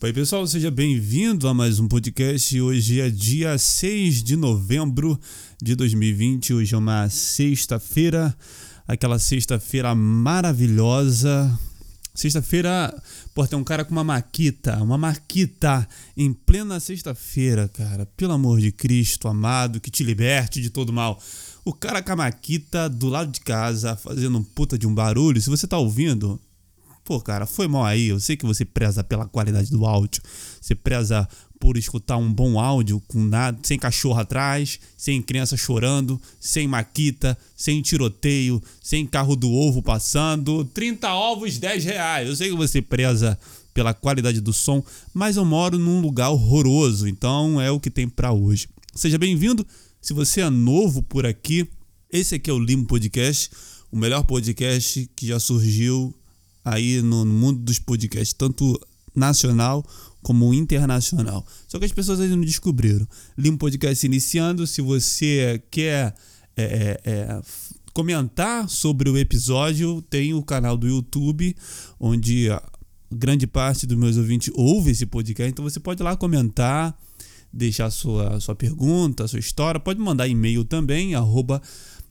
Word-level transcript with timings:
Oi, 0.00 0.12
pessoal, 0.12 0.46
seja 0.46 0.70
bem-vindo 0.70 1.48
a 1.48 1.52
mais 1.52 1.80
um 1.80 1.88
podcast. 1.88 2.60
Hoje 2.60 3.00
é 3.00 3.10
dia 3.10 3.58
6 3.58 4.22
de 4.22 4.36
novembro 4.36 5.18
de 5.60 5.74
2020. 5.74 6.54
Hoje 6.54 6.72
é 6.72 6.78
uma 6.78 7.08
sexta-feira, 7.08 8.32
aquela 8.86 9.18
sexta-feira 9.18 9.92
maravilhosa. 9.96 11.58
Sexta-feira, 12.14 12.94
pô, 13.34 13.44
tem 13.44 13.58
um 13.58 13.64
cara 13.64 13.84
com 13.84 13.90
uma 13.90 14.04
maquita, 14.04 14.80
uma 14.80 14.96
maquita 14.96 15.86
em 16.16 16.32
plena 16.32 16.78
sexta-feira, 16.78 17.66
cara. 17.66 18.06
Pelo 18.06 18.34
amor 18.34 18.60
de 18.60 18.70
Cristo, 18.70 19.26
amado, 19.26 19.80
que 19.80 19.90
te 19.90 20.04
liberte 20.04 20.62
de 20.62 20.70
todo 20.70 20.92
mal. 20.92 21.20
O 21.64 21.72
cara 21.72 22.00
com 22.04 22.12
a 22.12 22.16
maquita 22.16 22.88
do 22.88 23.08
lado 23.08 23.32
de 23.32 23.40
casa, 23.40 23.96
fazendo 23.96 24.38
um 24.38 24.44
puta 24.44 24.78
de 24.78 24.86
um 24.86 24.94
barulho. 24.94 25.42
Se 25.42 25.50
você 25.50 25.66
tá 25.66 25.76
ouvindo, 25.76 26.40
Pô, 27.08 27.18
cara, 27.22 27.46
foi 27.46 27.66
mal 27.66 27.86
aí. 27.86 28.08
Eu 28.08 28.20
sei 28.20 28.36
que 28.36 28.44
você 28.44 28.66
preza 28.66 29.02
pela 29.02 29.24
qualidade 29.24 29.70
do 29.70 29.86
áudio. 29.86 30.20
Você 30.60 30.74
preza 30.74 31.26
por 31.58 31.78
escutar 31.78 32.18
um 32.18 32.30
bom 32.30 32.60
áudio 32.60 33.02
com 33.08 33.18
nada, 33.24 33.58
sem 33.62 33.78
cachorro 33.78 34.20
atrás, 34.20 34.78
sem 34.94 35.22
criança 35.22 35.56
chorando, 35.56 36.20
sem 36.38 36.68
maquita, 36.68 37.38
sem 37.56 37.80
tiroteio, 37.80 38.62
sem 38.82 39.06
carro 39.06 39.36
do 39.36 39.50
ovo 39.50 39.82
passando. 39.82 40.66
30 40.66 41.10
ovos, 41.14 41.56
10 41.56 41.82
reais. 41.86 42.28
Eu 42.28 42.36
sei 42.36 42.50
que 42.50 42.56
você 42.56 42.82
preza 42.82 43.38
pela 43.72 43.94
qualidade 43.94 44.42
do 44.42 44.52
som, 44.52 44.84
mas 45.14 45.38
eu 45.38 45.46
moro 45.46 45.78
num 45.78 46.02
lugar 46.02 46.28
horroroso, 46.28 47.08
então 47.08 47.58
é 47.58 47.70
o 47.70 47.80
que 47.80 47.88
tem 47.88 48.06
para 48.06 48.32
hoje. 48.32 48.68
Seja 48.94 49.16
bem-vindo. 49.16 49.66
Se 49.98 50.12
você 50.12 50.42
é 50.42 50.50
novo 50.50 51.02
por 51.02 51.24
aqui, 51.24 51.66
esse 52.12 52.34
aqui 52.34 52.50
é 52.50 52.52
o 52.52 52.58
Limo 52.58 52.84
Podcast, 52.84 53.48
o 53.90 53.96
melhor 53.96 54.24
podcast 54.24 55.08
que 55.16 55.26
já 55.26 55.40
surgiu 55.40 56.14
aí 56.72 57.02
no 57.02 57.24
mundo 57.24 57.60
dos 57.60 57.78
podcasts, 57.78 58.32
tanto 58.32 58.78
nacional 59.14 59.84
como 60.22 60.52
internacional. 60.52 61.46
Só 61.66 61.78
que 61.78 61.84
as 61.84 61.92
pessoas 61.92 62.20
ainda 62.20 62.36
não 62.36 62.44
descobriram. 62.44 63.06
Limpo 63.36 63.58
Podcast 63.58 64.04
iniciando. 64.04 64.66
Se 64.66 64.80
você 64.80 65.62
quer 65.70 66.14
é, 66.56 66.62
é, 66.64 67.00
é, 67.04 67.42
comentar 67.92 68.68
sobre 68.68 69.08
o 69.08 69.16
episódio, 69.16 70.02
tem 70.02 70.34
o 70.34 70.42
canal 70.42 70.76
do 70.76 70.86
YouTube, 70.86 71.56
onde 71.98 72.48
grande 73.10 73.46
parte 73.46 73.86
dos 73.86 73.96
meus 73.96 74.16
ouvintes 74.16 74.52
ouve 74.54 74.90
esse 74.90 75.06
podcast. 75.06 75.50
Então 75.50 75.64
você 75.64 75.80
pode 75.80 76.02
ir 76.02 76.04
lá 76.04 76.16
comentar, 76.16 76.98
deixar 77.52 77.90
sua, 77.90 78.38
sua 78.40 78.54
pergunta, 78.54 79.26
sua 79.26 79.38
história. 79.38 79.80
Pode 79.80 80.00
mandar 80.00 80.28
e-mail 80.28 80.64
também, 80.64 81.14
arroba 81.14 81.62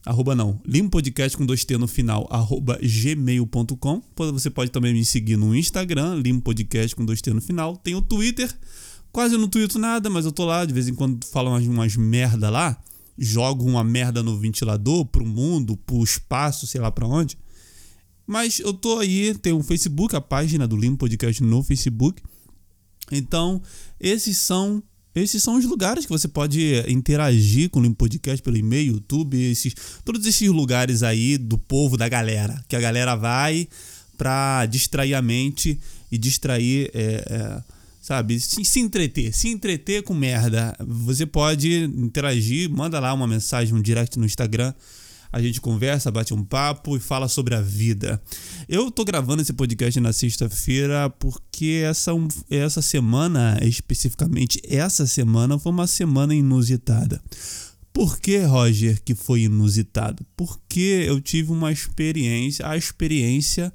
arroba 0.04 0.34
não, 0.34 0.60
limpodcast 0.64 1.36
com 1.36 1.44
dois 1.44 1.64
T 1.64 1.76
no 1.76 1.86
final, 1.86 2.26
arroba 2.30 2.78
gmail.com. 2.82 4.02
Você 4.32 4.50
pode 4.50 4.70
também 4.70 4.92
me 4.92 5.04
seguir 5.04 5.36
no 5.36 5.54
Instagram, 5.54 6.16
limpodcast 6.16 6.96
com 6.96 7.04
dois 7.04 7.20
T 7.20 7.32
no 7.32 7.40
final. 7.40 7.76
Tem 7.76 7.94
o 7.94 8.02
Twitter, 8.02 8.52
quase 9.12 9.36
não 9.36 9.48
tweeto 9.48 9.78
nada, 9.78 10.08
mas 10.08 10.24
eu 10.24 10.32
tô 10.32 10.44
lá, 10.44 10.64
de 10.64 10.72
vez 10.72 10.88
em 10.88 10.94
quando 10.94 11.24
falo 11.26 11.50
umas, 11.50 11.66
umas 11.66 11.96
merda 11.96 12.50
lá, 12.50 12.80
jogo 13.16 13.64
uma 13.64 13.82
merda 13.84 14.22
no 14.22 14.38
ventilador 14.38 15.04
pro 15.06 15.26
mundo, 15.26 15.76
pro 15.76 16.02
espaço, 16.02 16.66
sei 16.66 16.80
lá 16.80 16.90
pra 16.90 17.06
onde. 17.06 17.36
Mas 18.26 18.60
eu 18.60 18.74
tô 18.74 18.98
aí, 18.98 19.34
tem 19.34 19.52
o 19.52 19.62
Facebook, 19.62 20.14
a 20.14 20.20
página 20.20 20.68
do 20.68 20.76
Limpo 20.76 20.98
Podcast 20.98 21.42
no 21.42 21.62
Facebook. 21.62 22.22
Então, 23.10 23.62
esses 23.98 24.36
são 24.36 24.82
esses 25.18 25.42
são 25.42 25.56
os 25.56 25.64
lugares 25.64 26.04
que 26.04 26.10
você 26.10 26.28
pode 26.28 26.82
interagir 26.88 27.70
com 27.70 27.80
o 27.80 27.82
Limpo 27.82 27.96
Podcast 27.96 28.42
pelo 28.42 28.56
e-mail, 28.56 28.94
YouTube, 28.94 29.40
esses, 29.40 29.74
todos 30.04 30.24
esses 30.26 30.48
lugares 30.48 31.02
aí 31.02 31.36
do 31.36 31.58
povo, 31.58 31.96
da 31.96 32.08
galera. 32.08 32.62
Que 32.68 32.76
a 32.76 32.80
galera 32.80 33.14
vai 33.14 33.68
pra 34.16 34.66
distrair 34.66 35.14
a 35.14 35.22
mente 35.22 35.78
e 36.10 36.18
distrair, 36.18 36.90
é, 36.94 37.24
é, 37.28 37.62
sabe, 38.00 38.40
se, 38.40 38.64
se 38.64 38.80
entreter, 38.80 39.32
se 39.34 39.48
entreter 39.48 40.02
com 40.02 40.14
merda. 40.14 40.76
Você 40.80 41.26
pode 41.26 41.84
interagir, 41.84 42.70
manda 42.70 42.98
lá 42.98 43.12
uma 43.12 43.26
mensagem, 43.26 43.74
um 43.74 43.82
direct 43.82 44.18
no 44.18 44.26
Instagram 44.26 44.72
a 45.32 45.40
gente 45.40 45.60
conversa, 45.60 46.10
bate 46.10 46.32
um 46.32 46.44
papo 46.44 46.96
e 46.96 47.00
fala 47.00 47.28
sobre 47.28 47.54
a 47.54 47.60
vida. 47.60 48.20
Eu 48.68 48.90
tô 48.90 49.04
gravando 49.04 49.42
esse 49.42 49.52
podcast 49.52 50.00
na 50.00 50.12
sexta-feira 50.12 51.10
porque 51.10 51.82
essa, 51.84 52.12
essa 52.50 52.80
semana, 52.80 53.58
especificamente 53.62 54.60
essa 54.64 55.06
semana, 55.06 55.58
foi 55.58 55.72
uma 55.72 55.86
semana 55.86 56.34
inusitada. 56.34 57.20
Por 57.92 58.20
que, 58.20 58.38
Roger, 58.38 59.02
que 59.02 59.14
foi 59.14 59.42
inusitado? 59.42 60.24
Porque 60.36 61.04
eu 61.06 61.20
tive 61.20 61.52
uma 61.52 61.72
experiência, 61.72 62.66
a 62.66 62.76
experiência 62.76 63.72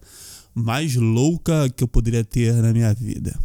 mais 0.54 0.96
louca 0.96 1.70
que 1.70 1.84
eu 1.84 1.88
poderia 1.88 2.24
ter 2.24 2.54
na 2.54 2.72
minha 2.72 2.94
vida. 2.94 3.38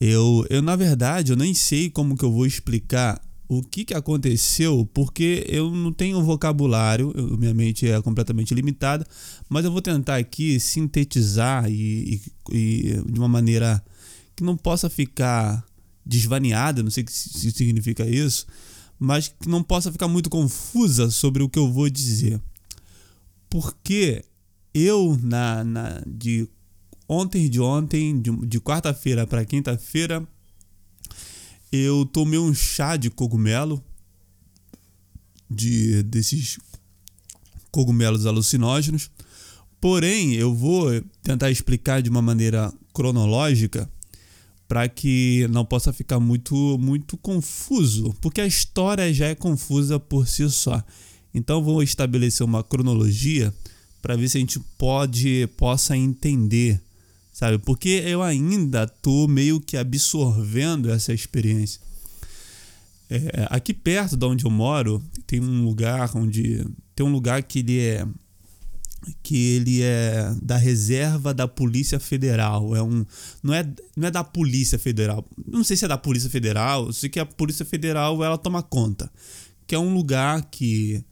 Eu, 0.00 0.46
eu 0.48 0.62
na 0.62 0.76
verdade, 0.76 1.32
eu 1.32 1.36
nem 1.36 1.54
sei 1.54 1.90
como 1.90 2.16
que 2.16 2.24
eu 2.24 2.32
vou 2.32 2.46
explicar 2.46 3.20
o 3.52 3.64
que, 3.64 3.84
que 3.84 3.94
aconteceu, 3.94 4.88
porque 4.94 5.44
eu 5.48 5.74
não 5.74 5.92
tenho 5.92 6.22
vocabulário, 6.22 7.12
eu, 7.16 7.36
minha 7.36 7.52
mente 7.52 7.90
é 7.90 8.00
completamente 8.00 8.54
limitada, 8.54 9.04
mas 9.48 9.64
eu 9.64 9.72
vou 9.72 9.82
tentar 9.82 10.18
aqui 10.18 10.60
sintetizar 10.60 11.68
e, 11.68 12.22
e, 12.48 12.56
e 12.56 13.12
de 13.12 13.18
uma 13.18 13.26
maneira 13.26 13.84
que 14.36 14.44
não 14.44 14.56
possa 14.56 14.88
ficar 14.88 15.66
desvaneada, 16.06 16.80
não 16.80 16.92
sei 16.92 17.02
o 17.02 17.06
que 17.06 17.12
significa 17.12 18.06
isso, 18.06 18.46
mas 18.96 19.26
que 19.26 19.48
não 19.48 19.64
possa 19.64 19.90
ficar 19.90 20.06
muito 20.06 20.30
confusa 20.30 21.10
sobre 21.10 21.42
o 21.42 21.48
que 21.48 21.58
eu 21.58 21.72
vou 21.72 21.90
dizer. 21.90 22.40
Porque 23.48 24.24
eu, 24.72 25.18
na, 25.20 25.64
na 25.64 26.02
de 26.06 26.48
ontem 27.08 27.50
de 27.50 27.60
ontem, 27.60 28.20
de, 28.20 28.30
de 28.46 28.60
quarta-feira 28.60 29.26
para 29.26 29.44
quinta-feira, 29.44 30.24
eu 31.72 32.04
tomei 32.04 32.38
um 32.38 32.52
chá 32.54 32.96
de 32.96 33.10
cogumelo, 33.10 33.82
de 35.48 36.02
desses 36.04 36.58
cogumelos 37.70 38.26
alucinógenos. 38.26 39.10
Porém, 39.80 40.34
eu 40.34 40.54
vou 40.54 40.88
tentar 41.22 41.50
explicar 41.50 42.02
de 42.02 42.10
uma 42.10 42.20
maneira 42.20 42.72
cronológica 42.92 43.90
para 44.68 44.88
que 44.88 45.48
não 45.50 45.64
possa 45.64 45.92
ficar 45.92 46.20
muito 46.20 46.78
muito 46.78 47.16
confuso, 47.16 48.14
porque 48.20 48.40
a 48.40 48.46
história 48.46 49.12
já 49.12 49.26
é 49.26 49.34
confusa 49.34 49.98
por 49.98 50.28
si 50.28 50.48
só. 50.48 50.82
Então 51.34 51.62
vou 51.62 51.82
estabelecer 51.82 52.44
uma 52.44 52.62
cronologia 52.62 53.52
para 54.02 54.16
ver 54.16 54.28
se 54.28 54.38
a 54.38 54.40
gente 54.40 54.60
pode 54.78 55.48
possa 55.56 55.96
entender 55.96 56.80
sabe? 57.32 57.58
Porque 57.58 58.02
eu 58.04 58.22
ainda 58.22 58.86
tô 58.86 59.26
meio 59.28 59.60
que 59.60 59.76
absorvendo 59.76 60.90
essa 60.90 61.12
experiência. 61.12 61.80
É, 63.08 63.46
aqui 63.50 63.74
perto 63.74 64.16
de 64.16 64.24
onde 64.24 64.44
eu 64.44 64.50
moro 64.50 65.02
tem 65.26 65.40
um 65.40 65.64
lugar 65.64 66.16
onde 66.16 66.64
tem 66.94 67.04
um 67.04 67.10
lugar 67.10 67.42
que 67.42 67.58
ele 67.58 67.80
é 67.80 68.06
que 69.22 69.36
ele 69.56 69.82
é 69.82 70.32
da 70.40 70.56
reserva 70.56 71.34
da 71.34 71.48
Polícia 71.48 71.98
Federal. 71.98 72.76
É 72.76 72.82
um 72.82 73.04
não 73.42 73.54
é 73.54 73.68
não 73.96 74.08
é 74.08 74.10
da 74.10 74.22
Polícia 74.22 74.78
Federal. 74.78 75.26
Não 75.46 75.64
sei 75.64 75.76
se 75.76 75.84
é 75.84 75.88
da 75.88 75.98
Polícia 75.98 76.30
Federal, 76.30 76.86
eu 76.86 76.92
sei 76.92 77.08
que 77.08 77.18
a 77.18 77.26
Polícia 77.26 77.64
Federal 77.64 78.22
ela 78.22 78.38
toma 78.38 78.62
conta, 78.62 79.10
que 79.66 79.74
é 79.74 79.78
um 79.78 79.94
lugar 79.94 80.42
que 80.50 81.04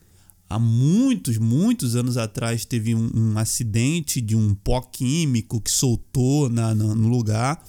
há 0.48 0.58
muitos, 0.58 1.38
muitos 1.38 1.94
anos 1.94 2.16
atrás 2.16 2.64
teve 2.64 2.94
um, 2.94 3.10
um 3.14 3.38
acidente 3.38 4.20
de 4.20 4.36
um 4.36 4.54
pó 4.54 4.80
químico 4.80 5.60
que 5.60 5.70
soltou 5.70 6.48
na, 6.48 6.74
na, 6.74 6.94
no 6.94 7.08
lugar. 7.08 7.62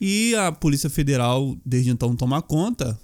E 0.00 0.34
a 0.34 0.50
Polícia 0.50 0.90
Federal 0.90 1.56
desde 1.64 1.90
então 1.90 2.16
toma 2.16 2.42
conta 2.42 2.98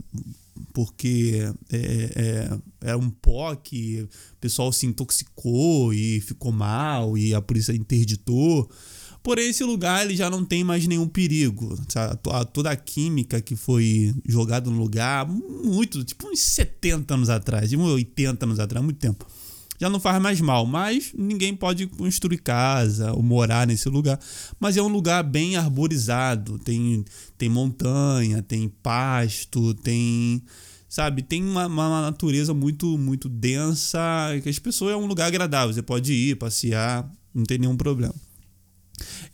porque 0.73 1.49
é, 1.71 1.79
é, 1.79 2.59
era 2.81 2.99
um 2.99 3.11
pó 3.11 3.55
que 3.55 4.03
o 4.03 4.09
pessoal 4.41 4.73
se 4.73 4.87
intoxicou 4.87 5.93
e 5.93 6.21
ficou 6.21 6.53
mal 6.53 7.17
e 7.17 7.35
a 7.35 7.41
polícia 7.41 7.73
interditou 7.73 8.69
Porém, 9.23 9.51
esse 9.51 9.65
lugar 9.65 10.05
ele 10.05 10.17
já 10.17 10.31
não 10.31 10.45
tem 10.45 10.65
mais 10.65 10.87
nenhum 10.87 11.07
perigo. 11.07 11.79
Toda 12.53 12.71
a 12.71 12.77
química 12.77 13.41
que 13.41 13.57
foi 13.57 14.15
jogada 14.27 14.71
no 14.71 14.79
lugar, 14.79 15.27
muito, 15.27 16.03
tipo 16.05 16.29
uns 16.29 16.41
70 16.41 17.15
anos 17.15 17.31
atrás, 17.31 17.73
uns 17.73 17.81
80 17.81 18.47
anos 18.47 18.61
atrás, 18.61 18.85
muito 18.85 18.99
tempo. 18.99 19.27
Já 19.81 19.89
não 19.89 20.01
faz 20.01 20.21
mais 20.21 20.41
mal, 20.41 20.67
mas 20.67 21.13
ninguém 21.17 21.55
pode 21.55 21.87
construir 21.87 22.39
casa 22.39 23.13
ou 23.13 23.23
morar 23.23 23.67
nesse 23.67 23.89
lugar. 23.89 24.19
Mas 24.59 24.77
é 24.77 24.83
um 24.83 24.89
lugar 24.89 25.23
bem 25.23 25.57
arborizado, 25.57 26.59
tem, 26.59 27.05
tem 27.37 27.49
montanha, 27.49 28.43
tem 28.43 28.69
pasto, 28.69 29.73
tem 29.75 30.43
sabe, 30.89 31.23
tem 31.23 31.45
uma, 31.45 31.67
uma, 31.67 32.01
natureza 32.01 32.55
muito 32.55 32.97
muito 32.97 33.29
densa, 33.29 34.01
que 34.43 34.49
as 34.49 34.59
pessoas 34.59 34.95
é 34.95 34.97
um 34.97 35.07
lugar 35.07 35.27
agradável, 35.27 35.73
você 35.73 35.83
pode 35.83 36.13
ir 36.13 36.37
passear, 36.37 37.09
não 37.33 37.45
tem 37.45 37.59
nenhum 37.59 37.77
problema. 37.77 38.15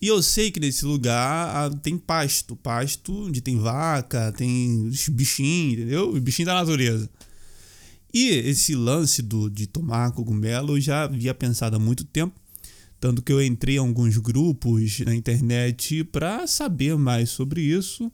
E 0.01 0.07
eu 0.07 0.23
sei 0.23 0.51
que 0.51 0.61
nesse 0.61 0.85
lugar 0.85 1.49
ah, 1.57 1.71
tem 1.83 1.97
pasto, 1.97 2.57
pasto 2.57 3.27
onde 3.27 3.41
tem 3.41 3.59
vaca, 3.59 4.33
tem 4.33 4.87
os 4.87 5.09
bichinhos, 5.09 5.81
entendeu? 5.81 6.11
Os 6.11 6.21
bichinhos 6.21 6.47
da 6.47 6.55
natureza. 6.55 7.09
E 8.13 8.29
esse 8.29 8.75
lance 8.75 9.23
do, 9.23 9.51
de 9.51 9.67
tomar 9.67 10.13
cogumelo 10.13 10.77
eu 10.77 10.81
já 10.81 11.05
havia 11.05 11.35
pensado 11.35 11.77
há 11.77 11.79
muito 11.79 12.05
tempo. 12.05 12.39
Tanto 13.01 13.21
que 13.21 13.33
eu 13.33 13.43
entrei 13.43 13.77
em 13.77 13.79
alguns 13.79 14.17
grupos 14.17 15.01
na 15.01 15.15
internet 15.15 16.05
para 16.05 16.47
saber 16.47 16.97
mais 16.97 17.29
sobre 17.31 17.61
isso, 17.61 18.11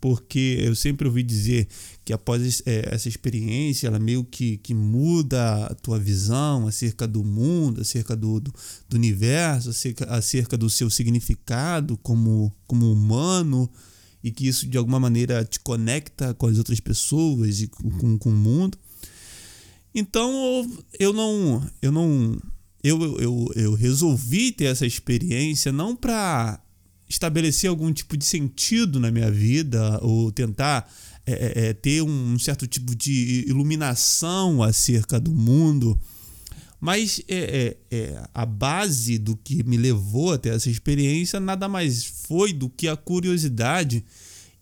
porque 0.00 0.56
eu 0.60 0.74
sempre 0.74 1.06
ouvi 1.06 1.22
dizer 1.22 1.68
que 2.04 2.12
após 2.12 2.62
é, 2.64 2.88
essa 2.94 3.08
experiência, 3.08 3.86
ela 3.86 3.98
meio 3.98 4.24
que, 4.24 4.56
que 4.58 4.72
muda 4.72 5.66
a 5.66 5.74
tua 5.74 5.98
visão 5.98 6.66
acerca 6.66 7.06
do 7.06 7.22
mundo, 7.22 7.82
acerca 7.82 8.16
do, 8.16 8.40
do, 8.40 8.54
do 8.88 8.96
universo, 8.96 9.70
acerca, 9.70 10.06
acerca 10.06 10.56
do 10.56 10.70
seu 10.70 10.88
significado 10.88 11.98
como, 11.98 12.52
como 12.66 12.90
humano, 12.90 13.70
e 14.24 14.30
que 14.30 14.48
isso 14.48 14.66
de 14.66 14.78
alguma 14.78 14.98
maneira 14.98 15.44
te 15.44 15.60
conecta 15.60 16.32
com 16.34 16.46
as 16.46 16.56
outras 16.56 16.80
pessoas 16.80 17.60
e 17.60 17.68
com, 17.68 18.18
com 18.18 18.30
o 18.30 18.36
mundo. 18.36 18.78
Então 19.94 20.66
eu 20.98 21.12
não, 21.12 21.66
eu 21.82 21.92
não, 21.92 22.40
eu, 22.82 23.18
eu, 23.18 23.50
eu 23.54 23.74
resolvi 23.74 24.52
ter 24.52 24.64
essa 24.64 24.86
experiência 24.86 25.72
não 25.72 25.94
para 25.94 26.60
estabelecer 27.10 27.68
algum 27.68 27.92
tipo 27.92 28.16
de 28.16 28.24
sentido 28.24 29.00
na 29.00 29.10
minha 29.10 29.30
vida 29.30 29.98
ou 30.00 30.30
tentar 30.30 30.88
é, 31.26 31.32
é, 31.32 31.68
é, 31.68 31.72
ter 31.74 32.02
um 32.02 32.38
certo 32.38 32.68
tipo 32.68 32.94
de 32.94 33.44
iluminação 33.48 34.62
acerca 34.62 35.18
do 35.18 35.32
mundo. 35.32 36.00
Mas 36.80 37.20
é, 37.28 37.76
é, 37.90 37.96
é, 37.96 38.28
a 38.32 38.46
base 38.46 39.18
do 39.18 39.36
que 39.36 39.62
me 39.64 39.76
levou 39.76 40.32
até 40.32 40.50
essa 40.50 40.70
experiência 40.70 41.40
nada 41.40 41.68
mais 41.68 42.04
foi 42.04 42.52
do 42.52 42.70
que 42.70 42.86
a 42.86 42.96
curiosidade 42.96 44.04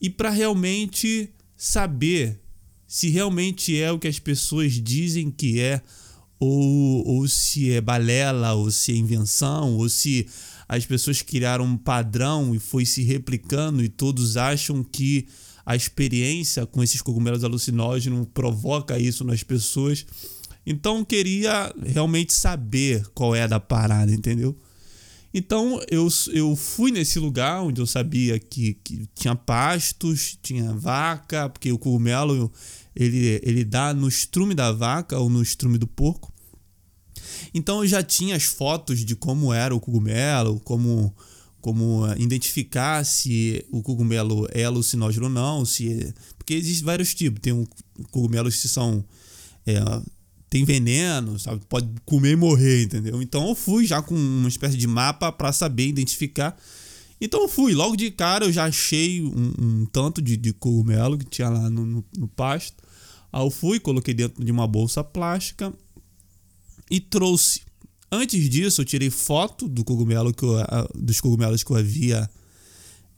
e 0.00 0.08
para 0.08 0.30
realmente 0.30 1.30
saber 1.56 2.40
se 2.86 3.10
realmente 3.10 3.78
é 3.78 3.92
o 3.92 3.98
que 3.98 4.08
as 4.08 4.18
pessoas 4.18 4.72
dizem 4.72 5.30
que 5.30 5.60
é, 5.60 5.82
ou, 6.40 7.06
ou 7.06 7.28
se 7.28 7.70
é 7.72 7.80
balela, 7.80 8.54
ou 8.54 8.70
se 8.70 8.92
é 8.92 8.96
invenção, 8.96 9.76
ou 9.76 9.88
se 9.88 10.26
as 10.68 10.84
pessoas 10.84 11.22
criaram 11.22 11.64
um 11.64 11.76
padrão 11.76 12.54
e 12.54 12.58
foi 12.58 12.84
se 12.84 13.02
replicando 13.02 13.82
e 13.82 13.88
todos 13.88 14.36
acham 14.36 14.84
que 14.84 15.26
a 15.64 15.74
experiência 15.74 16.66
com 16.66 16.82
esses 16.82 17.00
cogumelos 17.00 17.42
alucinógenos 17.42 18.26
provoca 18.34 18.98
isso 18.98 19.24
nas 19.24 19.42
pessoas. 19.42 20.06
Então 20.66 21.04
queria 21.04 21.72
realmente 21.82 22.32
saber 22.32 23.06
qual 23.14 23.34
é 23.34 23.42
a 23.42 23.46
da 23.46 23.58
parada, 23.58 24.12
entendeu? 24.12 24.56
Então 25.32 25.80
eu, 25.90 26.08
eu 26.32 26.54
fui 26.56 26.90
nesse 26.90 27.18
lugar 27.18 27.62
onde 27.62 27.80
eu 27.80 27.86
sabia 27.86 28.38
que, 28.38 28.74
que 28.84 29.06
tinha 29.14 29.34
pastos, 29.34 30.38
tinha 30.42 30.72
vaca, 30.74 31.48
porque 31.48 31.70
o 31.72 31.78
cogumelo 31.78 32.52
ele, 32.94 33.40
ele 33.42 33.64
dá 33.64 33.94
no 33.94 34.08
estrume 34.08 34.54
da 34.54 34.72
vaca 34.72 35.18
ou 35.18 35.30
no 35.30 35.42
estrume 35.42 35.78
do 35.78 35.86
porco. 35.86 36.32
Então 37.54 37.82
eu 37.82 37.88
já 37.88 38.02
tinha 38.02 38.36
as 38.36 38.44
fotos 38.44 39.04
de 39.04 39.14
como 39.16 39.52
era 39.52 39.74
o 39.74 39.80
cogumelo, 39.80 40.60
como, 40.60 41.14
como 41.60 42.06
identificar 42.16 43.04
se 43.04 43.64
o 43.70 43.82
cogumelo 43.82 44.46
é 44.52 44.64
alucinógeno 44.64 45.26
ou 45.26 45.32
não, 45.32 45.64
se 45.64 46.14
porque 46.36 46.54
existem 46.54 46.84
vários 46.84 47.14
tipos. 47.14 47.40
Tem 47.40 47.52
um, 47.52 47.66
cogumelos 48.10 48.60
que 48.60 48.68
são 48.68 49.04
é, 49.66 49.80
tem 50.50 50.64
veneno, 50.64 51.38
sabe? 51.38 51.60
Pode 51.68 51.88
comer 52.04 52.32
e 52.32 52.36
morrer, 52.36 52.84
entendeu? 52.84 53.20
Então 53.20 53.46
eu 53.48 53.54
fui 53.54 53.86
já 53.86 54.00
com 54.00 54.14
uma 54.14 54.48
espécie 54.48 54.76
de 54.76 54.86
mapa 54.86 55.30
para 55.30 55.52
saber 55.52 55.86
identificar. 55.86 56.56
Então 57.20 57.42
eu 57.42 57.48
fui, 57.48 57.74
logo 57.74 57.96
de 57.96 58.10
cara 58.10 58.44
eu 58.46 58.52
já 58.52 58.64
achei 58.64 59.22
um, 59.22 59.52
um 59.58 59.86
tanto 59.86 60.22
de, 60.22 60.36
de, 60.36 60.52
cogumelo 60.52 61.18
que 61.18 61.24
tinha 61.26 61.48
lá 61.48 61.68
no, 61.68 61.84
no, 61.84 62.04
no 62.16 62.28
pasto. 62.28 62.82
Aí 63.30 63.44
eu 63.44 63.50
fui, 63.50 63.78
coloquei 63.78 64.14
dentro 64.14 64.42
de 64.42 64.50
uma 64.50 64.66
bolsa 64.66 65.04
plástica 65.04 65.72
e 66.90 67.00
trouxe. 67.00 67.62
Antes 68.10 68.48
disso, 68.48 68.80
eu 68.80 68.84
tirei 68.84 69.10
foto 69.10 69.68
do 69.68 69.84
cogumelo 69.84 70.32
que 70.32 70.44
eu, 70.44 70.56
dos 70.94 71.20
cogumelos 71.20 71.62
que 71.62 71.70
eu 71.70 71.76
havia 71.76 72.28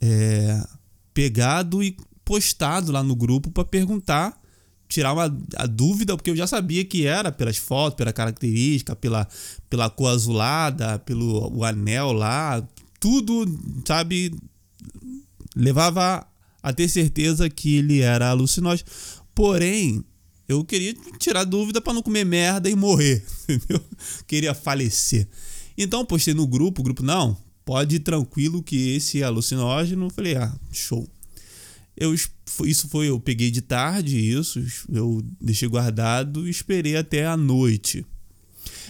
é, 0.01 0.67
pegado 1.15 1.83
e 1.83 1.97
postado 2.25 2.91
lá 2.91 3.03
no 3.03 3.15
grupo 3.15 3.51
para 3.51 3.65
perguntar, 3.65 4.41
tirar 4.89 5.13
uma, 5.13 5.25
a 5.57 5.67
dúvida, 5.67 6.17
porque 6.17 6.31
eu 6.31 6.37
já 6.37 6.47
sabia 6.47 6.85
que 6.85 7.07
era 7.07 7.31
pelas 7.31 7.57
fotos, 7.57 7.97
pela 7.97 8.13
característica, 8.13 8.97
pela, 8.97 9.29
pela 9.69 9.89
cor 9.89 10.09
azulada, 10.09 10.99
pelo 10.99 11.57
o 11.57 11.65
anel 11.65 12.13
lá, 12.13 12.67
tudo, 12.99 13.47
sabe, 13.87 14.35
levava 15.55 16.27
a 16.63 16.73
ter 16.73 16.89
certeza 16.89 17.49
que 17.49 17.77
ele 17.77 18.01
era 18.01 18.31
alucinógeno. 18.31 18.89
Porém, 19.35 20.05
eu 20.51 20.65
queria 20.65 20.95
tirar 21.19 21.45
dúvida 21.45 21.81
para 21.81 21.93
não 21.93 22.03
comer 22.03 22.25
merda 22.25 22.69
e 22.69 22.75
morrer, 22.75 23.25
entendeu? 23.49 23.83
Queria 24.27 24.55
falecer. 24.55 25.29
Então 25.77 26.05
postei 26.05 26.35
no 26.35 26.47
grupo, 26.47 26.81
o 26.81 26.85
grupo, 26.85 27.03
não, 27.03 27.37
pode 27.65 27.97
ir 27.97 28.01
tranquilo 28.01 28.63
que 28.63 28.97
esse 28.97 29.23
é 29.23 29.25
alucinógeno. 29.25 30.11
Falei, 30.11 30.37
ah, 30.37 30.55
show. 30.73 31.09
Eu, 31.97 32.15
isso 32.15 32.89
foi, 32.89 33.09
eu 33.09 33.21
peguei 33.21 33.51
de 33.51 33.61
tarde 33.61 34.19
isso, 34.19 34.65
eu 34.91 35.23
deixei 35.41 35.69
guardado 35.69 36.47
e 36.47 36.51
esperei 36.51 36.97
até 36.97 37.27
a 37.27 37.37
noite. 37.37 38.05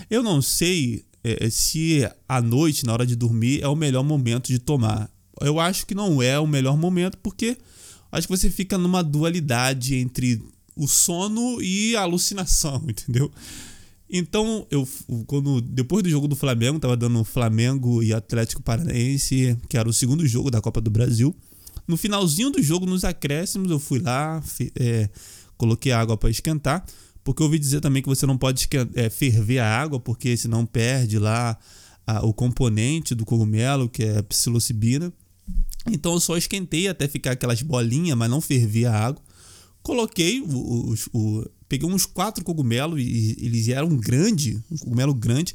Eu 0.09 0.23
não 0.23 0.41
sei 0.41 1.05
é, 1.23 1.51
se 1.51 2.09
à 2.29 2.41
noite, 2.41 2.87
na 2.87 2.93
hora 2.93 3.07
de 3.07 3.17
dormir, 3.17 3.62
é 3.62 3.69
o 3.69 3.77
melhor 3.77 4.05
momento 4.05 4.47
de 4.47 4.59
tomar. 4.59 5.11
Eu 5.41 5.59
acho 5.59 5.87
que 5.87 5.95
não 5.95 6.23
é 6.23 6.39
o 6.39 6.47
melhor 6.47 6.77
momento 6.77 7.19
porque 7.19 7.57
acho 8.12 8.27
que 8.27 8.37
você 8.37 8.51
fica 8.51 8.79
numa 8.79 9.03
dualidade 9.03 9.97
entre 9.97 10.41
o 10.76 10.87
sono 10.87 11.61
e 11.62 11.96
a 11.96 12.02
alucinação, 12.02 12.82
entendeu? 12.88 13.31
Então, 14.08 14.67
eu 14.70 14.88
quando 15.26 15.61
depois 15.61 16.02
do 16.02 16.11
jogo 16.11 16.26
do 16.26 16.34
Flamengo, 16.34 16.81
tava 16.81 16.96
dando 16.96 17.22
Flamengo 17.22 18.02
e 18.02 18.12
Atlético 18.12 18.61
Paranaense, 18.61 19.56
que 19.69 19.76
era 19.76 19.88
o 19.88 19.93
segundo 19.93 20.26
jogo 20.26 20.50
da 20.50 20.61
Copa 20.61 20.81
do 20.81 20.90
Brasil. 20.90 21.34
No 21.87 21.96
finalzinho 21.96 22.50
do 22.50 22.61
jogo, 22.62 22.87
nos 22.87 23.05
acréscimos, 23.05 23.70
eu 23.70 23.78
fui 23.78 24.00
lá, 24.00 24.43
é, 24.78 25.08
coloquei 25.56 25.93
água 25.93 26.17
para 26.17 26.28
esquentar, 26.28 26.84
porque 27.23 27.40
eu 27.43 27.46
ouvi 27.46 27.58
dizer 27.58 27.81
também 27.81 28.02
que 28.02 28.08
você 28.08 28.26
não 28.26 28.37
pode 28.37 28.69
é, 28.94 29.08
ferver 29.08 29.61
a 29.61 29.81
água, 29.81 30.00
porque 30.00 30.37
senão 30.37 30.66
perde 30.66 31.19
lá 31.19 31.56
a, 32.06 32.25
o 32.25 32.32
componente 32.32 33.14
do 33.14 33.25
cogumelo, 33.25 33.88
que 33.88 34.02
é 34.02 34.19
a 34.19 34.23
psilocibina. 34.23 35.12
Então 35.90 36.14
eu 36.14 36.20
só 36.20 36.37
esquentei 36.37 36.88
até 36.88 37.06
ficar 37.06 37.32
aquelas 37.32 37.62
bolinhas, 37.62 38.16
mas 38.16 38.28
não 38.28 38.40
fervi 38.40 38.87
a 38.87 38.93
água. 38.93 39.23
Coloquei, 39.82 40.41
o, 40.41 40.94
o, 41.12 41.50
peguei 41.69 41.88
uns 41.88 42.05
quatro 42.05 42.44
cogumelos 42.44 43.00
e 43.00 43.37
eles 43.41 43.69
eram 43.69 43.97
grandes, 43.97 44.61
um 44.71 44.77
cogumelo 44.77 45.15
grande. 45.15 45.55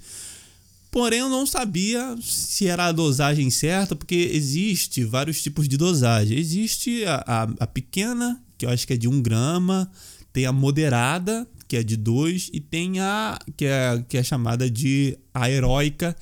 Porém, 0.90 1.20
eu 1.20 1.30
não 1.30 1.46
sabia 1.46 2.16
se 2.22 2.68
era 2.68 2.86
a 2.86 2.92
dosagem 2.92 3.50
certa, 3.50 3.96
porque 3.96 4.32
existe 4.34 5.04
vários 5.04 5.44
tipos 5.44 5.68
de 5.68 5.76
dosagem. 5.76 6.38
Existe 6.38 7.04
a, 7.06 7.24
a, 7.28 7.44
a 7.60 7.68
pequena, 7.68 8.42
que 8.58 8.66
eu 8.66 8.70
acho 8.70 8.88
que 8.88 8.94
é 8.94 8.98
de 8.98 9.08
1 9.08 9.22
grama, 9.22 9.92
tem 10.32 10.46
a 10.46 10.54
moderada, 10.54 11.46
que 11.68 11.76
é 11.76 11.84
de 11.84 11.98
2, 11.98 12.50
e 12.54 12.60
tem 12.60 13.00
a 13.00 13.38
que 13.58 13.66
é, 13.66 14.06
que 14.08 14.18
é 14.18 14.24
chamada 14.24 14.70
de 14.70 15.18
a 15.34 15.50
heróica, 15.50 16.16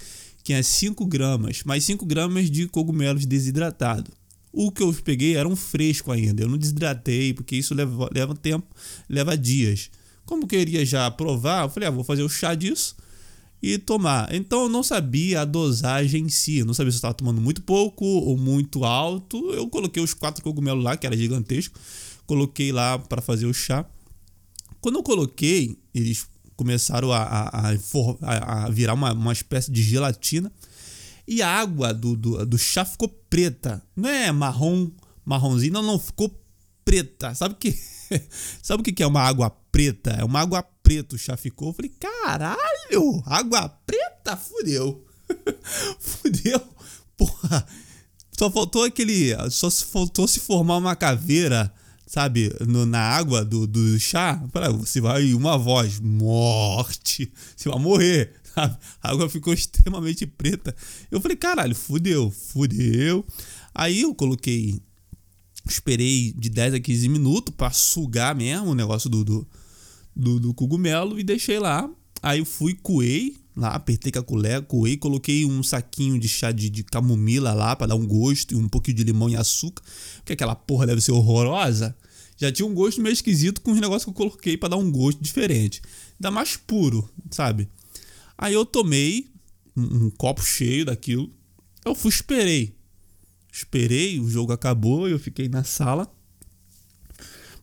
que 0.43 0.53
é 0.53 0.61
5 0.61 1.05
gramas, 1.05 1.63
mais 1.63 1.83
5 1.83 2.05
gramas 2.05 2.49
de 2.49 2.67
cogumelos 2.67 3.25
desidratados. 3.25 4.11
O 4.53 4.71
que 4.71 4.83
eu 4.83 4.93
peguei 5.03 5.35
era 5.35 5.49
um 5.49 5.55
fresco 5.55 6.11
ainda. 6.11 6.43
Eu 6.43 6.47
não 6.47 6.59
desidratei, 6.59 7.33
porque 7.33 7.55
isso 7.55 7.73
leva, 7.73 8.07
leva 8.13 8.35
tempo, 8.35 8.67
leva 9.09 9.35
dias. 9.35 9.89
Como 10.25 10.43
eu 10.43 10.47
queria 10.47 10.85
já 10.85 11.09
provar, 11.09 11.65
eu 11.65 11.69
falei, 11.69 11.89
ah, 11.89 11.91
vou 11.91 12.03
fazer 12.03 12.21
o 12.21 12.29
chá 12.29 12.53
disso 12.53 12.95
e 13.63 13.77
tomar. 13.77 14.33
Então 14.35 14.63
eu 14.63 14.69
não 14.69 14.83
sabia 14.83 15.41
a 15.41 15.45
dosagem 15.45 16.25
em 16.25 16.29
si. 16.29 16.57
Eu 16.57 16.65
não 16.65 16.73
sabia 16.73 16.91
se 16.91 16.97
eu 16.97 16.99
estava 16.99 17.13
tomando 17.13 17.41
muito 17.41 17.61
pouco 17.63 18.05
ou 18.05 18.37
muito 18.37 18.83
alto. 18.83 19.51
Eu 19.51 19.67
coloquei 19.69 20.03
os 20.03 20.13
quatro 20.13 20.43
cogumelos 20.43 20.83
lá, 20.83 20.95
que 20.95 21.07
era 21.07 21.17
gigantesco. 21.17 21.79
Coloquei 22.27 22.71
lá 22.71 22.99
para 22.99 23.21
fazer 23.21 23.45
o 23.45 23.53
chá. 23.53 23.85
Quando 24.79 24.99
eu 24.99 25.03
coloquei, 25.03 25.77
eles 25.95 26.27
começaram 26.55 27.11
a, 27.11 27.23
a, 27.23 27.71
a, 27.71 28.65
a 28.65 28.69
virar 28.69 28.93
uma, 28.93 29.13
uma 29.13 29.33
espécie 29.33 29.71
de 29.71 29.81
gelatina. 29.81 30.51
E 31.27 31.41
a 31.41 31.49
água 31.49 31.93
do, 31.93 32.15
do, 32.15 32.45
do 32.45 32.57
chá 32.57 32.83
ficou 32.83 33.07
preta. 33.07 33.81
Não 33.95 34.09
é 34.09 34.31
marrom, 34.31 34.91
marronzinho, 35.25 35.73
não, 35.73 35.83
não, 35.83 35.99
ficou 35.99 36.33
preta. 36.83 37.33
Sabe 37.33 37.55
que 37.55 37.77
Sabe 38.61 38.81
o 38.81 38.83
que 38.83 39.03
é 39.03 39.07
uma 39.07 39.21
água 39.21 39.49
preta? 39.71 40.11
É 40.11 40.23
uma 40.23 40.41
água 40.41 40.63
preta, 40.83 41.15
o 41.15 41.19
chá 41.19 41.37
ficou. 41.37 41.69
Eu 41.69 41.73
falei, 41.73 41.91
caralho, 41.99 43.23
água 43.25 43.69
preta? 43.69 44.37
Fudeu. 44.37 45.05
Fudeu. 45.99 46.61
Porra. 47.17 47.65
Só 48.37 48.49
faltou 48.49 48.83
aquele. 48.83 49.33
Só 49.49 49.69
faltou 49.69 50.27
se 50.27 50.39
formar 50.39 50.77
uma 50.77 50.95
caveira, 50.95 51.73
sabe, 52.05 52.53
no, 52.67 52.85
na 52.85 52.99
água 52.99 53.45
do, 53.45 53.67
do 53.67 53.99
chá. 53.99 54.41
Você 54.79 54.99
vai 54.99 55.33
uma 55.33 55.57
voz, 55.57 55.99
morte. 55.99 57.31
Você 57.55 57.69
vai 57.69 57.79
morrer. 57.79 58.33
A 59.01 59.11
água 59.11 59.29
ficou 59.29 59.53
extremamente 59.53 60.25
preta. 60.25 60.75
Eu 61.09 61.19
falei, 61.19 61.37
caralho, 61.37 61.75
fudeu, 61.75 62.29
fudeu. 62.31 63.25
Aí 63.73 64.01
eu 64.01 64.13
coloquei. 64.13 64.79
Esperei 65.67 66.33
de 66.33 66.49
10 66.49 66.73
a 66.73 66.79
15 66.79 67.07
minutos 67.07 67.53
para 67.55 67.71
sugar 67.71 68.35
mesmo 68.35 68.71
o 68.71 68.75
negócio 68.75 69.09
do, 69.09 69.23
do, 69.23 69.47
do, 70.13 70.39
do, 70.39 70.53
cogumelo 70.53 71.17
e 71.17 71.23
deixei 71.23 71.57
lá. 71.57 71.89
Aí 72.21 72.39
eu 72.39 72.45
fui, 72.45 72.73
coei, 72.73 73.37
lá, 73.55 73.69
apertei 73.69 74.11
com 74.11 74.19
a 74.19 74.23
colher, 74.23 74.61
coei, 74.63 74.97
coloquei 74.97 75.45
um 75.45 75.63
saquinho 75.63 76.19
de 76.19 76.27
chá 76.27 76.51
de, 76.51 76.69
de 76.69 76.83
camomila 76.83 77.53
lá 77.53 77.75
para 77.77 77.87
dar 77.87 77.95
um 77.95 78.05
gosto 78.05 78.53
e 78.53 78.57
um 78.57 78.67
pouquinho 78.67 78.97
de 78.97 79.03
limão 79.05 79.29
e 79.29 79.37
açúcar, 79.37 79.81
porque 80.17 80.33
aquela 80.33 80.55
porra 80.55 80.85
deve 80.85 80.99
ser 80.99 81.13
horrorosa. 81.13 81.95
Já 82.37 82.51
tinha 82.51 82.65
um 82.65 82.73
gosto 82.73 83.01
meio 83.01 83.13
esquisito 83.13 83.61
com 83.61 83.71
os 83.71 83.79
negócios 83.79 84.03
que 84.03 84.09
eu 84.09 84.13
coloquei 84.13 84.57
para 84.57 84.69
dar 84.69 84.77
um 84.77 84.91
gosto 84.91 85.21
diferente. 85.21 85.81
Ainda 86.19 86.29
mais 86.29 86.57
puro, 86.57 87.09
sabe? 87.31 87.69
Aí 88.37 88.53
eu 88.53 88.65
tomei 88.65 89.27
um, 89.75 90.05
um 90.05 90.09
copo 90.09 90.43
cheio 90.43 90.85
daquilo. 90.85 91.31
Eu 91.85 91.95
fui, 91.95 92.09
esperei. 92.09 92.75
Esperei, 93.51 94.19
o 94.19 94.29
jogo 94.29 94.51
acabou, 94.51 95.07
eu 95.07 95.19
fiquei 95.19 95.47
na 95.47 95.63
sala. 95.63 96.11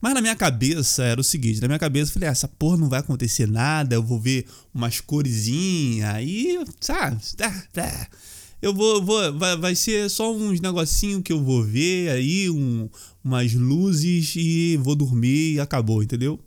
Mas 0.01 0.15
na 0.15 0.21
minha 0.21 0.37
cabeça 0.37 1.05
era 1.05 1.21
o 1.21 1.25
seguinte: 1.25 1.61
na 1.61 1.69
minha 1.69 1.79
cabeça 1.79 2.11
eu 2.11 2.15
falei, 2.15 2.29
ah, 2.29 2.33
essa 2.33 2.49
porra 2.49 2.77
não 2.77 2.89
vai 2.89 3.01
acontecer 3.01 3.47
nada, 3.47 3.95
eu 3.95 4.03
vou 4.03 4.19
ver 4.19 4.47
umas 4.73 5.01
coresinhas, 5.01 6.09
aí, 6.09 6.59
sabe? 6.81 7.21
Tá, 7.37 7.51
tá. 7.73 8.09
Eu 8.63 8.75
vou, 8.75 9.03
vou 9.03 9.39
vai, 9.39 9.57
vai 9.57 9.75
ser 9.75 10.09
só 10.11 10.35
uns 10.35 10.61
negocinho 10.61 11.23
que 11.23 11.33
eu 11.33 11.43
vou 11.43 11.65
ver 11.65 12.11
aí, 12.11 12.49
um, 12.51 12.89
umas 13.25 13.53
luzes 13.55 14.35
e 14.37 14.77
vou 14.77 14.95
dormir 14.95 15.55
e 15.55 15.61
acabou, 15.61 16.03
entendeu? 16.03 16.39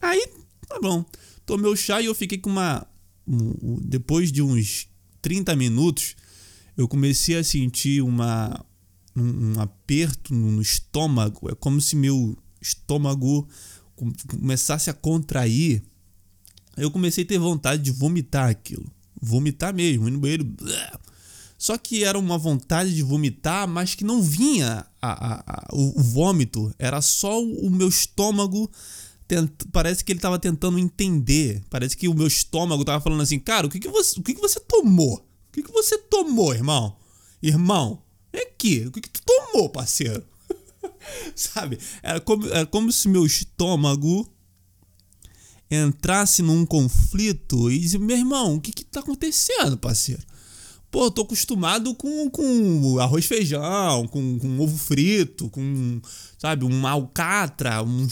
Aí, 0.00 0.26
tá 0.66 0.78
bom. 0.80 1.04
Tomei 1.44 1.70
o 1.70 1.76
chá 1.76 2.00
e 2.00 2.06
eu 2.06 2.14
fiquei 2.14 2.38
com 2.38 2.50
uma. 2.50 2.86
Depois 3.82 4.32
de 4.32 4.42
uns 4.42 4.88
30 5.22 5.54
minutos, 5.56 6.16
eu 6.76 6.88
comecei 6.88 7.36
a 7.36 7.44
sentir 7.44 8.02
uma, 8.02 8.64
um, 9.16 9.54
um 9.54 9.60
aperto 9.60 10.34
no 10.34 10.60
estômago. 10.60 11.50
É 11.50 11.54
como 11.54 11.80
se 11.80 11.96
meu 11.96 12.36
estômago 12.60 13.48
começasse 14.28 14.88
a 14.88 14.94
contrair, 14.94 15.82
eu 16.76 16.90
comecei 16.90 17.24
a 17.24 17.26
ter 17.26 17.38
vontade 17.38 17.82
de 17.82 17.90
vomitar 17.90 18.48
aquilo. 18.48 18.90
Vomitar 19.20 19.74
mesmo, 19.74 20.08
ir 20.08 20.10
no 20.10 20.18
banheiro. 20.18 20.46
Só 21.58 21.76
que 21.76 22.04
era 22.04 22.18
uma 22.18 22.38
vontade 22.38 22.94
de 22.94 23.02
vomitar, 23.02 23.68
mas 23.68 23.94
que 23.94 24.02
não 24.02 24.22
vinha 24.22 24.86
a, 25.02 25.10
a, 25.10 25.44
a, 25.46 25.68
o, 25.74 26.00
o, 26.00 26.02
vômito. 26.02 26.74
Era 26.78 27.02
só 27.02 27.42
o 27.42 27.68
meu 27.68 27.88
estômago. 27.88 28.70
Tent, 29.30 29.48
parece 29.70 30.04
que 30.04 30.10
ele 30.10 30.18
estava 30.18 30.40
tentando 30.40 30.76
entender. 30.76 31.62
Parece 31.70 31.96
que 31.96 32.08
o 32.08 32.14
meu 32.14 32.26
estômago 32.26 32.82
estava 32.82 33.00
falando 33.00 33.22
assim: 33.22 33.38
Cara, 33.38 33.68
o 33.68 33.70
que, 33.70 33.78
que, 33.78 33.88
você, 33.88 34.18
o 34.18 34.22
que, 34.24 34.34
que 34.34 34.40
você 34.40 34.58
tomou? 34.58 35.18
O 35.18 35.52
que, 35.52 35.62
que 35.62 35.70
você 35.70 35.96
tomou, 35.96 36.52
irmão? 36.52 36.96
Irmão, 37.40 38.02
é 38.32 38.40
aqui. 38.40 38.84
O 38.88 38.90
que, 38.90 39.00
que 39.00 39.08
tu 39.08 39.22
tomou, 39.24 39.68
parceiro? 39.68 40.24
Sabe? 41.36 41.78
Era 42.02 42.20
como, 42.20 42.44
era 42.48 42.66
como 42.66 42.90
se 42.90 43.08
meu 43.08 43.24
estômago 43.24 44.28
entrasse 45.70 46.42
num 46.42 46.66
conflito 46.66 47.70
e 47.70 47.78
dizia, 47.78 48.00
meu 48.00 48.16
irmão, 48.16 48.56
o 48.56 48.60
que 48.60 48.72
que 48.72 48.84
tá 48.84 48.98
acontecendo, 48.98 49.78
parceiro? 49.78 50.22
Pô, 50.90 51.08
tô 51.08 51.22
acostumado 51.22 51.94
com, 51.94 52.28
com 52.28 52.98
arroz 52.98 53.24
feijão, 53.24 54.08
com, 54.08 54.40
com 54.40 54.58
ovo 54.58 54.76
frito, 54.76 55.48
com, 55.48 56.02
sabe, 56.36 56.64
um 56.64 56.84
alcatra, 56.84 57.80
um, 57.84 58.08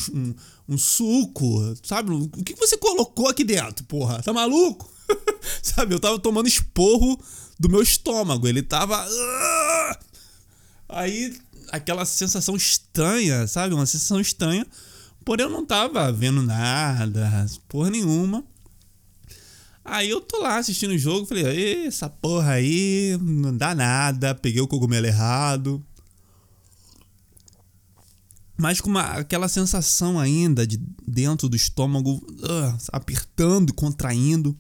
um 0.69 0.77
suco, 0.77 1.75
sabe? 1.83 2.13
O 2.13 2.29
que, 2.29 2.55
você 2.55 2.77
colocou 2.77 3.29
aqui 3.29 3.43
dentro, 3.43 3.85
porra? 3.87 4.23
Tá 4.23 4.33
maluco? 4.33 4.91
sabe, 5.63 5.95
eu 5.95 6.01
tava 6.01 6.19
tomando 6.19 6.47
esporro 6.47 7.19
do 7.59 7.69
meu 7.69 7.83
estômago, 7.83 8.47
ele 8.47 8.63
tava... 8.63 9.07
Aí 10.89 11.37
aquela 11.71 12.05
sensação 12.05 12.57
estranha, 12.57 13.47
sabe? 13.47 13.75
Uma 13.75 13.87
sensação 13.87 14.21
estranha. 14.21 14.67
Porém, 15.25 15.47
eu 15.47 15.51
não 15.51 15.65
tava 15.65 16.11
vendo 16.13 16.43
nada, 16.43 17.47
porra 17.69 17.91
nenhuma. 17.91 18.45
Aí 19.85 20.11
eu 20.11 20.21
tô 20.21 20.39
lá 20.39 20.59
assistindo 20.59 20.91
o 20.91 20.99
jogo, 20.99 21.27
falei, 21.27 21.87
essa 21.87 22.11
porra 22.11 22.53
aí 22.53 23.17
não 23.21 23.57
dá 23.57 23.75
nada, 23.75 24.35
peguei 24.35 24.61
o 24.61 24.69
cogumelo 24.69 25.07
errado. 25.07 25.83
Mas 28.59 28.81
com 28.81 28.91
uma, 28.91 29.03
aquela 29.03 29.49
sensação 29.49 30.19
ainda 30.19 30.67
de 30.67 30.77
dentro 31.07 31.49
do 31.49 31.57
estômago 31.57 32.15
uh, 32.15 32.79
apertando 32.93 33.73
contraindo. 33.73 34.59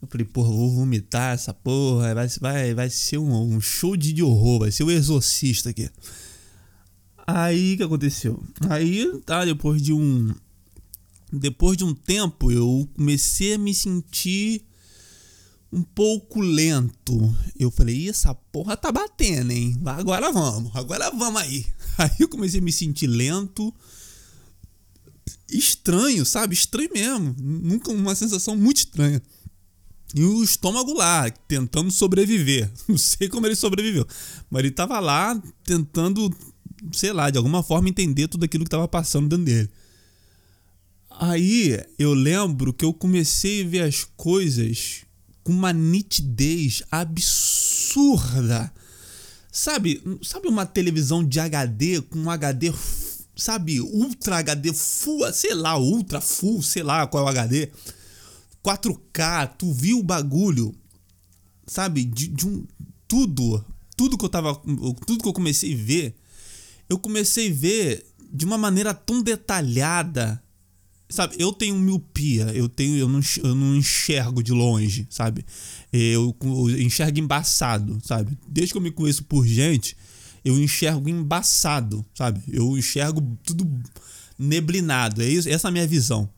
Eu 0.00 0.08
falei, 0.08 0.24
porra, 0.24 0.48
vou 0.48 0.70
vomitar 0.70 1.34
essa 1.34 1.52
porra, 1.52 2.14
vai, 2.14 2.28
vai, 2.40 2.74
vai 2.74 2.90
ser 2.90 3.18
um, 3.18 3.54
um 3.54 3.60
show 3.60 3.96
de, 3.96 4.12
de 4.12 4.22
horror, 4.22 4.60
vai 4.60 4.70
ser 4.70 4.84
o 4.84 4.90
exorcista 4.90 5.70
aqui. 5.70 5.90
Aí 7.26 7.76
que 7.76 7.82
aconteceu? 7.82 8.42
Aí, 8.68 9.20
tá, 9.24 9.44
depois 9.44 9.82
de 9.82 9.92
um. 9.92 10.34
Depois 11.32 11.76
de 11.76 11.84
um 11.84 11.94
tempo, 11.94 12.50
eu 12.50 12.88
comecei 12.94 13.54
a 13.54 13.58
me 13.58 13.72
sentir 13.74 14.64
um 15.72 15.82
pouco 15.82 16.40
lento. 16.40 17.34
Eu 17.58 17.70
falei, 17.70 18.08
essa 18.08 18.34
porra 18.34 18.76
tá 18.76 18.92
batendo, 18.92 19.52
hein? 19.52 19.80
Agora 19.86 20.30
vamos, 20.30 20.70
agora 20.76 21.10
vamos 21.10 21.40
aí. 21.40 21.66
Aí 21.96 22.10
eu 22.20 22.28
comecei 22.28 22.60
a 22.60 22.62
me 22.62 22.72
sentir 22.72 23.06
lento. 23.06 23.74
Estranho, 25.50 26.24
sabe? 26.24 26.54
Estranho 26.54 26.90
mesmo. 26.92 27.34
Nunca 27.38 27.90
uma 27.90 28.14
sensação 28.14 28.56
muito 28.56 28.78
estranha. 28.78 29.22
E 30.14 30.22
o 30.22 30.42
estômago 30.42 30.92
lá, 30.92 31.30
tentando 31.30 31.90
sobreviver. 31.90 32.70
Não 32.88 32.98
sei 32.98 33.28
como 33.28 33.46
ele 33.46 33.56
sobreviveu. 33.56 34.06
Mas 34.50 34.60
ele 34.60 34.70
tava 34.70 35.00
lá 35.00 35.40
tentando, 35.64 36.30
sei 36.92 37.12
lá, 37.12 37.30
de 37.30 37.38
alguma 37.38 37.62
forma 37.62 37.88
entender 37.88 38.28
tudo 38.28 38.44
aquilo 38.44 38.64
que 38.64 38.70
tava 38.70 38.88
passando 38.88 39.28
dentro 39.28 39.44
dele. 39.44 39.70
Aí 41.10 41.78
eu 41.98 42.14
lembro 42.14 42.72
que 42.72 42.84
eu 42.84 42.92
comecei 42.92 43.62
a 43.62 43.68
ver 43.68 43.80
as 43.82 44.04
coisas 44.16 45.04
com 45.42 45.52
uma 45.52 45.72
nitidez 45.72 46.82
absurda. 46.90 48.72
Sabe, 49.50 50.02
sabe 50.22 50.48
uma 50.48 50.64
televisão 50.64 51.22
de 51.22 51.38
HD 51.38 52.00
com 52.00 52.18
um 52.18 52.30
HD, 52.30 52.72
sabe, 53.36 53.80
Ultra 53.80 54.38
HD, 54.38 54.72
full, 54.72 55.30
sei 55.32 55.54
lá, 55.54 55.78
Ultra 55.78 56.20
Full, 56.20 56.62
sei 56.62 56.82
lá 56.82 57.06
qual 57.06 57.24
é 57.24 57.26
o 57.26 57.30
HD 57.30 57.70
4K, 58.62 59.54
tu 59.58 59.72
viu 59.72 59.98
o 59.98 60.02
bagulho, 60.02 60.74
sabe? 61.66 62.04
De, 62.04 62.28
de 62.28 62.46
um. 62.46 62.64
Tudo. 63.08 63.62
Tudo 63.96 64.16
que 64.16 64.24
eu 64.24 64.28
tava. 64.28 64.54
Tudo 64.54 65.22
que 65.22 65.28
eu 65.28 65.32
comecei 65.32 65.74
a 65.74 65.76
ver. 65.76 66.14
Eu 66.88 66.98
comecei 66.98 67.50
a 67.50 67.54
ver 67.54 68.06
de 68.32 68.44
uma 68.44 68.56
maneira 68.56 68.94
tão 68.94 69.20
detalhada. 69.20 70.42
Sabe, 71.12 71.36
eu 71.38 71.52
tenho 71.52 71.76
miopia, 71.76 72.44
eu 72.54 72.68
tenho, 72.68 72.96
eu 72.96 73.06
não, 73.06 73.20
eu 73.44 73.54
não 73.54 73.76
enxergo 73.76 74.42
de 74.42 74.50
longe, 74.50 75.06
sabe? 75.10 75.44
Eu, 75.92 76.34
eu 76.42 76.80
enxergo 76.80 77.20
embaçado, 77.20 77.98
sabe? 78.02 78.36
Desde 78.48 78.72
que 78.72 78.78
eu 78.78 78.82
me 78.82 78.90
conheço 78.90 79.22
por 79.24 79.46
gente, 79.46 79.94
eu 80.42 80.58
enxergo 80.58 81.10
embaçado, 81.10 82.04
sabe? 82.14 82.42
Eu 82.48 82.78
enxergo 82.78 83.20
tudo 83.44 83.70
neblinado, 84.38 85.20
é 85.20 85.28
isso, 85.28 85.50
essa 85.50 85.68
é 85.68 85.70
a 85.70 85.72
minha 85.72 85.86
visão. 85.86 86.30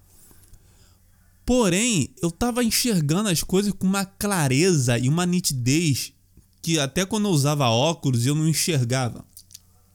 Porém, 1.47 2.09
eu 2.21 2.31
tava 2.31 2.65
enxergando 2.65 3.29
as 3.29 3.45
coisas 3.45 3.73
com 3.73 3.87
uma 3.87 4.05
clareza 4.05 4.99
e 4.99 5.09
uma 5.09 5.25
nitidez 5.25 6.13
que 6.61 6.81
até 6.81 7.07
quando 7.07 7.29
eu 7.29 7.33
usava 7.33 7.69
óculos 7.69 8.27
eu 8.27 8.35
não 8.35 8.49
enxergava. 8.49 9.25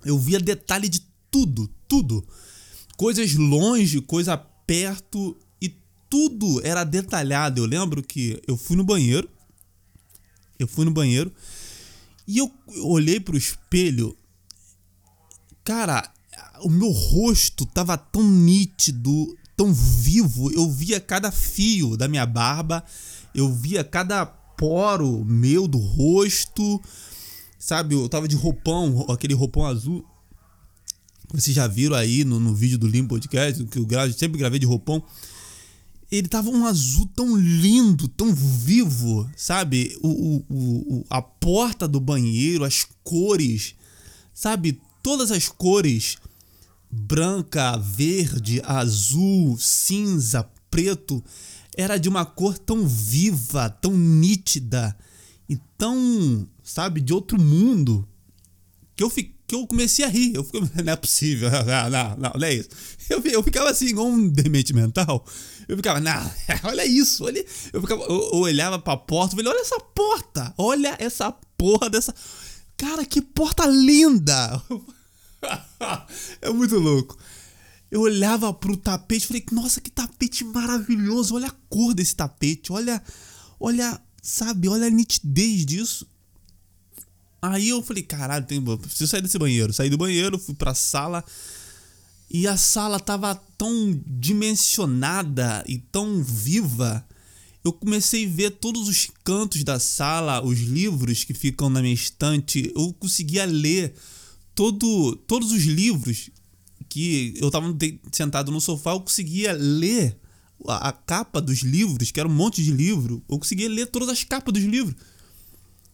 Eu 0.05 0.17
via 0.17 0.39
detalhe 0.39 0.87
de 0.87 1.01
tudo, 1.29 1.69
tudo. 1.85 2.25
Coisas 2.95 3.33
longe, 3.33 3.99
coisa 3.99 4.37
perto 4.69 5.35
e 5.59 5.73
tudo 6.07 6.63
era 6.63 6.83
detalhado. 6.83 7.59
Eu 7.59 7.65
lembro 7.65 8.03
que 8.03 8.39
eu 8.47 8.55
fui 8.55 8.77
no 8.77 8.83
banheiro. 8.83 9.27
Eu 10.59 10.67
fui 10.67 10.85
no 10.85 10.91
banheiro 10.91 11.33
e 12.27 12.37
eu 12.37 12.51
olhei 12.83 13.19
pro 13.19 13.35
espelho. 13.35 14.15
Cara, 15.63 16.13
o 16.61 16.69
meu 16.69 16.91
rosto 16.91 17.65
tava 17.65 17.97
tão 17.97 18.21
nítido, 18.21 19.35
tão 19.57 19.73
vivo, 19.73 20.51
eu 20.51 20.69
via 20.69 20.99
cada 20.99 21.31
fio 21.31 21.97
da 21.97 22.07
minha 22.07 22.25
barba, 22.25 22.83
eu 23.33 23.51
via 23.51 23.83
cada 23.83 24.25
poro 24.25 25.25
meu 25.25 25.67
do 25.67 25.79
rosto, 25.79 26.79
sabe? 27.57 27.95
Eu 27.95 28.07
tava 28.07 28.27
de 28.27 28.35
roupão, 28.35 29.07
aquele 29.09 29.33
roupão 29.33 29.65
azul. 29.65 30.05
Vocês 31.33 31.55
já 31.55 31.67
viram 31.67 31.95
aí 31.95 32.23
no, 32.25 32.39
no 32.39 32.55
vídeo 32.55 32.77
do 32.77 32.87
Lim 32.87 33.05
Podcast, 33.05 33.63
que 33.65 33.77
eu 33.77 33.85
gravo, 33.85 34.11
sempre 34.13 34.39
gravei 34.39 34.59
de 34.59 34.65
roupão. 34.65 35.03
Ele 36.11 36.27
tava 36.27 36.49
um 36.49 36.65
azul 36.65 37.07
tão 37.15 37.37
lindo, 37.37 38.07
tão 38.07 38.33
vivo, 38.33 39.29
sabe? 39.35 39.95
O, 40.01 40.09
o, 40.09 40.45
o, 40.49 41.05
a 41.07 41.21
porta 41.21 41.87
do 41.87 41.99
banheiro, 41.99 42.63
as 42.63 42.85
cores, 43.03 43.75
sabe? 44.33 44.81
Todas 45.03 45.31
as 45.31 45.47
cores 45.47 46.17
branca, 46.89 47.77
verde, 47.77 48.61
azul, 48.65 49.55
cinza, 49.59 50.49
preto, 50.71 51.23
era 51.77 51.97
de 51.97 52.09
uma 52.09 52.25
cor 52.25 52.57
tão 52.57 52.87
viva, 52.87 53.69
tão 53.69 53.95
nítida 53.95 54.97
e 55.47 55.57
tão, 55.77 56.47
sabe, 56.63 56.99
de 57.01 57.13
outro 57.13 57.39
mundo, 57.39 58.07
que 58.95 59.03
eu 59.03 59.09
fiquei 59.09 59.38
que 59.49 59.55
eu 59.55 59.65
comecei 59.65 60.05
a 60.05 60.07
rir. 60.07 60.35
Eu 60.35 60.43
fiquei, 60.43 60.61
não 60.61 60.93
é 60.93 60.95
possível, 60.95 61.49
não, 61.51 61.89
não, 61.89 62.17
não, 62.17 62.31
não 62.39 62.47
é 62.47 62.53
isso. 62.53 62.69
Eu, 63.09 63.19
eu 63.25 63.41
ficava 63.41 63.71
assim, 63.71 63.87
igual 63.87 64.07
um 64.07 64.29
demente 64.29 64.73
mental. 64.73 65.25
Eu 65.67 65.75
ficava, 65.75 65.99
não, 65.99 66.31
olha 66.63 66.85
isso, 66.85 67.25
olha. 67.25 67.43
Eu, 67.73 67.81
ficava, 67.81 68.03
eu, 68.03 68.29
eu 68.31 68.39
olhava 68.39 68.77
pra 68.77 68.95
porta, 68.95 69.35
falei, 69.35 69.51
olha 69.51 69.61
essa 69.61 69.79
porta, 69.79 70.53
olha 70.55 70.95
essa 70.99 71.31
porra 71.57 71.89
dessa. 71.89 72.13
Cara, 72.77 73.03
que 73.03 73.21
porta 73.21 73.65
linda! 73.65 74.61
é 76.41 76.49
muito 76.51 76.77
louco. 76.77 77.17
Eu 77.89 78.01
olhava 78.01 78.53
pro 78.53 78.77
tapete, 78.77 79.25
falei, 79.25 79.43
nossa, 79.51 79.81
que 79.81 79.89
tapete 79.89 80.43
maravilhoso, 80.43 81.33
olha 81.33 81.47
a 81.47 81.55
cor 81.67 81.95
desse 81.95 82.15
tapete, 82.15 82.71
olha, 82.71 83.01
olha, 83.59 83.99
sabe, 84.21 84.69
olha 84.69 84.85
a 84.85 84.91
nitidez 84.91 85.65
disso. 85.65 86.07
Aí 87.41 87.69
eu 87.69 87.81
falei, 87.81 88.03
caralho, 88.03 88.45
tem, 88.45 88.61
preciso 88.61 89.07
sair 89.07 89.21
desse 89.21 89.37
banheiro. 89.37 89.71
Saí 89.71 89.89
do 89.89 89.97
banheiro, 89.97 90.37
fui 90.37 90.53
pra 90.53 90.73
sala. 90.73 91.23
E 92.29 92.47
a 92.47 92.57
sala 92.57 92.99
tava 92.99 93.33
tão 93.57 93.99
dimensionada 94.05 95.63
e 95.67 95.77
tão 95.77 96.21
viva. 96.21 97.05
Eu 97.63 97.73
comecei 97.73 98.25
a 98.25 98.29
ver 98.29 98.51
todos 98.51 98.87
os 98.87 99.09
cantos 99.23 99.63
da 99.63 99.79
sala, 99.79 100.45
os 100.45 100.59
livros 100.59 101.23
que 101.23 101.33
ficam 101.33 101.69
na 101.69 101.81
minha 101.81 101.93
estante. 101.93 102.71
Eu 102.75 102.93
conseguia 102.93 103.45
ler 103.45 103.93
todo, 104.53 105.15
todos 105.27 105.51
os 105.51 105.63
livros 105.63 106.29
que 106.87 107.33
eu 107.37 107.49
tava 107.49 107.75
sentado 108.11 108.51
no 108.51 108.61
sofá. 108.61 108.91
Eu 108.91 109.01
conseguia 109.01 109.53
ler 109.53 110.17
a, 110.67 110.89
a 110.89 110.91
capa 110.91 111.41
dos 111.41 111.59
livros, 111.59 112.11
que 112.11 112.19
era 112.19 112.29
um 112.29 112.33
monte 112.33 112.63
de 112.63 112.71
livro. 112.71 113.23
Eu 113.29 113.39
conseguia 113.39 113.69
ler 113.69 113.87
todas 113.87 114.09
as 114.09 114.23
capas 114.23 114.53
dos 114.53 114.63
livros. 114.63 114.95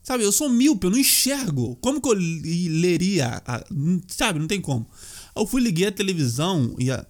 Sabe, 0.05 0.24
eu 0.24 0.31
sou 0.31 0.47
míope, 0.47 0.85
eu 0.85 0.91
não 0.91 1.00
enxergo. 1.00 1.75
Como 1.77 2.00
que 2.00 2.07
eu 2.07 2.13
leria? 2.13 3.41
A, 3.43 3.63
sabe, 4.07 4.38
não 4.38 4.45
tem 4.45 4.62
como. 4.62 4.85
Eu 5.35 5.47
fui, 5.47 5.59
liguei 5.59 5.88
a 5.88 5.91
televisão 5.91 6.75
e 6.77 6.91
a. 6.91 7.03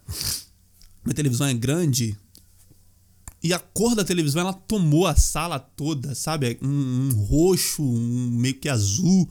Minha 1.03 1.13
televisão 1.13 1.45
é 1.45 1.53
grande. 1.53 2.17
E 3.43 3.51
a 3.53 3.59
cor 3.59 3.95
da 3.95 4.05
televisão, 4.05 4.39
ela 4.39 4.53
tomou 4.53 5.05
a 5.05 5.13
sala 5.13 5.59
toda, 5.59 6.15
sabe? 6.15 6.57
Um, 6.61 7.09
um 7.09 7.09
roxo, 7.25 7.83
um 7.83 8.29
meio 8.31 8.55
que 8.55 8.69
azul. 8.69 9.29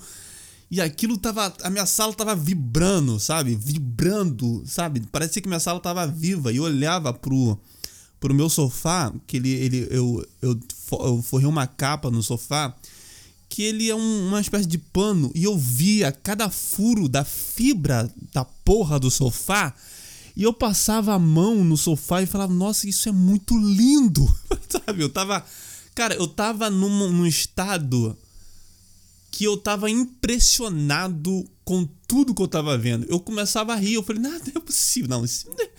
E 0.71 0.79
aquilo 0.79 1.17
tava. 1.17 1.51
A 1.63 1.71
minha 1.71 1.87
sala 1.87 2.13
tava 2.13 2.37
vibrando, 2.37 3.19
sabe? 3.19 3.55
Vibrando, 3.55 4.63
sabe? 4.67 5.01
Parecia 5.11 5.41
que 5.41 5.49
minha 5.49 5.59
sala 5.59 5.81
tava 5.81 6.07
viva. 6.07 6.53
E 6.53 6.59
eu 6.59 6.65
olhava 6.65 7.15
pro, 7.15 7.59
pro 8.21 8.35
meu 8.35 8.51
sofá, 8.51 9.11
que 9.27 9.39
ele, 9.39 9.49
ele 9.49 9.89
eu, 9.91 10.23
eu, 10.43 10.61
eu 11.01 11.23
forrei 11.23 11.49
uma 11.49 11.67
capa 11.67 12.11
no 12.11 12.23
sofá 12.23 12.77
que 13.55 13.63
ele 13.63 13.89
é 13.89 13.95
um, 13.95 14.27
uma 14.27 14.41
espécie 14.41 14.67
de 14.67 14.77
pano 14.77 15.31
e 15.33 15.45
eu 15.45 15.57
via 15.57 16.11
cada 16.11 16.51
furo 16.51 17.09
da 17.09 17.25
fibra 17.25 18.13
da 18.33 18.45
porra 18.45 18.99
do 18.99 19.13
sofá 19.13 19.73
e 20.35 20.43
eu 20.43 20.53
passava 20.53 21.15
a 21.15 21.21
mão 21.21 21.63
no 21.63 21.77
sofá 21.77 22.21
e 22.21 22.27
falava, 22.27 22.53
nossa, 22.53 22.89
isso 22.89 23.09
é 23.09 23.13
muito 23.13 23.57
lindo. 23.57 24.27
Sabe, 24.69 25.05
eu 25.05 25.09
tava. 25.09 25.47
Cara, 25.95 26.17
eu 26.17 26.27
tava 26.27 26.69
num, 26.69 27.13
num 27.13 27.25
estado 27.25 28.19
que 29.31 29.45
eu 29.45 29.57
tava 29.57 29.89
impressionado 29.89 31.49
com 31.65 31.89
tudo 32.09 32.35
que 32.35 32.43
eu 32.43 32.49
tava 32.49 32.77
vendo. 32.77 33.07
Eu 33.09 33.21
começava 33.21 33.73
a 33.73 33.77
rir, 33.77 33.95
eu 33.95 34.03
falei, 34.03 34.21
nada 34.21 34.51
é 34.53 34.59
possível. 34.59 35.11
Não, 35.11 35.25
isso 35.25 35.49
não 35.49 35.65
é, 35.65 35.71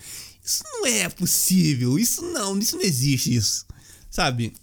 isso 0.42 0.64
não 0.64 0.86
é 0.86 1.08
possível. 1.10 1.98
Isso 1.98 2.22
não, 2.22 2.58
isso 2.58 2.76
não 2.76 2.82
existe, 2.82 3.34
isso. 3.34 3.66
Sabe? 4.10 4.54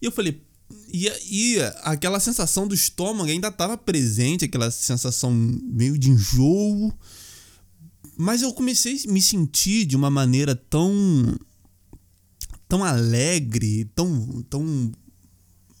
E 0.00 0.06
eu 0.06 0.12
falei, 0.12 0.40
e, 0.96 1.10
e 1.28 1.60
aquela 1.82 2.20
sensação 2.20 2.68
do 2.68 2.74
estômago 2.74 3.28
ainda 3.28 3.48
estava 3.48 3.76
presente, 3.76 4.44
aquela 4.44 4.70
sensação 4.70 5.32
meio 5.32 5.98
de 5.98 6.08
enjoo. 6.08 6.96
Mas 8.16 8.42
eu 8.42 8.52
comecei 8.52 9.02
a 9.04 9.10
me 9.10 9.20
sentir 9.20 9.86
de 9.86 9.96
uma 9.96 10.08
maneira 10.08 10.54
tão 10.54 11.36
tão 12.68 12.84
alegre, 12.84 13.86
tão 13.86 14.40
tão 14.48 14.92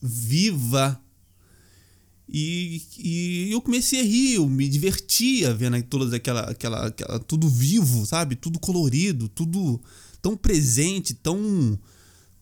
viva. 0.02 1.00
E, 2.28 2.82
e 2.98 3.52
eu 3.52 3.60
comecei 3.60 4.00
a 4.00 4.02
rir, 4.02 4.34
eu 4.34 4.48
me 4.48 4.68
divertia 4.68 5.54
vendo 5.54 5.80
todas 5.84 6.12
aquela, 6.12 6.50
aquela, 6.50 6.88
aquela 6.88 7.20
tudo 7.20 7.48
vivo, 7.48 8.04
sabe? 8.04 8.34
Tudo 8.34 8.58
colorido, 8.58 9.28
tudo 9.28 9.80
tão 10.20 10.36
presente, 10.36 11.14
tão 11.14 11.78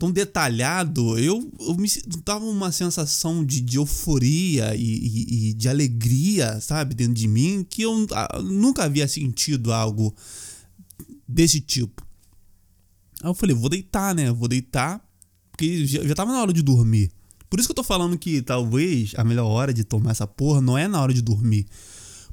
tão 0.03 0.11
detalhado, 0.11 1.17
eu, 1.17 1.49
eu 1.61 1.77
me 1.77 1.89
tava 2.25 2.45
uma 2.45 2.73
sensação 2.73 3.45
de, 3.45 3.61
de 3.61 3.77
euforia 3.77 4.75
e, 4.75 4.81
e, 4.83 5.51
e, 5.51 5.55
de 5.55 5.69
alegria, 5.69 6.61
sabe, 6.61 6.93
dentro 6.93 7.15
de 7.15 7.29
mim, 7.29 7.65
que 7.71 7.83
eu 7.83 8.05
nunca 8.43 8.83
havia 8.83 9.07
sentido 9.07 9.73
algo 9.73 10.13
desse 11.29 11.61
tipo. 11.61 12.05
Aí 13.23 13.31
eu 13.31 13.35
falei, 13.35 13.55
vou 13.55 13.69
deitar, 13.69 14.13
né? 14.13 14.33
Vou 14.33 14.49
deitar, 14.49 15.01
porque 15.53 15.87
já, 15.87 16.03
já 16.03 16.17
tava 16.17 16.33
na 16.33 16.41
hora 16.43 16.53
de 16.53 16.63
dormir. 16.63 17.13
Por 17.49 17.61
isso 17.61 17.69
que 17.69 17.71
eu 17.71 17.77
tô 17.77 17.85
falando 17.85 18.19
que 18.19 18.43
talvez 18.43 19.13
a 19.17 19.23
melhor 19.23 19.47
hora 19.47 19.73
de 19.73 19.85
tomar 19.85 20.11
essa 20.11 20.27
porra 20.27 20.61
não 20.61 20.77
é 20.77 20.89
na 20.89 21.01
hora 21.01 21.15
de 21.15 21.23
dormir. 21.23 21.65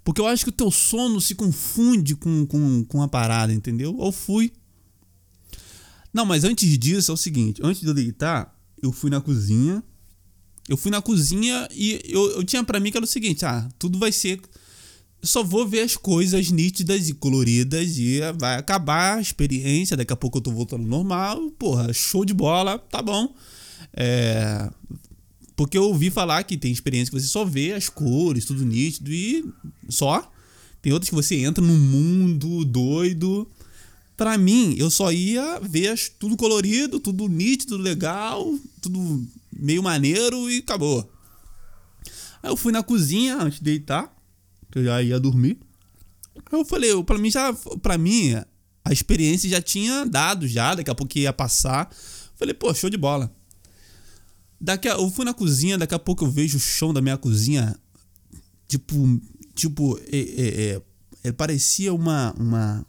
Porque 0.03 0.19
eu 0.19 0.25
acho 0.25 0.43
que 0.43 0.49
o 0.49 0.53
teu 0.53 0.71
sono 0.71 1.21
se 1.21 1.35
confunde 1.35 2.15
com, 2.15 2.47
com, 2.47 2.83
com 2.85 3.03
a 3.03 3.07
parada, 3.07 3.53
entendeu? 3.53 3.95
Eu 4.01 4.11
fui, 4.11 4.51
não, 6.13 6.25
mas 6.25 6.43
antes 6.43 6.77
disso 6.77 7.11
é 7.11 7.13
o 7.13 7.17
seguinte: 7.17 7.61
antes 7.63 7.81
de 7.81 7.87
eu 7.87 7.93
deitar, 7.93 8.55
eu 8.81 8.91
fui 8.91 9.09
na 9.09 9.21
cozinha. 9.21 9.83
Eu 10.67 10.77
fui 10.77 10.91
na 10.91 11.01
cozinha 11.01 11.67
e 11.71 11.99
eu, 12.05 12.31
eu 12.31 12.43
tinha 12.43 12.63
para 12.63 12.79
mim 12.79 12.91
que 12.91 12.97
era 12.97 13.03
o 13.03 13.07
seguinte: 13.07 13.45
ah, 13.45 13.67
tudo 13.77 13.97
vai 13.97 14.11
ser. 14.11 14.39
Só 15.21 15.43
vou 15.43 15.67
ver 15.67 15.81
as 15.81 15.97
coisas 15.97 16.49
nítidas 16.49 17.09
e 17.09 17.13
coloridas 17.13 17.97
e 17.97 18.21
vai 18.37 18.55
acabar 18.55 19.17
a 19.17 19.21
experiência. 19.21 19.97
Daqui 19.97 20.13
a 20.13 20.15
pouco 20.15 20.37
eu 20.37 20.41
tô 20.41 20.51
voltando 20.51 20.87
normal. 20.87 21.51
Porra, 21.51 21.91
show 21.91 22.23
de 22.23 22.33
bola, 22.33 22.79
tá 22.79 23.01
bom. 23.01 23.33
É, 23.93 24.69
porque 25.57 25.77
eu 25.77 25.83
ouvi 25.83 26.09
falar 26.09 26.43
que 26.43 26.57
tem 26.57 26.71
experiência 26.71 27.11
que 27.11 27.19
você 27.19 27.27
só 27.27 27.43
vê 27.43 27.73
as 27.73 27.89
cores, 27.89 28.45
tudo 28.45 28.65
nítido 28.65 29.11
e 29.11 29.43
só. 29.89 30.31
Tem 30.81 30.93
outras 30.93 31.09
que 31.09 31.15
você 31.15 31.35
entra 31.35 31.61
num 31.61 31.77
mundo 31.77 32.63
doido 32.63 33.45
para 34.19 34.37
mim, 34.37 34.75
eu 34.77 34.89
só 34.89 35.13
ia 35.13 35.61
ver 35.61 35.97
tudo 36.19 36.35
colorido, 36.35 36.99
tudo 36.99 37.29
nítido, 37.29 37.77
legal, 37.77 38.53
tudo 38.81 39.25
meio 39.49 39.81
maneiro 39.81 40.51
e 40.51 40.57
acabou. 40.57 41.09
Aí 42.43 42.49
eu 42.51 42.57
fui 42.57 42.73
na 42.73 42.83
cozinha 42.83 43.37
antes 43.37 43.59
de 43.59 43.63
deitar, 43.63 44.13
que 44.69 44.79
eu 44.79 44.83
já 44.83 45.01
ia 45.01 45.17
dormir. 45.21 45.57
Aí 46.35 46.59
eu 46.59 46.65
falei, 46.65 47.01
para 47.05 47.17
mim 47.17 47.31
já, 47.31 47.53
para 47.81 47.97
mim 47.97 48.33
a 48.83 48.91
experiência 48.91 49.49
já 49.49 49.61
tinha 49.61 50.05
dado 50.05 50.45
já, 50.49 50.75
daqui 50.75 50.91
a 50.91 50.95
pouco 50.95 51.17
ia 51.17 51.31
passar. 51.31 51.89
Falei, 52.35 52.53
pô, 52.53 52.73
show 52.73 52.89
de 52.89 52.97
bola. 52.97 53.33
Daqui 54.59 54.89
a, 54.89 54.95
eu 54.95 55.09
fui 55.09 55.23
na 55.23 55.33
cozinha, 55.33 55.77
daqui 55.77 55.95
a 55.95 55.99
pouco 55.99 56.25
eu 56.25 56.29
vejo 56.29 56.57
o 56.57 56.59
chão 56.59 56.93
da 56.93 57.01
minha 57.01 57.17
cozinha, 57.17 57.73
tipo, 58.67 59.21
tipo, 59.55 59.97
é, 60.11 60.17
é, 60.17 60.71
é, 60.75 60.81
é 61.23 61.31
parecia 61.31 61.93
uma, 61.93 62.33
uma, 62.37 62.85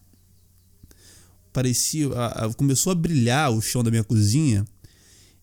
parecia. 1.52 2.08
A, 2.12 2.46
a, 2.46 2.54
começou 2.54 2.92
a 2.92 2.94
brilhar 2.94 3.50
o 3.52 3.60
chão 3.60 3.82
da 3.82 3.90
minha 3.90 4.04
cozinha 4.04 4.64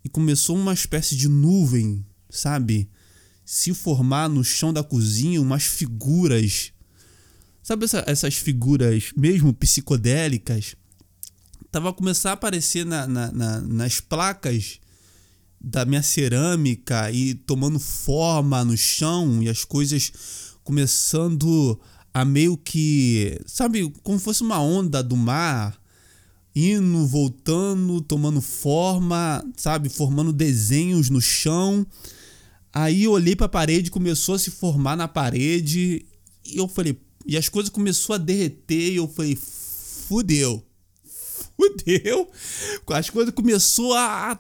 e 0.04 0.10
começou 0.10 0.56
uma 0.56 0.74
espécie 0.74 1.15
de 1.15 1.28
nuvem, 1.28 2.06
sabe? 2.30 2.89
Se 3.46 3.74
formar 3.74 4.30
no 4.30 4.43
chão 4.43 4.74
da 4.74 4.84
cozinha 4.84 5.41
umas 5.41 5.63
figuras. 5.63 6.72
Sabe 7.63 7.86
essa, 7.86 8.04
essas 8.08 8.36
figuras 8.36 9.12
mesmo 9.15 9.54
psicodélicas? 9.54 10.76
Tava 11.72 11.89
a 11.89 11.93
começar 11.93 12.32
a 12.32 12.34
aparecer 12.34 12.86
na, 12.86 13.06
na, 13.06 13.32
na, 13.32 13.62
nas 13.62 14.00
placas 14.00 14.80
da 15.60 15.86
minha 15.86 16.02
cerâmica 16.02 17.12
e 17.12 17.34
tomando 17.34 17.80
forma 17.80 18.63
no 18.63 18.78
chão 18.78 19.41
e 19.43 19.50
as 19.50 19.65
coisas 19.65 20.12
começando 20.63 21.80
a 22.13 22.24
meio 22.24 22.58
que, 22.58 23.39
sabe, 23.46 23.91
como 24.02 24.17
fosse 24.17 24.41
uma 24.43 24.62
onda 24.62 25.04
do 25.04 25.15
mar 25.15 25.78
indo, 26.58 27.06
voltando, 27.06 28.02
tomando 28.02 28.41
forma, 28.41 29.43
sabe, 29.56 29.89
formando 29.89 30.34
desenhos 30.34 31.10
no 31.10 31.22
chão. 31.22 31.86
Aí 32.74 33.04
eu 33.04 33.12
olhei 33.12 33.36
para 33.36 33.46
a 33.46 33.50
parede, 33.50 33.91
começou 33.91 34.36
a 34.36 34.39
se 34.39 34.50
formar 34.50 34.96
na 34.96 35.08
parede, 35.08 36.06
e 36.46 36.58
eu 36.58 36.67
falei, 36.67 37.00
e 37.26 37.38
as 37.38 37.50
coisas 37.50 37.70
começou 37.70 38.15
a 38.15 38.17
derreter, 38.17 38.93
e 38.93 38.96
eu 38.96 39.08
falei, 39.08 39.38
fudeu. 39.38 40.63
Fudeu. 41.56 42.30
As 42.88 43.10
coisas 43.10 43.34
começou 43.34 43.93
a, 43.93 44.32
a 44.32 44.39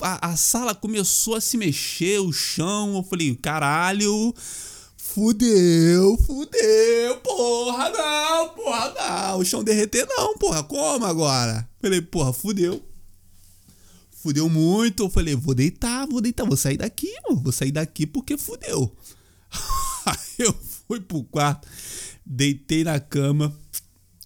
a 0.00 0.36
sala 0.36 0.74
começou 0.74 1.34
a 1.34 1.40
se 1.40 1.56
mexer, 1.56 2.20
o 2.20 2.32
chão, 2.32 2.96
eu 2.96 3.02
falei, 3.02 3.34
caralho, 3.34 4.32
Fudeu, 5.18 6.16
fudeu, 6.18 7.16
porra, 7.24 7.90
não, 7.90 8.50
porra, 8.50 8.94
não. 8.94 9.40
O 9.40 9.44
chão 9.44 9.64
derreter 9.64 10.06
não, 10.06 10.38
porra, 10.38 10.62
como 10.62 11.04
agora? 11.04 11.68
Falei, 11.80 12.00
porra, 12.00 12.32
fudeu. 12.32 12.80
Fudeu 14.12 14.48
muito. 14.48 15.02
Eu 15.02 15.10
falei, 15.10 15.34
vou 15.34 15.56
deitar, 15.56 16.06
vou 16.06 16.20
deitar, 16.20 16.46
vou 16.46 16.56
sair 16.56 16.76
daqui, 16.76 17.12
mano. 17.28 17.42
Vou 17.42 17.50
sair 17.50 17.72
daqui 17.72 18.06
porque 18.06 18.38
fudeu. 18.38 18.94
Aí 20.06 20.46
eu 20.46 20.54
fui 20.86 21.00
pro 21.00 21.24
quarto, 21.24 21.66
deitei 22.24 22.84
na 22.84 23.00
cama 23.00 23.52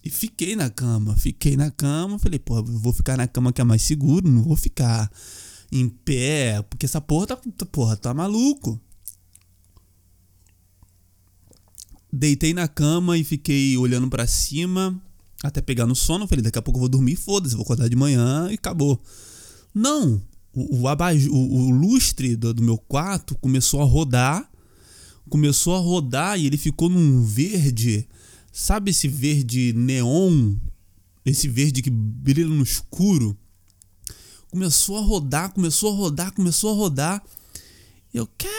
e 0.03 0.11
fiquei 0.11 0.55
na 0.55 0.69
cama. 0.69 1.15
Fiquei 1.15 1.57
na 1.57 1.71
cama, 1.71 2.19
falei, 2.19 2.37
pô, 2.37 2.61
vou 2.61 2.93
ficar 2.93 3.17
na 3.17 3.27
cama 3.27 3.51
que 3.51 3.61
é 3.61 3.63
mais 3.63 3.81
seguro, 3.81 4.29
não 4.29 4.43
vou 4.43 4.55
ficar 4.55 5.11
em 5.71 5.89
pé, 5.89 6.61
porque 6.69 6.85
essa 6.85 7.01
porra 7.01 7.25
tá, 7.25 7.37
porra, 7.71 7.97
tá 7.97 8.13
maluco. 8.13 8.79
Deitei 12.15 12.53
na 12.53 12.67
cama 12.67 13.17
e 13.17 13.23
fiquei 13.23 13.75
olhando 13.75 14.07
para 14.07 14.27
cima 14.27 15.01
até 15.43 15.61
pegar 15.61 15.87
no 15.87 15.95
sono. 15.95 16.27
Falei, 16.27 16.43
daqui 16.43 16.59
a 16.59 16.61
pouco 16.61 16.77
eu 16.77 16.81
vou 16.81 16.89
dormir, 16.89 17.15
foda-se, 17.15 17.55
vou 17.55 17.63
acordar 17.63 17.89
de 17.89 17.95
manhã 17.95 18.49
e 18.51 18.53
acabou. 18.53 19.01
Não, 19.73 20.21
o, 20.53 20.77
o, 20.77 20.87
o, 20.87 21.55
o 21.55 21.69
lustre 21.71 22.35
do, 22.35 22.53
do 22.53 22.61
meu 22.61 22.77
quarto 22.77 23.35
começou 23.39 23.81
a 23.81 23.85
rodar, 23.85 24.47
começou 25.27 25.75
a 25.75 25.79
rodar 25.79 26.39
e 26.39 26.45
ele 26.45 26.57
ficou 26.57 26.87
num 26.87 27.23
verde, 27.23 28.07
sabe 28.51 28.91
esse 28.91 29.07
verde 29.07 29.73
neon, 29.73 30.55
esse 31.25 31.47
verde 31.47 31.81
que 31.81 31.89
brilha 31.89 32.45
no 32.45 32.61
escuro? 32.61 33.35
Começou 34.51 34.97
a 34.97 35.01
rodar, 35.01 35.51
começou 35.51 35.91
a 35.91 35.95
rodar, 35.95 36.31
começou 36.31 36.69
a 36.69 36.75
rodar. 36.75 37.23
Eu, 38.13 38.27
caralho, 38.37 38.53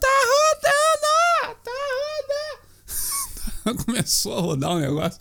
tá 0.00 0.08
rodando, 0.32 1.62
tá 1.62 1.70
rodando. 2.02 3.51
começou 3.84 4.36
a 4.36 4.40
rodar 4.40 4.72
o 4.72 4.80
negócio. 4.80 5.20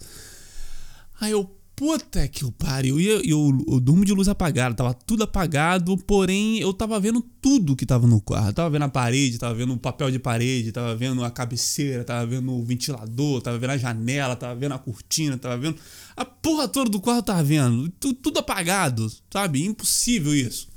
Aí 1.20 1.32
eu, 1.32 1.50
puta 1.76 2.28
que 2.28 2.46
o 2.46 2.52
pariu. 2.52 3.00
E 3.00 3.08
eu, 3.08 3.22
eu, 3.22 3.66
eu, 3.68 3.80
durmo 3.80 4.06
de 4.06 4.14
luz 4.14 4.28
apagada, 4.28 4.76
tava 4.76 4.94
tudo 4.94 5.24
apagado, 5.24 5.98
porém 5.98 6.60
eu 6.60 6.72
tava 6.74 7.00
vendo 7.00 7.22
tudo 7.42 7.76
que 7.76 7.88
tava 7.88 8.06
no 8.06 8.22
quarto. 8.22 8.54
tava 8.54 8.70
vendo 8.70 8.84
a 8.84 8.90
parede, 8.90 9.40
tava 9.40 9.56
vendo 9.56 9.74
o 9.74 9.78
papel 9.78 10.12
de 10.12 10.20
parede, 10.20 10.72
tava 10.72 10.96
vendo 10.96 11.24
a 11.24 11.32
cabeceira, 11.32 12.04
tava 12.04 12.26
vendo 12.26 12.52
o 12.52 12.64
ventilador, 12.64 13.42
tava 13.42 13.58
vendo 13.58 13.72
a 13.72 13.78
janela, 13.78 14.36
tava 14.36 14.54
vendo 14.54 14.74
a 14.74 14.80
cortina, 14.80 15.38
tava 15.40 15.58
vendo. 15.58 15.76
A 16.16 16.24
porra 16.24 16.68
toda 16.68 16.90
do 16.90 17.02
quarto 17.02 17.26
tava 17.26 17.44
vendo. 17.44 17.90
Tudo, 18.00 18.14
tudo 18.14 18.40
apagado, 18.40 19.12
sabe? 19.32 19.66
Impossível 19.66 20.36
isso. 20.36 20.68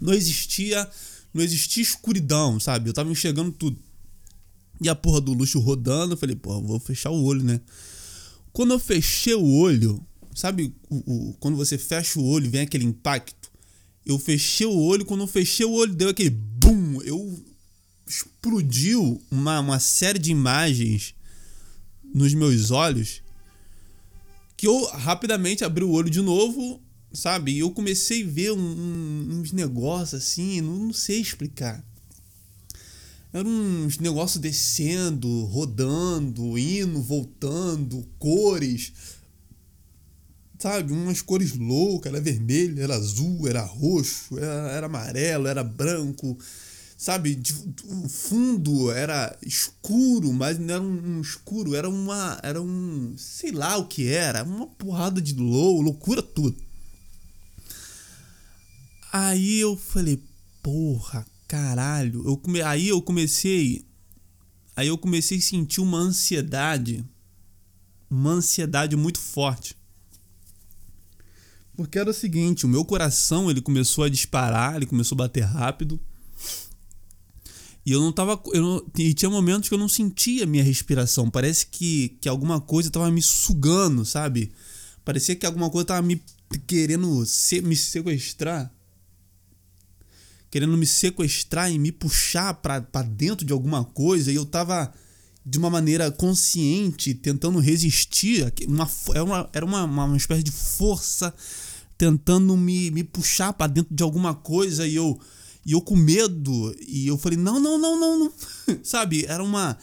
Não 0.00 0.12
existia. 0.12 0.88
Não 1.32 1.42
existia 1.42 1.82
escuridão, 1.82 2.58
sabe? 2.58 2.88
Eu 2.88 2.92
tava 2.92 3.10
enxergando 3.10 3.52
tudo. 3.52 3.78
E 4.80 4.88
a 4.88 4.94
porra 4.94 5.20
do 5.20 5.32
luxo 5.32 5.58
rodando, 5.58 6.14
eu 6.14 6.16
falei, 6.16 6.34
porra, 6.34 6.60
vou 6.60 6.80
fechar 6.80 7.10
o 7.10 7.22
olho, 7.22 7.42
né? 7.42 7.60
Quando 8.52 8.72
eu 8.72 8.78
fechei 8.78 9.34
o 9.34 9.44
olho, 9.44 10.04
sabe 10.34 10.74
o, 10.88 10.96
o, 11.30 11.34
quando 11.34 11.56
você 11.56 11.76
fecha 11.76 12.18
o 12.18 12.24
olho 12.24 12.50
vem 12.50 12.62
aquele 12.62 12.84
impacto? 12.84 13.50
Eu 14.04 14.18
fechei 14.18 14.66
o 14.66 14.76
olho, 14.76 15.04
quando 15.04 15.20
eu 15.20 15.26
fechei 15.26 15.66
o 15.66 15.72
olho 15.72 15.94
deu 15.94 16.08
aquele 16.08 16.30
BUM! 16.30 17.02
Eu 17.02 17.44
explodiu 18.06 19.22
uma, 19.30 19.60
uma 19.60 19.78
série 19.78 20.18
de 20.18 20.30
imagens 20.30 21.14
nos 22.12 22.34
meus 22.34 22.70
olhos 22.70 23.22
que 24.60 24.66
eu 24.66 24.84
rapidamente 24.88 25.64
abri 25.64 25.82
o 25.82 25.90
olho 25.90 26.10
de 26.10 26.20
novo, 26.20 26.82
sabe? 27.14 27.52
E 27.52 27.60
eu 27.60 27.70
comecei 27.70 28.22
a 28.22 28.26
ver 28.26 28.52
um, 28.52 28.58
um, 28.58 29.40
uns 29.40 29.52
negócios 29.52 30.22
assim, 30.22 30.60
não, 30.60 30.74
não 30.74 30.92
sei 30.92 31.18
explicar. 31.18 31.82
Eram 33.32 33.50
uns 33.50 33.98
negócios 33.98 34.40
descendo, 34.40 35.44
rodando, 35.44 36.58
indo, 36.58 37.00
voltando, 37.00 38.04
cores. 38.18 38.92
Sabe? 40.58 40.92
Umas 40.92 41.22
cores 41.22 41.56
loucas, 41.56 42.12
era 42.12 42.20
vermelho, 42.20 42.82
era 42.82 42.94
azul, 42.94 43.46
era 43.48 43.62
roxo, 43.62 44.36
era, 44.36 44.72
era 44.72 44.86
amarelo, 44.86 45.46
era 45.46 45.62
branco. 45.62 46.36
Sabe? 46.98 47.40
O 47.86 48.08
fundo 48.08 48.90
era 48.90 49.34
escuro, 49.46 50.32
mas 50.32 50.58
não 50.58 50.74
era 50.74 50.82
um, 50.82 51.16
um 51.16 51.20
escuro, 51.22 51.74
era 51.74 51.88
uma. 51.88 52.38
Era 52.42 52.60
um. 52.60 53.14
sei 53.16 53.52
lá 53.52 53.78
o 53.78 53.86
que 53.86 54.08
era. 54.08 54.42
Uma 54.42 54.66
porrada 54.66 55.22
de 55.22 55.34
lou, 55.34 55.80
loucura 55.80 56.20
tudo. 56.20 56.56
Aí 59.12 59.58
eu 59.60 59.76
falei, 59.76 60.22
porra, 60.62 61.26
caralho, 61.50 62.22
eu 62.24 62.36
come... 62.36 62.62
aí 62.62 62.86
eu 62.86 63.02
comecei 63.02 63.84
aí 64.76 64.86
eu 64.86 64.96
comecei 64.96 65.38
a 65.38 65.40
sentir 65.40 65.80
uma 65.80 65.98
ansiedade, 65.98 67.04
uma 68.08 68.30
ansiedade 68.30 68.94
muito 68.94 69.18
forte. 69.18 69.76
Porque 71.74 71.98
era 71.98 72.10
o 72.10 72.14
seguinte, 72.14 72.64
o 72.64 72.68
meu 72.68 72.84
coração 72.84 73.50
ele 73.50 73.60
começou 73.60 74.04
a 74.04 74.08
disparar, 74.08 74.76
ele 74.76 74.86
começou 74.86 75.16
a 75.16 75.18
bater 75.18 75.40
rápido. 75.40 75.98
E 77.84 77.90
eu 77.90 78.00
não 78.00 78.12
tava. 78.12 78.40
Eu 78.52 78.62
não, 78.62 78.86
e 78.96 79.12
tinha 79.12 79.30
momentos 79.30 79.68
que 79.68 79.74
eu 79.74 79.78
não 79.78 79.88
sentia 79.88 80.46
minha 80.46 80.62
respiração. 80.62 81.28
Parece 81.30 81.66
que, 81.66 82.10
que 82.20 82.28
alguma 82.28 82.60
coisa 82.60 82.90
tava 82.90 83.10
me 83.10 83.22
sugando, 83.22 84.04
sabe? 84.04 84.52
Parecia 85.04 85.34
que 85.34 85.46
alguma 85.46 85.68
coisa 85.68 85.86
tava 85.86 86.02
me 86.02 86.22
querendo 86.66 87.26
se, 87.26 87.60
me 87.60 87.74
sequestrar 87.74 88.70
querendo 90.50 90.76
me 90.76 90.86
sequestrar 90.86 91.70
e 91.70 91.78
me 91.78 91.92
puxar 91.92 92.54
para 92.54 93.02
dentro 93.02 93.46
de 93.46 93.52
alguma 93.52 93.84
coisa 93.84 94.32
e 94.32 94.34
eu 94.34 94.44
tava 94.44 94.92
de 95.44 95.58
uma 95.58 95.70
maneira 95.70 96.10
consciente 96.10 97.14
tentando 97.14 97.58
resistir 97.60 98.52
uma, 98.66 98.90
era, 99.14 99.24
uma, 99.24 99.50
era 99.52 99.64
uma, 99.64 99.84
uma 99.84 100.16
espécie 100.16 100.42
de 100.42 100.50
força 100.50 101.32
tentando 101.96 102.56
me, 102.56 102.90
me 102.90 103.04
puxar 103.04 103.52
para 103.52 103.66
dentro 103.68 103.94
de 103.94 104.02
alguma 104.02 104.34
coisa 104.34 104.86
e 104.86 104.94
eu 104.94 105.18
e 105.64 105.72
eu 105.72 105.80
com 105.80 105.94
medo 105.94 106.74
e 106.80 107.06
eu 107.06 107.18
falei 107.18 107.38
não 107.38 107.60
não 107.60 107.78
não 107.78 108.00
não, 108.00 108.18
não. 108.18 108.32
sabe 108.82 109.24
era 109.26 109.44
uma 109.44 109.78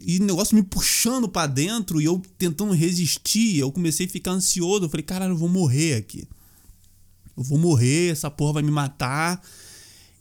e 0.00 0.18
o 0.18 0.24
negócio 0.24 0.54
me 0.54 0.62
puxando 0.62 1.28
para 1.28 1.46
dentro 1.46 2.00
e 2.00 2.04
eu 2.04 2.22
tentando 2.36 2.72
resistir 2.72 3.58
eu 3.58 3.72
comecei 3.72 4.06
a 4.06 4.08
ficar 4.08 4.30
ansioso 4.32 4.84
eu 4.84 4.88
falei 4.88 5.02
caralho 5.02 5.32
eu 5.32 5.38
vou 5.38 5.48
morrer 5.48 5.94
aqui 5.94 6.24
eu 7.36 7.42
vou 7.42 7.58
morrer 7.58 8.12
essa 8.12 8.30
porra 8.30 8.54
vai 8.54 8.62
me 8.62 8.70
matar 8.70 9.42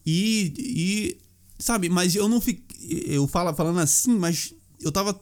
e, 0.10 0.54
e 0.58 1.17
sabe, 1.60 1.89
mas 1.89 2.15
eu 2.15 2.30
não 2.30 2.39
fiquei. 2.39 3.04
Eu 3.08 3.28
falo, 3.28 3.54
falando 3.54 3.80
assim, 3.80 4.17
mas 4.17 4.54
eu 4.80 4.89
tava 4.89 5.13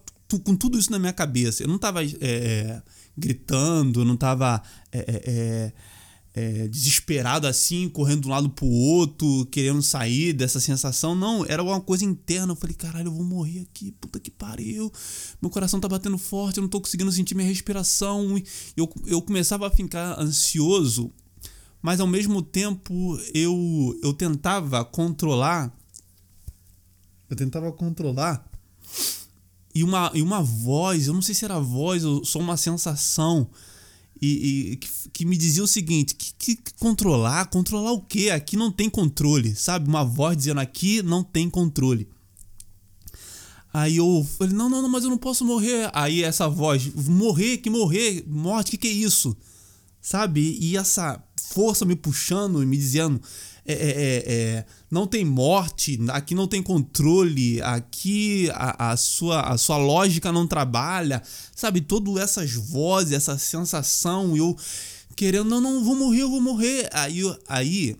com 0.44 0.56
tudo 0.56 0.78
isso 0.78 0.92
na 0.92 1.00
minha 1.00 1.12
cabeça. 1.12 1.64
Eu 1.64 1.68
não 1.68 1.80
tava 1.80 2.04
é, 2.04 2.10
é 2.22 2.82
gritando, 3.18 4.06
não 4.06 4.16
tava 4.16 4.62
é, 4.92 5.00
é, 5.00 5.24
é, 5.26 5.74
é, 6.36 6.68
desesperado 6.68 7.48
assim, 7.48 7.90
correndo 7.90 8.22
de 8.22 8.28
um 8.28 8.32
lado 8.32 8.48
pro 8.48 8.68
outro, 8.68 9.48
querendo 9.48 9.82
sair 9.82 10.34
dessa 10.34 10.60
sensação. 10.60 11.16
Não, 11.16 11.44
era 11.48 11.64
uma 11.64 11.82
coisa 11.82 12.06
interna. 12.06 12.52
Eu 12.52 12.56
falei, 12.56 12.76
caralho, 12.76 13.08
eu 13.08 13.14
vou 13.14 13.24
morrer 13.24 13.62
aqui, 13.62 13.92
puta 13.94 14.20
que 14.20 14.30
pariu. 14.30 14.92
Meu 15.42 15.50
coração 15.50 15.80
tá 15.80 15.88
batendo 15.88 16.20
forte, 16.20 16.58
eu 16.58 16.62
não 16.62 16.70
tô 16.70 16.80
conseguindo 16.80 17.12
sentir 17.12 17.34
minha 17.34 17.48
respiração. 17.48 18.40
Eu, 18.78 18.88
eu 19.08 19.20
começava 19.20 19.66
a 19.66 19.72
ficar 19.72 20.20
ansioso 20.22 21.12
mas 21.86 22.00
ao 22.00 22.08
mesmo 22.08 22.42
tempo 22.42 23.16
eu 23.32 24.00
eu 24.02 24.12
tentava 24.12 24.84
controlar 24.84 25.72
eu 27.30 27.36
tentava 27.36 27.72
controlar 27.72 28.44
e 29.76 29.84
uma, 29.84 30.10
e 30.16 30.22
uma 30.22 30.42
voz, 30.42 31.06
eu 31.06 31.14
não 31.14 31.22
sei 31.22 31.36
se 31.36 31.46
era 31.46 31.60
voz 31.60 32.04
ou 32.04 32.26
só 32.26 32.40
uma 32.40 32.58
sensação 32.58 33.48
e, 34.20 34.72
e 34.72 34.76
que, 34.78 34.90
que, 35.14 35.26
me 35.26 35.38
dizia 35.38 35.64
o 35.64 35.68
seguinte, 35.68 36.16
que, 36.16 36.56
que, 36.56 36.74
controlar, 36.80 37.46
controlar 37.48 37.92
o 37.92 38.02
quê? 38.02 38.32
Aqui 38.32 38.58
não 38.58 38.72
tem 38.72 38.90
controle, 38.90 39.54
sabe? 39.54 39.88
Uma 39.88 40.04
voz 40.06 40.38
dizendo 40.38 40.62
aqui 40.62 41.04
não 41.04 41.22
tem 41.22 41.50
controle. 41.50 42.08
Aí 43.74 43.98
eu 43.98 44.26
falei, 44.38 44.56
não, 44.56 44.70
não, 44.70 44.82
não, 44.82 44.90
mas 44.90 45.04
eu 45.04 45.10
não 45.10 45.18
posso 45.18 45.44
morrer. 45.44 45.92
Aí 45.94 46.24
essa 46.24 46.48
voz, 46.48 46.88
morrer, 46.96 47.58
que 47.58 47.70
morrer, 47.70 48.24
morte, 48.26 48.72
que 48.72 48.78
que 48.78 48.88
é 48.88 48.92
isso? 48.92 49.36
Sabe? 50.02 50.58
E 50.62 50.78
essa 50.78 51.22
força 51.56 51.86
me 51.86 51.96
puxando 51.96 52.62
e 52.62 52.66
me 52.66 52.76
dizendo: 52.76 53.22
é, 53.66 53.74
é, 53.74 53.78
é, 53.78 54.24
é, 54.28 54.66
não 54.92 55.08
tem 55.08 55.24
morte, 55.24 55.98
aqui 56.10 56.36
não 56.36 56.48
tem 56.48 56.62
controle, 56.62 57.62
aqui 57.62 58.50
a, 58.54 58.92
a, 58.92 58.98
sua, 58.98 59.42
a 59.42 59.58
sua 59.58 59.78
lógica 59.78 60.32
não 60.32 60.46
trabalha, 60.46 61.24
sabe? 61.56 61.80
Todas 61.80 62.18
essas 62.18 62.54
vozes, 62.54 63.14
essa 63.14 63.38
sensação, 63.38 64.36
eu 64.36 64.56
querendo, 65.16 65.50
não, 65.50 65.62
não, 65.62 65.84
vou 65.84 65.96
morrer, 65.96 66.24
eu 66.24 66.30
vou 66.30 66.42
morrer. 66.42 66.90
Aí, 66.92 67.22
aí, 67.48 67.96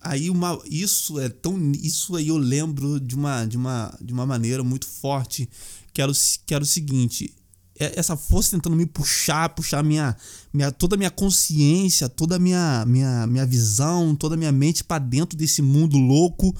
aí 0.00 0.30
uma, 0.30 0.60
isso 0.70 1.18
é 1.18 1.28
tão, 1.28 1.72
isso 1.82 2.14
aí 2.14 2.28
eu 2.28 2.36
lembro 2.36 3.00
de 3.00 3.14
uma, 3.14 3.46
de 3.46 3.56
uma, 3.56 3.98
de 4.00 4.12
uma 4.12 4.26
maneira 4.26 4.62
muito 4.62 4.86
forte, 4.86 5.48
que 5.92 6.02
era 6.02 6.12
o, 6.12 6.14
que 6.46 6.54
era 6.54 6.62
o 6.62 6.66
seguinte, 6.66 7.34
é, 7.78 7.98
essa 7.98 8.16
força 8.16 8.52
tentando 8.52 8.76
me 8.76 8.86
puxar, 8.86 9.48
puxar 9.48 9.82
minha, 9.82 10.16
minha 10.52 10.70
toda 10.70 10.96
a 10.96 10.98
minha 10.98 11.10
consciência, 11.10 12.08
toda 12.08 12.36
a 12.36 12.38
minha, 12.38 12.84
minha, 12.86 13.26
minha 13.26 13.46
visão, 13.46 14.14
toda 14.14 14.34
a 14.34 14.38
minha 14.38 14.52
mente 14.52 14.84
para 14.84 14.98
dentro 14.98 15.36
desse 15.36 15.62
mundo 15.62 15.96
louco. 15.96 16.54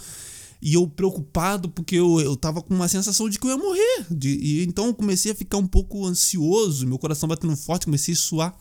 E 0.61 0.75
eu 0.75 0.87
preocupado 0.87 1.69
porque 1.69 1.97
eu, 1.97 2.21
eu 2.21 2.37
tava 2.37 2.63
com 2.63 2.73
uma 2.73 2.87
sensação 2.89 3.29
de 3.29 3.39
que 3.39 3.47
eu 3.47 3.51
ia 3.51 3.57
morrer. 3.57 4.07
De, 4.11 4.29
e 4.29 4.65
então 4.65 4.87
eu 4.87 4.95
comecei 4.95 5.33
a 5.33 5.35
ficar 5.35 5.59
um 5.59 5.67
pouco 5.67 6.07
ansioso, 6.07 6.87
meu 6.87 6.99
coração 6.99 7.29
batendo 7.29 7.57
forte, 7.57 7.87
comecei 7.87 8.15
a 8.15 8.17
suar. 8.17 8.57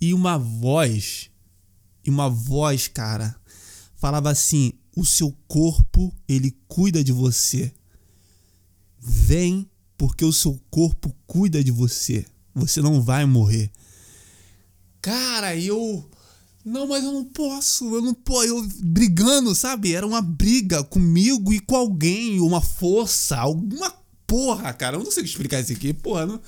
E 0.00 0.14
uma 0.14 0.38
voz, 0.38 1.28
e 2.04 2.08
uma 2.08 2.30
voz, 2.30 2.88
cara, 2.88 3.36
falava 3.96 4.30
assim: 4.30 4.72
"O 4.96 5.04
seu 5.04 5.36
corpo, 5.46 6.14
ele 6.28 6.56
cuida 6.68 7.02
de 7.04 7.12
você. 7.12 7.72
vem 9.02 9.68
porque 9.96 10.24
o 10.24 10.32
seu 10.32 10.58
corpo 10.70 11.14
cuida 11.26 11.62
de 11.62 11.70
você. 11.70 12.24
Você 12.54 12.80
não 12.80 13.02
vai 13.02 13.26
morrer. 13.26 13.70
Cara, 15.00 15.56
eu. 15.56 16.08
Não, 16.64 16.86
mas 16.86 17.02
eu 17.02 17.12
não 17.12 17.24
posso, 17.24 17.94
eu 17.94 18.02
não 18.02 18.14
posso. 18.14 18.46
Eu 18.46 18.68
brigando, 18.82 19.54
sabe? 19.54 19.94
Era 19.94 20.06
uma 20.06 20.20
briga 20.20 20.84
comigo 20.84 21.52
e 21.52 21.60
com 21.60 21.74
alguém, 21.74 22.38
uma 22.40 22.60
força, 22.60 23.38
alguma 23.38 23.90
porra, 24.26 24.72
cara. 24.72 24.96
Eu 24.96 25.04
não 25.04 25.10
sei 25.10 25.24
explicar 25.24 25.60
isso 25.60 25.72
aqui, 25.72 25.92
porra. 25.94 26.26
Não... 26.26 26.40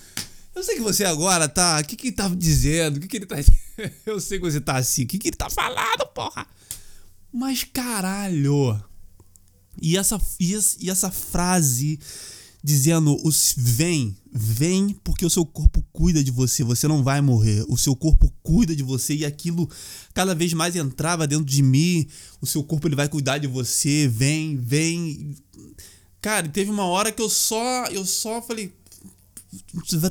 Eu 0.55 0.63
sei 0.63 0.75
que 0.77 0.83
você 0.83 1.05
agora 1.05 1.49
tá. 1.49 1.81
O 1.81 1.85
que, 1.85 1.97
que 1.97 2.09
ele 2.09 2.17
tá 2.17 2.29
dizendo? 2.29 2.97
O 2.99 3.01
que, 3.01 3.09
que 3.09 3.17
ele 3.17 3.27
tá. 3.27 3.37
eu 4.05 4.21
sei 4.21 4.39
que 4.39 4.45
você 4.45 4.61
tá 4.61 4.77
assim. 4.77 5.05
O 5.05 5.07
que, 5.07 5.19
que 5.19 5.29
ele 5.29 5.37
tá 5.37 5.49
falando, 5.49 6.07
porra? 6.15 6.47
Mas 7.33 7.65
caralho. 7.65 8.79
E 9.81 9.97
essa, 9.97 10.21
e 10.39 10.91
essa 10.91 11.11
frase 11.11 11.99
dizendo: 12.63 13.19
vem, 13.57 14.17
vem 14.33 14.91
porque 15.03 15.27
o 15.27 15.31
seu 15.31 15.45
corpo 15.45 15.85
cuida 15.93 16.23
de 16.23 16.31
você, 16.31 16.63
você 16.63 16.87
não 16.87 17.03
vai 17.03 17.21
morrer. 17.21 17.65
O 17.69 17.77
seu 17.77 17.97
corpo 17.97 18.33
cuida 18.43 18.77
de 18.77 18.83
você 18.83 19.15
e 19.15 19.25
aquilo 19.25 19.69
cada 20.15 20.35
vez 20.35 20.53
mais 20.53 20.77
entrava 20.77 21.27
dentro 21.27 21.45
de 21.45 21.63
mim. 21.63 22.07
O 22.41 22.47
seu 22.47 22.63
corpo 22.63 22.87
ele 22.87 22.97
vai 22.97 23.09
cuidar 23.09 23.39
de 23.39 23.47
você, 23.47 24.07
vem, 24.09 24.57
vem. 24.57 25.35
Cara, 26.21 26.49
teve 26.49 26.71
uma 26.71 26.85
hora 26.85 27.11
que 27.11 27.21
eu 27.21 27.29
só, 27.29 27.87
eu 27.87 28.07
só 28.07 28.41
falei, 28.41 28.73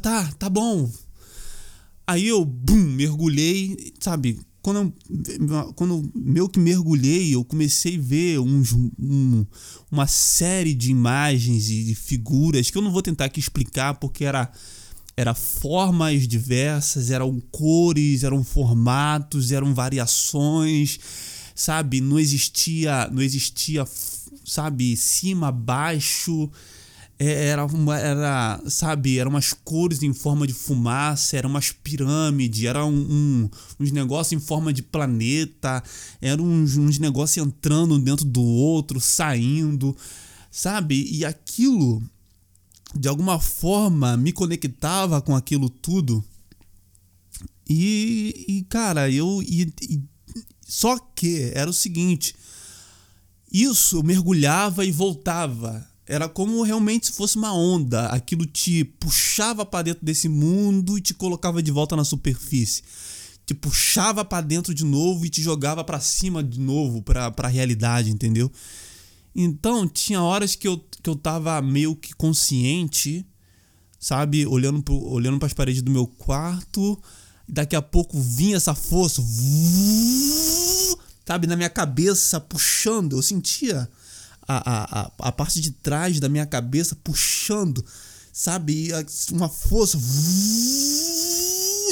tá, 0.01 0.31
tá 0.33 0.49
bom. 0.49 0.91
Aí 2.05 2.27
eu, 2.27 2.43
bum, 2.43 2.75
mergulhei, 2.75 3.93
sabe? 4.01 4.39
Quando 4.61 4.93
eu, 5.47 5.73
quando 5.73 6.11
eu 6.35 6.47
que 6.47 6.59
mergulhei, 6.59 7.33
eu 7.33 7.43
comecei 7.43 7.97
a 7.97 8.01
ver 8.01 8.39
uns, 8.39 8.73
um, 8.73 9.45
uma 9.91 10.05
série 10.05 10.73
de 10.73 10.91
imagens 10.91 11.69
e 11.69 11.83
de 11.83 11.95
figuras 11.95 12.69
que 12.69 12.77
eu 12.77 12.81
não 12.81 12.91
vou 12.91 13.01
tentar 13.01 13.25
aqui 13.25 13.39
explicar 13.39 13.95
porque 13.95 14.23
era 14.23 14.51
era 15.17 15.33
formas 15.33 16.27
diversas, 16.27 17.11
eram 17.11 17.39
cores, 17.51 18.23
eram 18.23 18.43
formatos, 18.43 19.51
eram 19.51 19.73
variações, 19.73 20.99
sabe? 21.53 21.99
Não 22.01 22.17
existia, 22.17 23.09
não 23.11 23.21
existia, 23.21 23.85
sabe, 24.45 24.95
cima, 24.95 25.51
baixo, 25.51 26.49
era 27.23 27.65
uma, 27.65 27.99
era, 27.99 28.59
sabe, 28.67 29.19
eram 29.19 29.29
umas 29.29 29.53
cores 29.53 30.01
em 30.01 30.11
forma 30.11 30.47
de 30.47 30.53
fumaça, 30.53 31.37
eram 31.37 31.51
umas 31.51 31.71
pirâmides, 31.71 32.63
eram 32.63 32.91
um, 32.91 32.95
um, 32.99 33.49
uns 33.79 33.91
negócios 33.91 34.41
em 34.41 34.43
forma 34.43 34.73
de 34.73 34.81
planeta, 34.81 35.83
eram 36.19 36.43
uns, 36.43 36.77
uns 36.77 36.97
negócios 36.97 37.45
entrando 37.45 37.99
dentro 37.99 38.25
do 38.25 38.41
outro, 38.41 38.99
saindo, 38.99 39.95
sabe? 40.49 41.07
E 41.11 41.23
aquilo, 41.23 42.01
de 42.95 43.07
alguma 43.07 43.39
forma, 43.39 44.17
me 44.17 44.31
conectava 44.31 45.21
com 45.21 45.35
aquilo 45.35 45.69
tudo. 45.69 46.23
E, 47.69 48.45
e 48.47 48.63
cara, 48.63 49.11
eu. 49.11 49.43
E, 49.43 49.71
e, 49.83 50.01
só 50.67 50.97
que 50.97 51.51
era 51.53 51.69
o 51.69 51.73
seguinte: 51.73 52.35
isso 53.51 54.01
mergulhava 54.01 54.83
e 54.83 54.91
voltava 54.91 55.90
era 56.11 56.27
como 56.27 56.61
realmente 56.61 57.05
se 57.05 57.13
fosse 57.13 57.37
uma 57.37 57.53
onda. 57.53 58.07
Aquilo 58.07 58.45
te 58.45 58.83
puxava 58.83 59.65
para 59.65 59.83
dentro 59.83 60.05
desse 60.05 60.27
mundo 60.27 60.97
e 60.97 61.01
te 61.01 61.13
colocava 61.13 61.63
de 61.63 61.71
volta 61.71 61.95
na 61.95 62.03
superfície. 62.03 62.83
Te 63.45 63.53
puxava 63.53 64.25
para 64.25 64.45
dentro 64.45 64.73
de 64.73 64.83
novo 64.83 65.25
e 65.25 65.29
te 65.29 65.41
jogava 65.41 65.85
para 65.85 66.01
cima 66.01 66.43
de 66.43 66.59
novo, 66.59 67.01
para 67.01 67.33
a 67.35 67.47
realidade, 67.47 68.11
entendeu? 68.11 68.51
Então, 69.33 69.87
tinha 69.87 70.21
horas 70.21 70.53
que 70.53 70.67
eu, 70.67 70.77
que 71.01 71.09
eu 71.09 71.15
tava 71.15 71.61
meio 71.61 71.95
que 71.95 72.13
consciente, 72.13 73.25
sabe? 73.97 74.45
Olhando, 74.45 74.83
pro, 74.83 75.01
olhando 75.01 75.39
para 75.39 75.47
as 75.47 75.53
paredes 75.53 75.81
do 75.81 75.91
meu 75.91 76.05
quarto. 76.05 77.01
Daqui 77.47 77.75
a 77.75 77.81
pouco 77.81 78.19
vinha 78.19 78.57
essa 78.57 78.75
força, 78.75 79.23
sabe? 81.25 81.47
Na 81.47 81.55
minha 81.55 81.69
cabeça, 81.69 82.37
puxando. 82.37 83.15
Eu 83.15 83.21
sentia 83.21 83.89
a, 84.59 85.01
a, 85.01 85.11
a 85.29 85.31
parte 85.31 85.61
de 85.61 85.71
trás 85.71 86.19
da 86.19 86.27
minha 86.27 86.45
cabeça 86.45 86.95
puxando, 86.95 87.83
sabe? 88.33 88.89
Uma 89.31 89.47
força. 89.47 89.97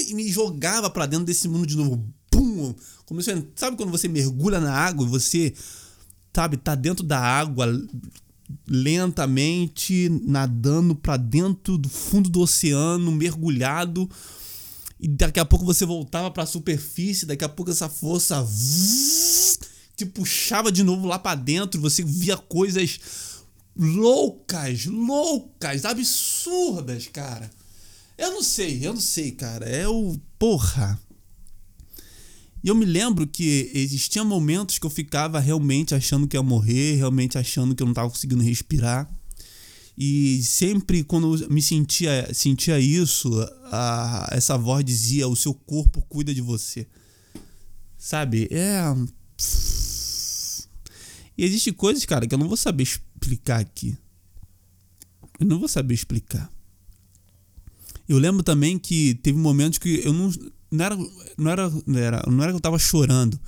E 0.07 0.13
me 0.13 0.27
jogava 0.29 0.89
para 0.89 1.05
dentro 1.05 1.25
desse 1.25 1.47
mundo 1.47 1.65
de 1.67 1.77
novo. 1.77 2.03
Pum! 2.29 2.73
Como 3.05 3.21
você, 3.21 3.45
sabe 3.55 3.77
quando 3.77 3.91
você 3.91 4.07
mergulha 4.07 4.59
na 4.59 4.73
água 4.73 5.05
e 5.05 5.09
você, 5.09 5.53
sabe, 6.33 6.57
tá 6.57 6.75
dentro 6.75 7.05
da 7.05 7.19
água 7.19 7.67
lentamente 8.67 10.09
nadando 10.23 10.95
para 10.95 11.17
dentro 11.17 11.77
do 11.77 11.87
fundo 11.87 12.29
do 12.29 12.41
oceano, 12.41 13.11
mergulhado. 13.11 14.09
E 14.99 15.07
daqui 15.07 15.39
a 15.39 15.45
pouco 15.45 15.65
você 15.65 15.85
voltava 15.85 16.29
para 16.29 16.43
a 16.43 16.47
superfície, 16.47 17.25
daqui 17.25 17.45
a 17.45 17.49
pouco 17.49 17.71
essa 17.71 17.87
força 17.87 18.45
te 19.99 20.05
puxava 20.05 20.71
de 20.71 20.81
novo 20.81 21.05
lá 21.05 21.19
para 21.19 21.35
dentro, 21.35 21.79
você 21.81 22.03
via 22.03 22.37
coisas 22.37 22.99
loucas, 23.75 24.85
loucas, 24.85 25.83
absurdas, 25.83 27.07
cara. 27.07 27.49
Eu 28.17 28.31
não 28.31 28.43
sei, 28.43 28.85
eu 28.85 28.93
não 28.93 29.01
sei, 29.01 29.31
cara. 29.31 29.65
É 29.65 29.87
o. 29.87 30.17
Porra. 30.37 30.99
E 32.63 32.67
eu 32.67 32.75
me 32.75 32.85
lembro 32.85 33.27
que 33.27 33.71
existiam 33.73 34.25
momentos 34.25 34.77
que 34.77 34.85
eu 34.85 34.89
ficava 34.89 35.39
realmente 35.39 35.95
achando 35.95 36.27
que 36.27 36.35
ia 36.35 36.43
morrer, 36.43 36.95
realmente 36.95 37.37
achando 37.37 37.73
que 37.73 37.81
eu 37.81 37.85
não 37.85 37.91
estava 37.91 38.09
conseguindo 38.09 38.43
respirar. 38.43 39.09
E 39.97 40.41
sempre 40.43 41.03
quando 41.03 41.35
eu 41.35 41.49
me 41.49 41.61
sentia, 41.61 42.33
sentia 42.33 42.79
isso, 42.79 43.29
a, 43.65 44.29
essa 44.31 44.57
voz 44.57 44.83
dizia: 44.83 45.27
o 45.27 45.35
seu 45.35 45.53
corpo 45.53 46.01
cuida 46.07 46.33
de 46.33 46.41
você. 46.41 46.87
Sabe? 47.97 48.47
É. 48.49 48.83
E 51.39 51.45
existe 51.45 51.71
coisas, 51.71 52.03
cara, 52.03 52.27
que 52.27 52.35
eu 52.35 52.37
não 52.37 52.49
vou 52.49 52.57
saber 52.57 52.83
explicar 52.83 53.61
aqui. 53.61 53.97
Eu 55.39 55.45
não 55.45 55.57
vou 55.57 55.69
saber 55.69 55.93
explicar. 55.93 56.51
Eu 58.09 58.17
lembro 58.17 58.43
também 58.43 58.77
que 58.77 59.13
teve 59.23 59.37
momentos 59.37 59.79
que 59.79 60.01
eu 60.03 60.11
não. 60.11 60.29
Não 60.69 60.85
era, 60.85 60.97
não 61.37 61.49
era, 61.49 61.71
não 61.87 61.99
era, 61.99 62.23
não 62.27 62.43
era 62.43 62.51
que 62.51 62.57
eu 62.57 62.61
tava 62.61 62.77
chorando. 62.77 63.39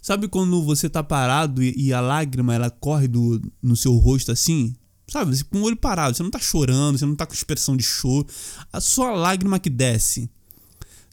Sabe 0.00 0.26
quando 0.26 0.62
você 0.62 0.88
tá 0.88 1.02
parado 1.02 1.62
e, 1.62 1.74
e 1.76 1.92
a 1.92 2.00
lágrima 2.00 2.54
ela 2.54 2.70
corre 2.70 3.06
do, 3.06 3.38
no 3.62 3.76
seu 3.76 3.92
rosto 3.92 4.32
assim? 4.32 4.74
Sabe? 5.06 5.44
Com 5.44 5.58
o 5.58 5.64
olho 5.64 5.76
parado. 5.76 6.16
Você 6.16 6.22
não 6.22 6.30
tá 6.30 6.38
chorando, 6.38 6.96
você 6.96 7.04
não 7.04 7.14
tá 7.14 7.26
com 7.26 7.34
expressão 7.34 7.76
de 7.76 7.84
choro. 7.84 8.26
A 8.72 8.80
sua 8.80 9.10
lágrima 9.10 9.58
que 9.58 9.68
desce. 9.68 10.30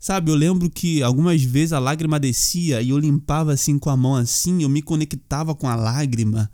Sabe, 0.01 0.31
eu 0.31 0.35
lembro 0.35 0.67
que 0.67 1.03
algumas 1.03 1.43
vezes 1.43 1.73
a 1.73 1.77
lágrima 1.77 2.19
descia 2.19 2.81
e 2.81 2.89
eu 2.89 2.97
limpava 2.97 3.53
assim 3.53 3.77
com 3.77 3.87
a 3.91 3.95
mão 3.95 4.15
assim, 4.15 4.63
eu 4.63 4.69
me 4.69 4.81
conectava 4.81 5.53
com 5.53 5.69
a 5.69 5.75
lágrima. 5.75 6.49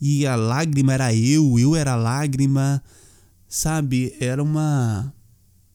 E 0.00 0.26
a 0.26 0.34
lágrima 0.34 0.92
era 0.92 1.14
eu, 1.14 1.56
eu 1.56 1.76
era 1.76 1.92
a 1.92 1.96
lágrima. 1.96 2.82
Sabe, 3.48 4.12
era 4.18 4.42
uma 4.42 5.14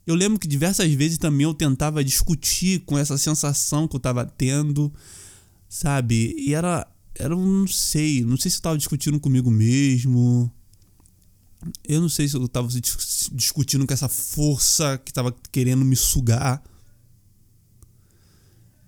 eu 0.06 0.14
lembro 0.14 0.38
que 0.38 0.48
diversas 0.48 0.92
vezes 0.94 1.18
também 1.18 1.46
eu 1.46 1.54
tentava 1.54 2.04
discutir 2.04 2.82
com 2.82 2.98
essa 2.98 3.18
sensação 3.18 3.88
que 3.88 3.96
eu 3.96 4.00
tava 4.00 4.26
tendo, 4.26 4.94
sabe? 5.70 6.36
E 6.38 6.54
era 6.54 6.86
era 7.16 7.34
não 7.34 7.66
sei, 7.66 8.26
não 8.26 8.36
sei 8.36 8.52
se 8.52 8.58
eu 8.58 8.62
tava 8.62 8.78
discutindo 8.78 9.22
comigo 9.22 9.50
mesmo. 9.50 10.52
Eu 11.88 12.02
não 12.02 12.10
sei 12.10 12.28
se 12.28 12.36
eu 12.36 12.46
tava 12.50 12.68
discutindo 13.32 13.88
com 13.88 13.94
essa 13.94 14.10
força 14.10 14.98
que 14.98 15.14
tava 15.14 15.34
querendo 15.50 15.86
me 15.86 15.96
sugar. 15.96 16.62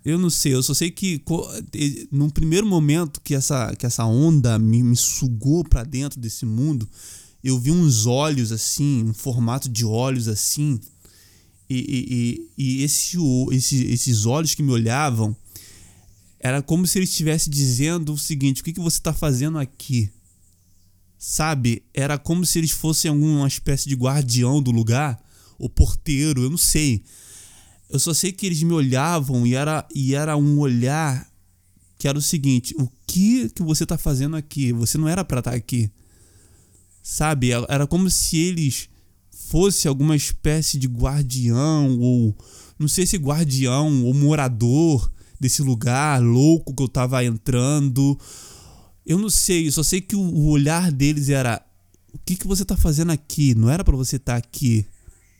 Eu 0.07 0.17
não 0.17 0.29
sei, 0.29 0.53
eu 0.53 0.63
só 0.63 0.73
sei 0.73 0.89
que 0.89 1.21
num 2.09 2.29
primeiro 2.29 2.65
momento 2.65 3.19
que 3.19 3.35
essa, 3.35 3.75
que 3.75 3.85
essa 3.85 4.05
onda 4.05 4.57
me, 4.57 4.81
me 4.81 4.95
sugou 4.95 5.65
para 5.65 5.83
dentro 5.83 6.17
desse 6.17 6.45
mundo, 6.45 6.87
eu 7.43 7.59
vi 7.59 7.71
uns 7.71 8.05
olhos 8.05 8.53
assim, 8.53 9.03
um 9.03 9.13
formato 9.13 9.67
de 9.67 9.83
olhos 9.83 10.29
assim, 10.29 10.79
e, 11.69 12.47
e, 12.57 12.63
e 12.79 12.83
esse, 12.83 13.17
esse, 13.51 13.83
esses 13.87 14.25
olhos 14.25 14.55
que 14.55 14.63
me 14.63 14.71
olhavam, 14.71 15.35
era 16.39 16.61
como 16.61 16.87
se 16.87 16.97
ele 16.99 17.03
estivesse 17.03 17.49
dizendo 17.49 18.13
o 18.13 18.17
seguinte: 18.17 18.61
o 18.61 18.63
que, 18.63 18.71
que 18.71 18.79
você 18.79 18.99
está 18.99 19.11
fazendo 19.11 19.59
aqui? 19.59 20.09
Sabe? 21.19 21.83
Era 21.93 22.17
como 22.17 22.45
se 22.45 22.57
eles 22.59 22.71
fossem 22.71 23.11
alguma 23.11 23.45
espécie 23.45 23.89
de 23.89 23.95
guardião 23.95 24.61
do 24.61 24.71
lugar, 24.71 25.21
ou 25.59 25.69
porteiro, 25.69 26.43
eu 26.43 26.49
não 26.49 26.57
sei. 26.57 27.03
Eu 27.89 27.99
só 27.99 28.13
sei 28.13 28.31
que 28.31 28.45
eles 28.45 28.61
me 28.63 28.73
olhavam 28.73 29.47
e 29.47 29.55
era, 29.55 29.87
e 29.93 30.13
era 30.13 30.35
um 30.35 30.59
olhar 30.59 31.27
que 31.97 32.07
era 32.07 32.17
o 32.17 32.21
seguinte: 32.21 32.75
o 32.77 32.89
que 33.05 33.49
que 33.49 33.63
você 33.63 33.85
tá 33.85 33.97
fazendo 33.97 34.35
aqui? 34.35 34.71
Você 34.73 34.97
não 34.97 35.07
era 35.07 35.23
para 35.23 35.39
estar 35.39 35.51
tá 35.51 35.57
aqui. 35.57 35.89
Sabe? 37.01 37.51
Era 37.69 37.87
como 37.87 38.09
se 38.09 38.37
eles 38.37 38.89
fosse 39.31 39.87
alguma 39.87 40.15
espécie 40.15 40.77
de 40.77 40.87
guardião 40.87 41.97
ou 41.99 42.35
não 42.77 42.87
sei 42.87 43.05
se 43.05 43.17
guardião 43.17 44.03
ou 44.03 44.13
morador 44.13 45.09
desse 45.39 45.61
lugar 45.61 46.21
louco 46.21 46.73
que 46.75 46.83
eu 46.83 46.87
tava 46.87 47.23
entrando. 47.23 48.19
Eu 49.05 49.17
não 49.17 49.29
sei, 49.29 49.67
eu 49.67 49.71
só 49.71 49.83
sei 49.83 50.01
que 50.01 50.15
o 50.15 50.47
olhar 50.47 50.91
deles 50.91 51.29
era 51.29 51.65
O 52.13 52.19
que, 52.25 52.35
que 52.35 52.47
você 52.47 52.65
tá 52.65 52.75
fazendo 52.75 53.11
aqui? 53.11 53.55
Não 53.55 53.69
era 53.69 53.83
para 53.83 53.95
você 53.95 54.17
estar 54.17 54.33
tá 54.33 54.37
aqui, 54.37 54.85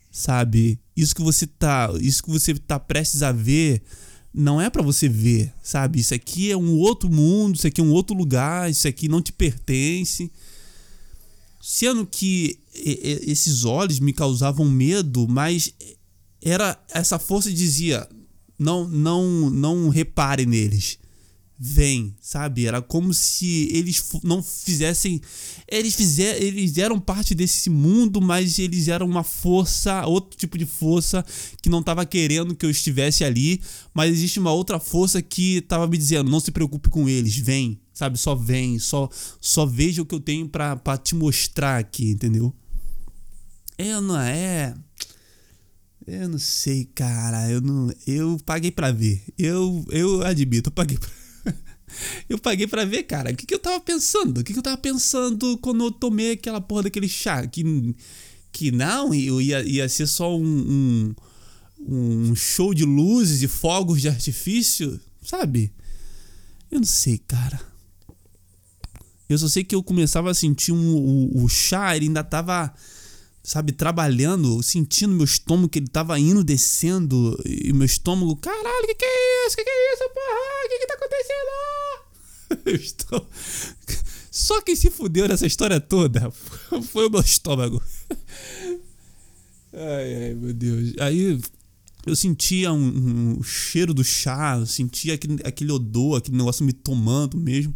sabe? 0.10 0.80
Isso 0.98 1.14
que 1.14 1.22
você 1.22 1.46
tá, 1.46 1.94
isso 2.02 2.24
que 2.24 2.30
você 2.32 2.56
tá 2.56 2.80
prestes 2.80 3.22
a 3.22 3.32
ver, 3.32 3.84
não 4.34 4.60
é 4.60 4.68
para 4.68 4.82
você 4.82 5.08
ver, 5.08 5.54
sabe? 5.62 6.00
Isso 6.00 6.16
aqui 6.16 6.52
é 6.52 6.58
um 6.58 6.76
outro 6.78 7.08
mundo, 7.08 7.56
isso 7.56 7.68
aqui 7.68 7.80
é 7.80 7.84
um 7.84 7.92
outro 7.92 8.18
lugar, 8.18 8.70
isso 8.70 8.88
aqui 8.88 9.08
não 9.08 9.22
te 9.22 9.32
pertence. 9.32 10.32
Sendo 11.62 12.06
que 12.06 12.60
esses 12.74 13.64
olhos 13.64 14.00
me 14.00 14.12
causavam 14.12 14.66
medo, 14.66 15.28
mas 15.28 15.72
era 16.42 16.80
essa 16.92 17.20
força 17.20 17.54
dizia: 17.54 18.10
não, 18.58 18.88
não, 18.88 19.52
não 19.52 19.90
repare 19.90 20.46
neles 20.46 20.98
vem, 21.60 22.16
sabe? 22.22 22.68
Era 22.68 22.82
como 22.82 23.14
se 23.14 23.70
eles 23.72 24.04
não 24.24 24.44
fizessem. 24.44 25.22
Eles, 25.70 25.96
fizer, 25.96 26.42
eles 26.42 26.78
eram 26.78 26.98
parte 26.98 27.36
desse 27.36 27.70
mundo, 27.70 28.22
mas 28.22 28.58
eles 28.58 28.88
eram 28.88 29.06
uma 29.06 29.24
força, 29.24 30.06
outro 30.06 30.38
tipo 30.38 30.58
de 30.58 30.66
força 30.66 31.26
que 31.62 31.68
não 31.68 31.82
estava 31.82 32.06
querendo 32.06 32.56
que 32.56 32.66
eu 32.66 32.70
estivesse 32.70 33.26
ali. 33.26 33.62
Mas 33.94 34.12
existe 34.12 34.40
uma 34.40 34.54
outra 34.54 34.80
força 34.80 35.22
que 35.22 35.58
estava 35.58 35.86
me 35.86 35.98
dizendo: 35.98 36.32
não 36.32 36.40
se 36.40 36.52
preocupe 36.52 36.90
com 36.90 37.10
eles, 37.10 37.36
vem, 37.36 37.82
sabe? 37.94 38.18
Só 38.18 38.34
vem, 38.34 38.80
só, 38.80 39.10
só 39.42 39.66
veja 39.66 40.02
o 40.02 40.06
que 40.06 40.16
eu 40.16 40.22
tenho 40.22 40.48
para 40.48 40.98
te 40.98 41.14
mostrar 41.14 41.78
aqui, 41.78 42.12
entendeu? 42.12 42.56
É, 43.78 44.00
não 44.00 44.18
é. 44.18 44.74
Eu 46.08 46.30
não 46.30 46.40
sei, 46.40 46.86
cara. 46.96 47.50
Eu 47.50 47.60
não. 47.60 47.94
Eu 48.08 48.40
paguei 48.46 48.72
para 48.72 48.94
ver. 48.94 49.22
Eu, 49.38 49.84
eu 49.90 50.26
admito, 50.26 50.70
eu 50.70 50.74
paguei 50.74 50.98
pra 50.98 51.10
eu 52.30 52.38
paguei 52.38 52.68
para 52.68 52.86
ver, 52.86 53.04
cara. 53.04 53.32
O 53.32 53.36
que, 53.36 53.46
que 53.46 53.54
eu 53.54 53.60
tava 53.60 53.80
pensando? 53.80 54.40
O 54.40 54.44
que, 54.44 54.54
que 54.54 54.60
eu 54.60 54.64
tava 54.64 54.78
pensando 54.78 55.58
quando 55.58 55.86
eu 55.86 55.92
tomei 55.92 56.32
aquela 56.32 56.62
porra 56.62 56.84
daquele 56.84 57.08
chá? 57.08 57.46
Que, 57.48 57.64
que 58.52 58.72
não, 58.72 59.14
ia, 59.14 59.62
ia 59.64 59.90
ser 59.90 60.08
só 60.08 60.38
um, 60.38 61.16
um, 61.80 62.30
um 62.30 62.36
show 62.36 62.74
de 62.74 62.86
luzes 62.86 63.42
e 63.42 63.48
fogos 63.48 64.02
de 64.02 64.10
artifício, 64.10 65.00
sabe? 65.22 65.72
Eu 66.70 66.80
não 66.80 66.88
sei, 66.88 67.18
cara. 67.18 67.60
Eu 69.30 69.38
só 69.38 69.48
sei 69.48 69.64
que 69.64 69.76
eu 69.76 69.84
começava 69.84 70.32
a 70.32 70.34
sentir 70.34 70.72
um, 70.72 70.96
o, 70.96 71.44
o 71.44 71.50
chá, 71.50 71.96
ele 71.96 72.08
ainda 72.08 72.24
tava, 72.24 72.74
sabe, 73.48 73.72
trabalhando, 73.72 74.62
sentindo 74.62 75.16
meu 75.16 75.24
estômago 75.24 75.70
que 75.70 75.80
ele 75.80 75.88
tava 75.88 76.20
indo, 76.20 76.44
descendo, 76.44 77.42
e 77.46 77.72
meu 77.72 77.86
estômago, 77.86 78.36
caralho, 78.36 78.84
o 78.84 78.88
que, 78.88 78.96
que 78.96 79.06
é 79.06 79.48
isso? 79.48 79.54
O 79.54 79.58
que, 79.58 79.64
que 79.64 79.70
é 79.70 79.94
isso, 79.94 80.04
porra? 80.10 80.66
O 80.66 80.70
que, 80.70 80.80
que 80.80 80.88
tá 80.88 80.94
acontecendo? 80.96 82.66
Eu 82.66 82.76
estou. 82.76 83.30
Só 84.30 84.62
quem 84.62 84.76
se 84.76 84.90
fudeu 84.90 85.30
nessa 85.30 85.48
história 85.48 85.80
toda 85.80 86.30
foi 86.92 87.08
o 87.08 87.10
meu 87.10 87.22
estômago. 87.22 87.82
Ai, 89.72 90.26
ai, 90.26 90.34
meu 90.34 90.54
Deus. 90.54 90.94
Aí 91.00 91.40
eu 92.06 92.16
sentia 92.18 92.74
um, 92.74 93.38
um 93.40 93.44
cheiro 93.44 93.94
do 93.94 94.04
chá, 94.04 94.58
eu 94.60 94.66
sentia 94.66 95.14
aquele, 95.14 95.42
aquele 95.46 95.72
odor, 95.72 96.18
aquele 96.18 96.38
negócio 96.38 96.66
me 96.66 96.74
tomando 96.74 97.38
mesmo. 97.38 97.74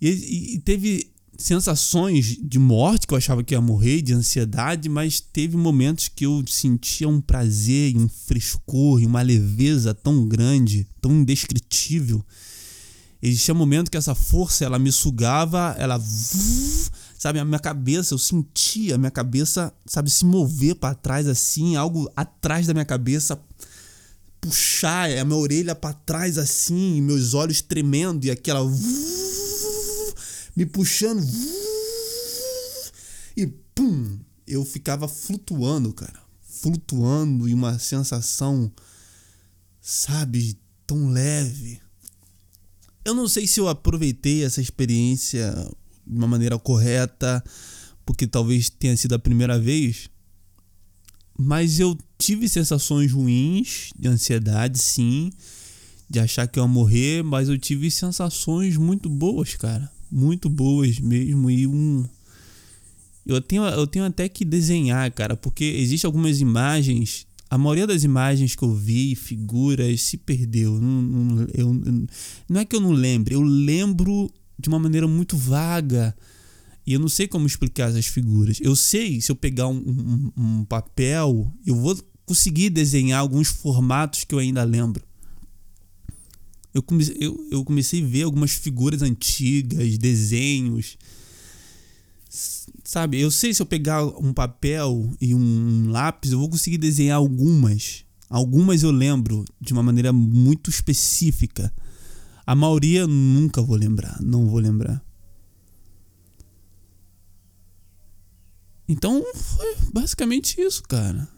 E, 0.00 0.08
e, 0.08 0.54
e, 0.54 0.58
teve 0.60 1.12
sensações 1.36 2.38
de 2.40 2.58
morte, 2.58 3.06
que 3.06 3.14
eu 3.14 3.18
achava 3.18 3.42
que 3.42 3.54
ia 3.54 3.60
morrer, 3.60 4.02
de 4.02 4.12
ansiedade, 4.12 4.88
mas 4.88 5.20
teve 5.20 5.56
momentos 5.56 6.08
que 6.08 6.26
eu 6.26 6.42
sentia 6.46 7.08
um 7.08 7.20
prazer, 7.20 7.96
um 7.96 8.08
frescor, 8.08 9.00
uma 9.02 9.22
leveza 9.22 9.94
tão 9.94 10.26
grande, 10.26 10.86
tão 11.00 11.12
indescritível. 11.12 12.24
Existia 13.20 13.54
um 13.54 13.58
momento 13.58 13.90
que 13.90 13.96
essa 13.96 14.14
força 14.14 14.64
ela 14.64 14.78
me 14.78 14.90
sugava, 14.90 15.76
ela 15.78 16.00
sabe, 17.18 17.38
a 17.38 17.44
minha 17.44 17.58
cabeça, 17.58 18.14
eu 18.14 18.18
sentia 18.18 18.96
a 18.96 18.98
minha 18.98 19.10
cabeça, 19.10 19.72
sabe, 19.86 20.10
se 20.10 20.24
mover 20.24 20.74
para 20.74 20.94
trás 20.94 21.28
assim, 21.28 21.76
algo 21.76 22.10
atrás 22.16 22.66
da 22.66 22.74
minha 22.74 22.84
cabeça 22.84 23.40
puxar 24.40 25.08
a 25.16 25.24
minha 25.24 25.38
orelha 25.38 25.72
para 25.72 25.94
trás 25.94 26.36
assim, 26.36 27.00
meus 27.00 27.32
olhos 27.32 27.60
tremendo 27.60 28.24
e 28.24 28.30
aquela 28.30 28.60
me 30.54 30.66
puxando 30.66 31.24
e 33.36 33.46
pum, 33.74 34.18
eu 34.46 34.64
ficava 34.64 35.08
flutuando, 35.08 35.92
cara, 35.92 36.22
flutuando 36.42 37.48
e 37.48 37.54
uma 37.54 37.78
sensação 37.78 38.70
sabe, 39.80 40.56
tão 40.86 41.08
leve. 41.08 41.80
Eu 43.04 43.14
não 43.14 43.26
sei 43.26 43.46
se 43.46 43.58
eu 43.58 43.68
aproveitei 43.68 44.44
essa 44.44 44.60
experiência 44.60 45.52
de 46.06 46.16
uma 46.16 46.28
maneira 46.28 46.58
correta, 46.58 47.42
porque 48.06 48.26
talvez 48.26 48.70
tenha 48.70 48.96
sido 48.96 49.14
a 49.14 49.18
primeira 49.18 49.58
vez, 49.58 50.08
mas 51.36 51.80
eu 51.80 51.98
tive 52.16 52.48
sensações 52.48 53.10
ruins 53.10 53.90
de 53.98 54.06
ansiedade, 54.06 54.80
sim, 54.80 55.32
de 56.08 56.20
achar 56.20 56.46
que 56.46 56.58
eu 56.58 56.64
ia 56.64 56.68
morrer, 56.68 57.24
mas 57.24 57.48
eu 57.48 57.58
tive 57.58 57.90
sensações 57.90 58.76
muito 58.76 59.08
boas, 59.08 59.56
cara, 59.56 59.90
muito 60.12 60.48
boas 60.48 61.00
mesmo 61.00 61.50
e 61.50 61.66
um 61.66 62.04
eu 63.24 63.40
tenho, 63.40 63.64
eu 63.64 63.86
tenho 63.86 64.04
até 64.04 64.28
que 64.28 64.44
desenhar, 64.44 65.10
cara, 65.12 65.36
porque 65.36 65.64
existem 65.64 66.08
algumas 66.08 66.40
imagens 66.40 67.26
a 67.52 67.58
maioria 67.58 67.86
das 67.86 68.02
imagens 68.02 68.56
que 68.56 68.62
eu 68.62 68.74
vi, 68.74 69.14
figuras, 69.14 70.00
se 70.00 70.16
perdeu. 70.16 70.80
Não, 70.80 71.02
não, 71.02 71.46
eu, 71.52 71.74
não 72.48 72.60
é 72.60 72.64
que 72.64 72.74
eu 72.74 72.80
não 72.80 72.92
lembre, 72.92 73.34
eu 73.34 73.42
lembro 73.42 74.30
de 74.58 74.70
uma 74.70 74.78
maneira 74.78 75.06
muito 75.06 75.36
vaga. 75.36 76.16
E 76.86 76.94
eu 76.94 76.98
não 76.98 77.10
sei 77.10 77.28
como 77.28 77.46
explicar 77.46 77.90
essas 77.90 78.06
figuras. 78.06 78.58
Eu 78.58 78.74
sei, 78.74 79.20
se 79.20 79.30
eu 79.30 79.36
pegar 79.36 79.68
um, 79.68 79.76
um, 79.76 80.32
um 80.34 80.64
papel, 80.64 81.52
eu 81.66 81.76
vou 81.76 81.94
conseguir 82.24 82.70
desenhar 82.70 83.20
alguns 83.20 83.48
formatos 83.48 84.24
que 84.24 84.34
eu 84.34 84.38
ainda 84.38 84.64
lembro. 84.64 85.04
Eu 86.74 86.82
comecei, 86.82 87.16
eu, 87.20 87.48
eu 87.50 87.64
comecei 87.64 88.02
a 88.02 88.06
ver 88.06 88.22
algumas 88.22 88.52
figuras 88.52 89.02
antigas, 89.02 89.98
desenhos 89.98 90.96
Sabe, 92.82 93.20
eu 93.20 93.30
sei 93.30 93.52
se 93.52 93.60
eu 93.60 93.66
pegar 93.66 94.02
um 94.04 94.32
papel 94.32 95.12
e 95.20 95.34
um 95.34 95.90
lápis, 95.90 96.32
eu 96.32 96.38
vou 96.38 96.48
conseguir 96.48 96.78
desenhar 96.78 97.18
algumas. 97.18 98.06
Algumas 98.28 98.82
eu 98.82 98.90
lembro 98.90 99.44
de 99.60 99.74
uma 99.74 99.82
maneira 99.82 100.14
muito 100.14 100.70
específica. 100.70 101.72
A 102.46 102.54
maioria 102.54 103.06
nunca 103.06 103.60
vou 103.60 103.76
lembrar, 103.76 104.18
não 104.22 104.48
vou 104.48 104.58
lembrar. 104.58 105.04
Então 108.88 109.22
foi 109.34 109.76
basicamente 109.92 110.58
isso, 110.58 110.82
cara. 110.84 111.28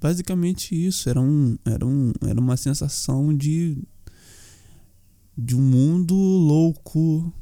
Basicamente 0.00 0.74
isso. 0.74 1.08
Era, 1.08 1.20
um, 1.20 1.56
era, 1.64 1.86
um, 1.86 2.12
era 2.26 2.40
uma 2.40 2.56
sensação 2.56 3.34
de. 3.34 3.78
De 5.36 5.56
um 5.56 5.62
mundo 5.62 6.14
louco 6.14 7.32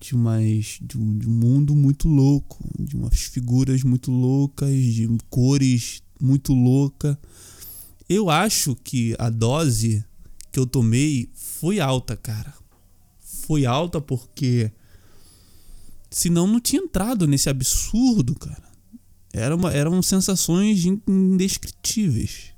de, 0.00 0.14
umas, 0.14 0.78
de, 0.82 0.98
um, 0.98 1.18
de 1.18 1.28
um 1.28 1.32
mundo 1.32 1.74
muito 1.74 2.08
louco, 2.08 2.58
de 2.78 2.94
umas 2.94 3.18
figuras 3.20 3.82
muito 3.82 4.10
loucas, 4.10 4.70
de 4.70 5.08
cores 5.30 6.02
muito 6.20 6.52
louca. 6.52 7.18
Eu 8.08 8.28
acho 8.28 8.76
que 8.76 9.14
a 9.18 9.30
dose 9.30 10.04
que 10.52 10.58
eu 10.60 10.66
tomei 10.66 11.30
foi 11.32 11.80
alta, 11.80 12.16
cara. 12.16 12.52
Foi 13.20 13.64
alta 13.64 14.00
porque 14.00 14.70
senão 16.10 16.46
não 16.46 16.60
tinha 16.60 16.82
entrado 16.82 17.26
nesse 17.26 17.48
absurdo, 17.48 18.34
cara. 18.34 18.62
Era 19.32 19.56
uma, 19.56 19.72
eram 19.72 20.00
sensações 20.02 20.84
indescritíveis. 21.08 22.53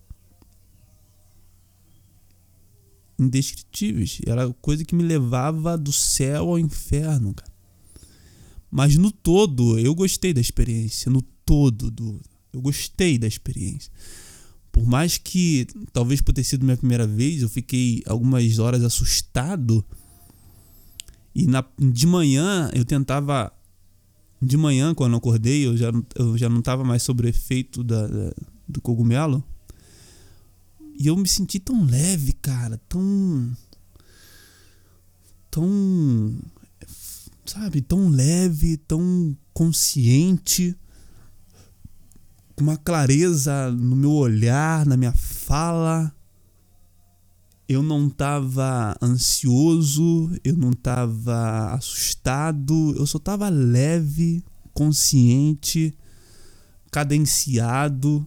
Indescritíveis. 3.18 4.20
Era 4.26 4.52
coisa 4.54 4.84
que 4.84 4.94
me 4.94 5.02
levava 5.02 5.76
do 5.76 5.92
céu 5.92 6.50
ao 6.50 6.58
inferno, 6.58 7.34
cara. 7.34 7.52
Mas 8.70 8.96
no 8.96 9.10
todo, 9.10 9.78
eu 9.78 9.94
gostei 9.94 10.32
da 10.34 10.40
experiência. 10.40 11.10
No 11.10 11.22
todo, 11.22 11.90
do, 11.90 12.20
eu 12.52 12.60
gostei 12.60 13.16
da 13.18 13.26
experiência. 13.26 13.90
Por 14.70 14.86
mais 14.86 15.16
que, 15.16 15.66
talvez 15.92 16.20
por 16.20 16.34
ter 16.34 16.44
sido 16.44 16.64
minha 16.64 16.76
primeira 16.76 17.06
vez, 17.06 17.40
eu 17.40 17.48
fiquei 17.48 18.02
algumas 18.06 18.58
horas 18.58 18.82
assustado. 18.82 19.84
E 21.34 21.46
na, 21.46 21.64
de 21.78 22.06
manhã 22.06 22.70
eu 22.74 22.84
tentava. 22.84 23.52
De 24.42 24.56
manhã, 24.58 24.94
quando 24.94 25.12
eu 25.12 25.18
acordei, 25.18 25.66
eu 25.66 25.74
já, 25.76 25.90
eu 26.14 26.36
já 26.36 26.48
não 26.50 26.58
estava 26.58 26.84
mais 26.84 27.02
sob 27.02 27.24
o 27.24 27.28
efeito 27.28 27.82
da, 27.82 28.06
da, 28.06 28.34
do 28.68 28.82
cogumelo. 28.82 29.42
E 30.98 31.08
eu 31.08 31.16
me 31.16 31.28
senti 31.28 31.58
tão 31.58 31.84
leve, 31.84 32.32
cara, 32.32 32.80
tão. 32.88 33.54
tão. 35.50 36.38
sabe, 37.44 37.82
tão 37.82 38.08
leve, 38.08 38.78
tão 38.78 39.36
consciente, 39.52 40.76
com 42.54 42.64
uma 42.64 42.78
clareza 42.78 43.70
no 43.70 43.94
meu 43.94 44.12
olhar, 44.12 44.86
na 44.86 44.96
minha 44.96 45.12
fala. 45.12 46.12
Eu 47.68 47.82
não 47.82 48.08
tava 48.08 48.96
ansioso, 49.02 50.30
eu 50.44 50.56
não 50.56 50.72
tava 50.72 51.74
assustado, 51.74 52.94
eu 52.96 53.04
só 53.06 53.18
tava 53.18 53.48
leve, 53.48 54.42
consciente, 54.72 55.92
cadenciado. 56.92 58.26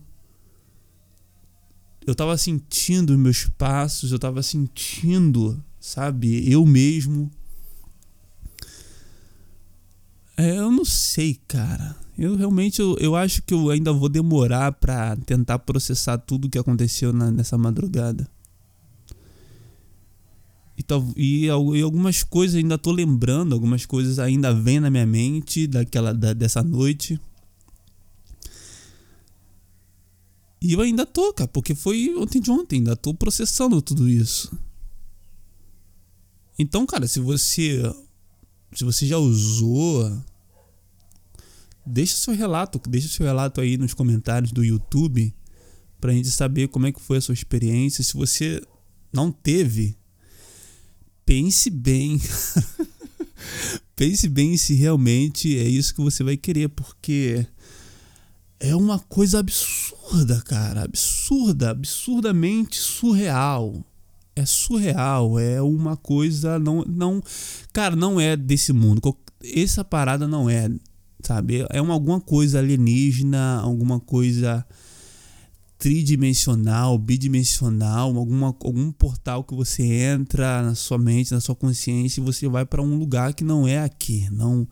Eu 2.09 2.15
tava 2.15 2.35
sentindo 2.39 3.15
meus 3.15 3.45
passos, 3.45 4.11
eu 4.11 4.17
tava 4.17 4.41
sentindo, 4.41 5.63
sabe, 5.79 6.51
eu 6.51 6.65
mesmo. 6.65 7.29
É, 10.35 10.57
eu 10.57 10.71
não 10.71 10.83
sei, 10.83 11.39
cara. 11.47 11.95
Eu 12.17 12.35
realmente 12.35 12.81
eu, 12.81 12.97
eu 12.97 13.15
acho 13.15 13.43
que 13.43 13.53
eu 13.53 13.69
ainda 13.69 13.93
vou 13.93 14.09
demorar 14.09 14.71
para 14.71 15.15
tentar 15.17 15.59
processar 15.59 16.17
tudo 16.17 16.49
que 16.49 16.57
aconteceu 16.57 17.13
na, 17.13 17.29
nessa 17.29 17.59
madrugada. 17.59 18.27
E, 20.75 20.83
e, 21.15 21.45
e, 21.45 21.49
algumas 21.51 22.23
coisas 22.23 22.55
ainda 22.55 22.75
tô 22.75 22.91
lembrando, 22.91 23.53
algumas 23.53 23.85
coisas 23.85 24.17
ainda 24.17 24.51
vêm 24.51 24.79
na 24.79 24.89
minha 24.89 25.05
mente 25.05 25.67
daquela 25.67 26.11
da, 26.11 26.33
dessa 26.33 26.63
noite. 26.63 27.21
E 30.61 30.73
eu 30.73 30.81
ainda 30.81 31.05
tô, 31.05 31.33
cara, 31.33 31.47
porque 31.47 31.73
foi 31.73 32.13
ontem 32.15 32.41
de 32.41 32.51
ontem, 32.51 32.77
ainda 32.77 32.95
tô 32.95 33.13
processando 33.13 33.81
tudo 33.81 34.09
isso. 34.09 34.51
Então, 36.57 36.85
cara, 36.85 37.07
se 37.07 37.19
você 37.19 37.81
se 38.75 38.83
você 38.83 39.07
já 39.07 39.17
usou 39.17 40.11
deixa 41.85 42.15
seu 42.15 42.35
relato, 42.35 42.79
deixa 42.87 43.07
seu 43.07 43.25
relato 43.25 43.59
aí 43.61 43.77
nos 43.77 43.93
comentários 43.93 44.51
do 44.51 44.63
YouTube 44.63 45.33
pra 45.99 46.13
gente 46.13 46.29
saber 46.29 46.67
como 46.67 46.85
é 46.85 46.91
que 46.91 47.01
foi 47.01 47.17
a 47.17 47.21
sua 47.21 47.33
experiência. 47.33 48.03
Se 48.03 48.13
você 48.13 48.61
não 49.11 49.31
teve, 49.31 49.97
pense 51.25 51.69
bem. 51.69 52.21
pense 53.95 54.29
bem 54.29 54.55
se 54.55 54.73
realmente 54.75 55.57
é 55.57 55.67
isso 55.67 55.95
que 55.95 56.01
você 56.01 56.23
vai 56.23 56.37
querer, 56.37 56.69
porque 56.69 57.45
é 58.59 58.75
uma 58.75 58.99
coisa 58.99 59.39
absurda, 59.39 60.41
cara, 60.41 60.83
absurda, 60.83 61.71
absurdamente 61.71 62.77
surreal. 62.77 63.83
É 64.35 64.45
surreal, 64.45 65.39
é 65.39 65.61
uma 65.61 65.97
coisa 65.97 66.59
não 66.59 66.83
não, 66.83 67.21
cara, 67.73 67.95
não 67.95 68.19
é 68.19 68.35
desse 68.37 68.71
mundo. 68.73 69.15
Essa 69.43 69.83
parada 69.83 70.27
não 70.27 70.49
é, 70.49 70.69
sabe? 71.23 71.65
É 71.69 71.81
uma 71.81 71.93
alguma 71.93 72.21
coisa 72.21 72.59
alienígena, 72.59 73.59
alguma 73.59 73.99
coisa 73.99 74.65
tridimensional, 75.77 76.97
bidimensional, 76.97 78.15
alguma, 78.17 78.47
algum 78.47 78.91
portal 78.91 79.45
que 79.45 79.55
você 79.55 79.83
entra 79.83 80.61
na 80.61 80.75
sua 80.75 80.97
mente, 80.97 81.31
na 81.31 81.39
sua 81.39 81.55
consciência 81.55 82.19
e 82.19 82.23
você 82.23 82.49
vai 82.49 82.65
para 82.65 82.81
um 82.81 82.97
lugar 82.97 83.33
que 83.33 83.45
não 83.45 83.65
é 83.65 83.79
aqui. 83.79 84.27
Não, 84.29 84.67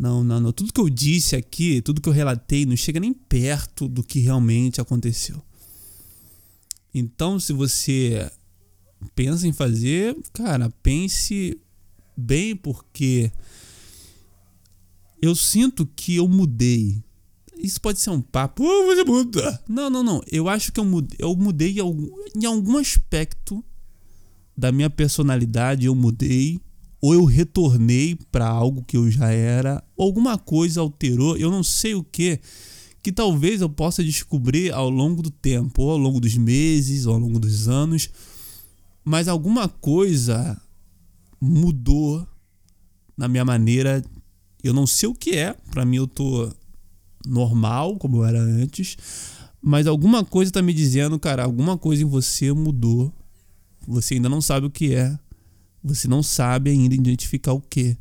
não, 0.00 0.24
não, 0.24 0.40
não. 0.40 0.52
Tudo 0.52 0.72
que 0.72 0.80
eu 0.80 0.88
disse 0.88 1.36
aqui, 1.36 1.82
tudo 1.82 2.00
que 2.00 2.08
eu 2.08 2.12
relatei, 2.12 2.64
não 2.64 2.76
chega 2.76 2.98
nem 2.98 3.12
perto 3.12 3.86
do 3.86 4.02
que 4.02 4.18
realmente 4.20 4.80
aconteceu. 4.80 5.42
Então, 6.94 7.38
se 7.38 7.52
você 7.52 8.30
pensa 9.14 9.46
em 9.46 9.52
fazer, 9.52 10.16
cara, 10.32 10.70
pense 10.82 11.60
bem, 12.16 12.56
porque 12.56 13.30
eu 15.20 15.34
sinto 15.34 15.86
que 15.86 16.16
eu 16.16 16.26
mudei 16.26 17.02
isso 17.62 17.80
pode 17.80 18.00
ser 18.00 18.10
um 18.10 18.22
papo, 18.22 18.64
oh, 18.64 18.86
você 18.86 19.04
muda. 19.04 19.62
Não, 19.68 19.90
não, 19.90 20.02
não. 20.02 20.22
Eu 20.30 20.48
acho 20.48 20.72
que 20.72 20.80
eu 20.80 20.84
mudei, 20.84 21.18
eu 21.20 21.36
mudei 21.36 21.76
em 21.76 21.80
algum, 21.80 22.08
em 22.34 22.44
algum 22.46 22.78
aspecto 22.78 23.62
da 24.56 24.72
minha 24.72 24.88
personalidade, 24.88 25.86
eu 25.86 25.94
mudei. 25.94 26.60
Ou 27.00 27.14
eu 27.14 27.24
retornei 27.24 28.18
para 28.30 28.46
algo 28.46 28.84
que 28.84 28.96
eu 28.96 29.10
já 29.10 29.30
era, 29.30 29.82
ou 29.96 30.06
alguma 30.06 30.36
coisa 30.36 30.80
alterou, 30.80 31.36
eu 31.36 31.50
não 31.50 31.62
sei 31.62 31.94
o 31.94 32.04
que, 32.04 32.40
que 33.02 33.10
talvez 33.10 33.62
eu 33.62 33.68
possa 33.68 34.04
descobrir 34.04 34.72
ao 34.72 34.90
longo 34.90 35.22
do 35.22 35.30
tempo, 35.30 35.82
ou 35.82 35.92
ao 35.92 35.98
longo 35.98 36.20
dos 36.20 36.36
meses, 36.36 37.06
ou 37.06 37.14
ao 37.14 37.20
longo 37.20 37.38
dos 37.38 37.68
anos, 37.68 38.10
mas 39.04 39.28
alguma 39.28 39.68
coisa 39.68 40.60
mudou 41.40 42.26
na 43.16 43.28
minha 43.28 43.44
maneira. 43.44 44.02
Eu 44.62 44.74
não 44.74 44.86
sei 44.86 45.08
o 45.08 45.14
que 45.14 45.30
é, 45.30 45.54
para 45.70 45.86
mim 45.86 45.96
eu 45.96 46.06
tô 46.06 46.52
normal, 47.26 47.96
como 47.96 48.18
eu 48.18 48.24
era 48.24 48.40
antes, 48.40 48.96
mas 49.62 49.86
alguma 49.86 50.24
coisa 50.24 50.52
tá 50.52 50.62
me 50.62 50.72
dizendo, 50.72 51.18
cara, 51.18 51.44
alguma 51.44 51.76
coisa 51.76 52.02
em 52.02 52.06
você 52.06 52.52
mudou. 52.52 53.12
Você 53.86 54.14
ainda 54.14 54.28
não 54.28 54.40
sabe 54.40 54.66
o 54.66 54.70
que 54.70 54.94
é. 54.94 55.18
Você 55.82 56.06
não 56.06 56.22
sabe 56.22 56.70
ainda 56.70 56.94
identificar 56.94 57.52
o 57.52 57.60
que, 57.60 57.96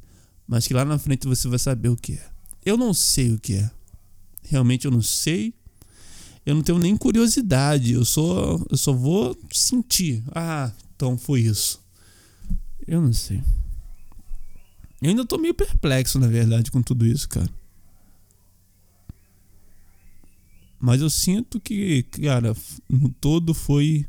mas 0.48 0.68
que 0.68 0.74
lá 0.74 0.84
na 0.84 1.00
frente 1.00 1.28
você 1.28 1.48
vai 1.48 1.60
saber 1.60 1.90
o 1.90 1.96
que 1.96 2.14
é. 2.14 2.30
Eu 2.66 2.76
não 2.78 2.94
sei 2.94 3.34
o 3.34 3.40
que 3.40 3.54
é. 3.54 3.72
Realmente 4.44 4.86
eu 4.86 4.92
não 4.92 5.02
sei. 5.02 5.54
Eu 6.46 6.56
não 6.56 6.64
tenho 6.64 6.80
nem 6.80 6.98
curiosidade. 6.98 7.94
Eu 7.94 8.04
só 8.04 8.60
eu 8.70 8.78
só 8.78 8.92
vou 8.92 9.38
sentir. 9.52 10.24
Ah, 10.34 10.72
então 10.96 11.18
foi 11.18 11.42
isso. 11.42 11.80
Eu 12.88 13.02
não 13.02 13.14
sei. 13.14 13.44
Eu 15.02 15.12
ainda 15.12 15.26
tô 15.26 15.38
meio 15.38 15.54
perplexo, 15.54 16.20
na 16.20 16.28
verdade, 16.28 16.72
com 16.72 16.82
tudo 16.82 17.06
isso, 17.06 17.30
cara. 17.30 17.50
Mas 20.80 21.02
eu 21.02 21.10
sinto 21.10 21.60
que, 21.60 22.04
cara, 22.04 22.56
no 22.90 23.10
todo 23.10 23.54
foi 23.54 24.06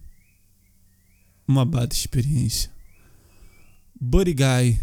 uma 1.47 1.65
bata 1.65 1.95
experiência. 1.95 2.71
Buddy 4.03 4.33
Guy, 4.33 4.81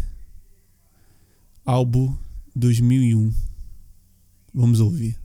álbum 1.66 2.16
2001. 2.54 3.34
Vamos 4.54 4.78
ouvir. 4.78 5.18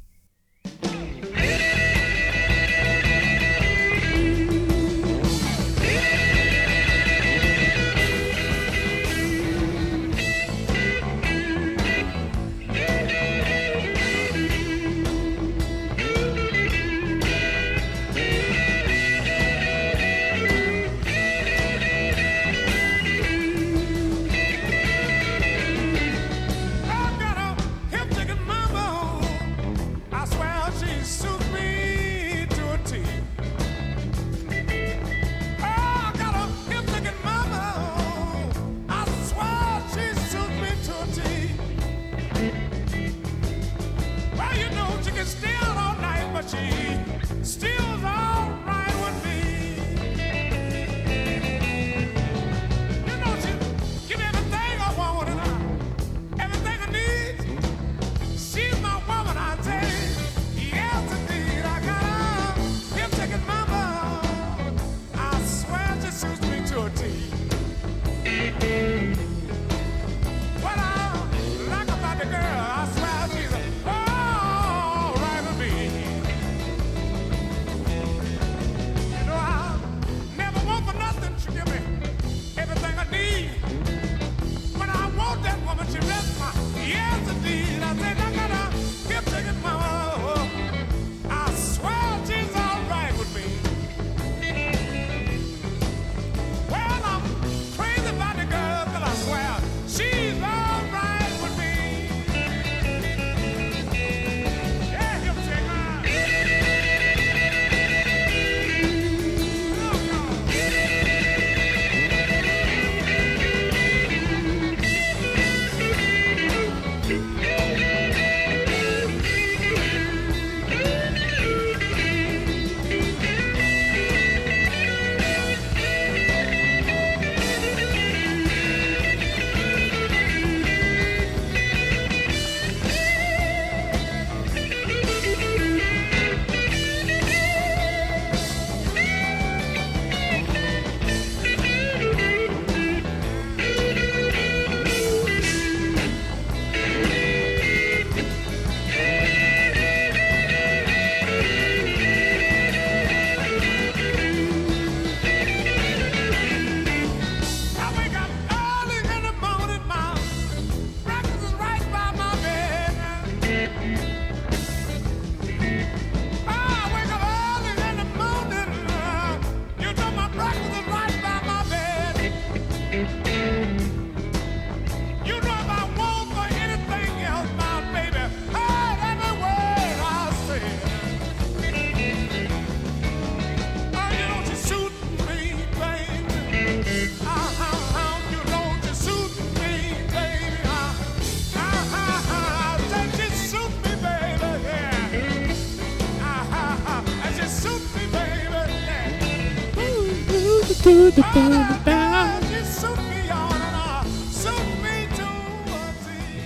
Tudo 201.12 201.22
por 201.34 201.84
dar. 201.84 202.40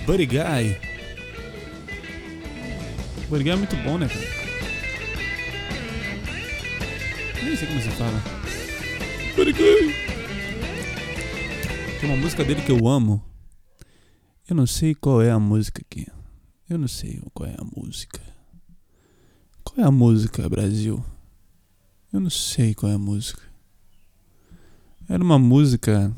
Buddy 0.04 0.26
Guy. 0.26 0.76
Buddy 3.28 3.44
Guy 3.44 3.52
é 3.52 3.56
muito 3.56 3.76
bom, 3.76 3.98
né, 3.98 4.08
cara? 4.08 4.26
Nem 7.44 7.56
sei 7.56 7.68
como 7.68 7.80
se 7.80 7.90
fala. 7.90 8.20
Buddy 9.36 9.52
Guy. 9.52 9.94
Tem 12.00 12.10
uma 12.10 12.16
música 12.16 12.42
dele 12.42 12.62
que 12.62 12.72
eu 12.72 12.88
amo. 12.88 13.22
Eu 14.48 14.56
não 14.56 14.66
sei 14.66 14.94
qual 14.94 15.22
é 15.22 15.30
a 15.30 15.38
música 15.38 15.82
aqui. 15.86 16.06
Eu 16.68 16.78
não 16.78 16.88
sei 16.88 17.20
qual 17.32 17.48
é 17.48 17.54
a 17.56 17.64
música. 17.64 18.20
Qual 19.62 19.84
é 19.84 19.86
a 19.86 19.92
música, 19.92 20.48
Brasil? 20.48 21.04
Eu 22.12 22.18
não 22.18 22.30
sei 22.30 22.74
qual 22.74 22.90
é 22.90 22.94
a 22.94 22.98
música. 22.98 23.47
Era 25.08 25.22
uma 25.24 25.38
música 25.38 26.14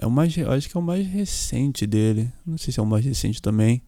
é 0.00 0.06
o 0.06 0.10
mais, 0.10 0.36
acho 0.36 0.68
que 0.68 0.76
é 0.76 0.80
o 0.80 0.82
mais 0.82 1.06
recente 1.06 1.86
dele. 1.86 2.30
Não 2.44 2.58
sei 2.58 2.72
se 2.72 2.78
é 2.78 2.82
o 2.82 2.86
mais 2.86 3.04
recente 3.04 3.40
também. 3.40 3.82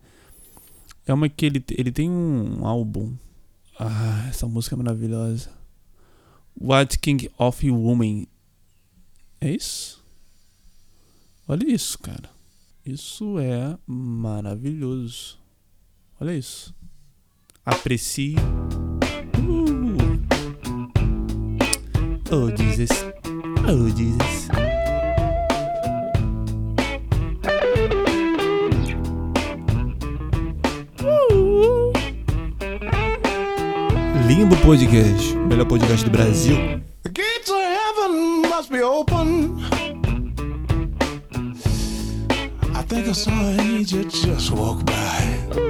É 1.06 1.12
uma 1.12 1.28
que 1.28 1.46
ele, 1.46 1.64
ele 1.70 1.92
tem 1.92 2.10
um 2.10 2.66
álbum. 2.66 3.14
Ah, 3.78 4.26
essa 4.28 4.46
música 4.46 4.74
é 4.74 4.78
maravilhosa. 4.78 5.50
What 6.58 6.98
King 6.98 7.30
of 7.38 7.70
Woman. 7.70 8.26
É 9.40 9.50
isso? 9.50 10.02
Olha 11.46 11.70
isso, 11.70 11.98
cara. 11.98 12.30
Isso 12.84 13.38
é 13.38 13.76
maravilhoso. 13.86 15.38
Olha 16.18 16.34
isso. 16.34 16.74
Aprecie. 17.64 18.36
Uh. 19.38 19.96
Oh, 22.32 22.56
Jesus. 22.56 23.15
Oh. 23.68 23.72
Limbo 34.28 34.54
Podcast, 34.62 35.34
melhor 35.34 35.66
podcast 35.66 36.04
do 36.04 36.10
Brasil. 36.10 36.54
Gates 37.10 37.50
of 37.50 37.58
heaven 37.58 38.42
must 38.42 38.70
be 38.70 38.82
open. 38.82 39.58
I 42.72 42.82
think 42.86 43.08
I 43.08 43.12
saw 43.12 43.32
an 43.32 43.84
just 43.84 44.52
walk 44.52 44.86
by. 44.86 45.65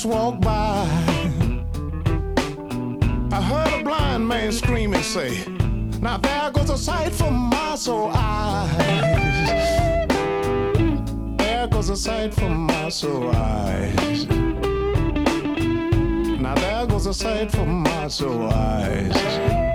Just 0.00 0.06
walk 0.06 0.40
by. 0.40 0.86
I 3.32 3.42
heard 3.42 3.80
a 3.80 3.84
blind 3.84 4.26
man 4.26 4.50
scream 4.50 4.94
and 4.94 5.04
say. 5.04 5.44
Now 6.00 6.16
there 6.16 6.50
goes 6.52 6.70
a 6.70 6.78
sight 6.78 7.12
for 7.12 7.30
my 7.30 7.74
soul 7.74 8.10
eyes. 8.14 9.50
There 11.36 11.66
goes 11.66 11.90
a 11.90 11.96
sight 11.96 12.32
for 12.32 12.48
my 12.48 12.88
soul 12.88 13.30
eyes. 13.34 14.26
Now 16.40 16.54
there 16.54 16.86
goes 16.86 17.06
a 17.06 17.12
sight 17.12 17.50
for 17.50 17.66
my 17.66 18.08
soul 18.08 18.48
eyes. 18.50 19.69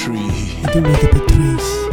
tree. 0.00 0.56
Underneath 0.64 1.10
the 1.12 1.24
trees. 1.28 1.89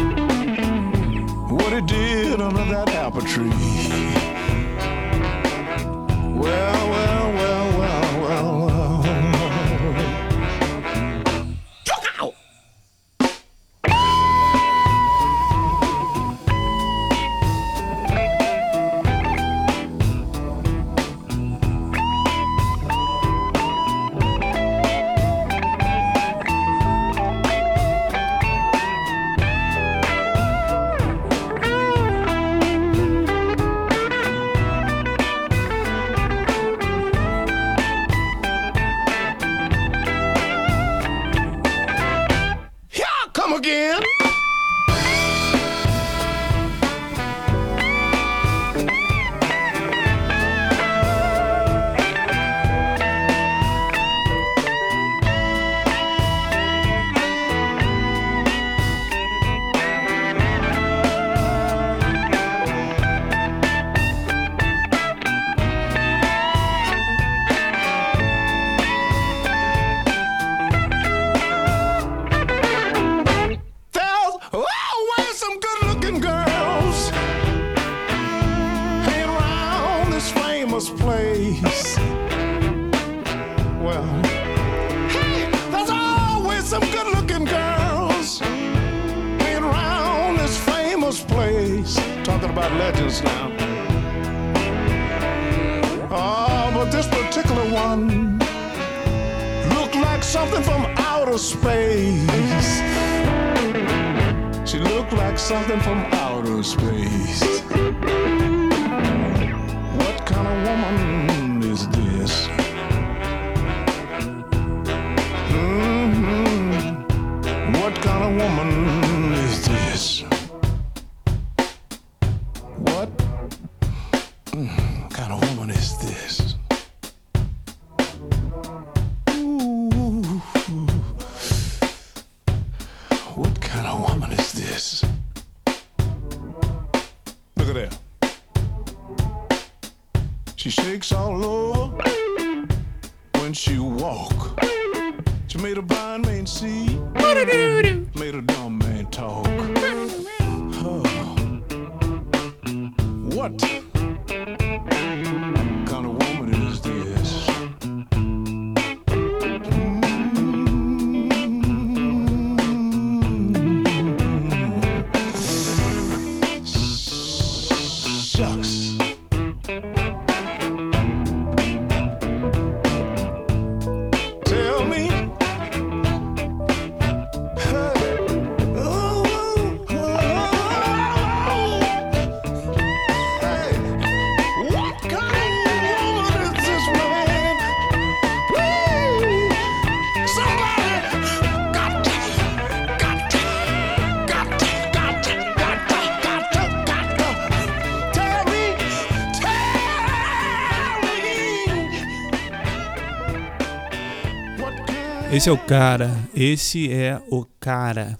Esse 205.37 205.49
é 205.49 205.51
o 205.51 205.57
cara, 205.57 206.27
esse 206.33 206.91
é 206.91 207.21
o 207.29 207.45
cara. 207.59 208.17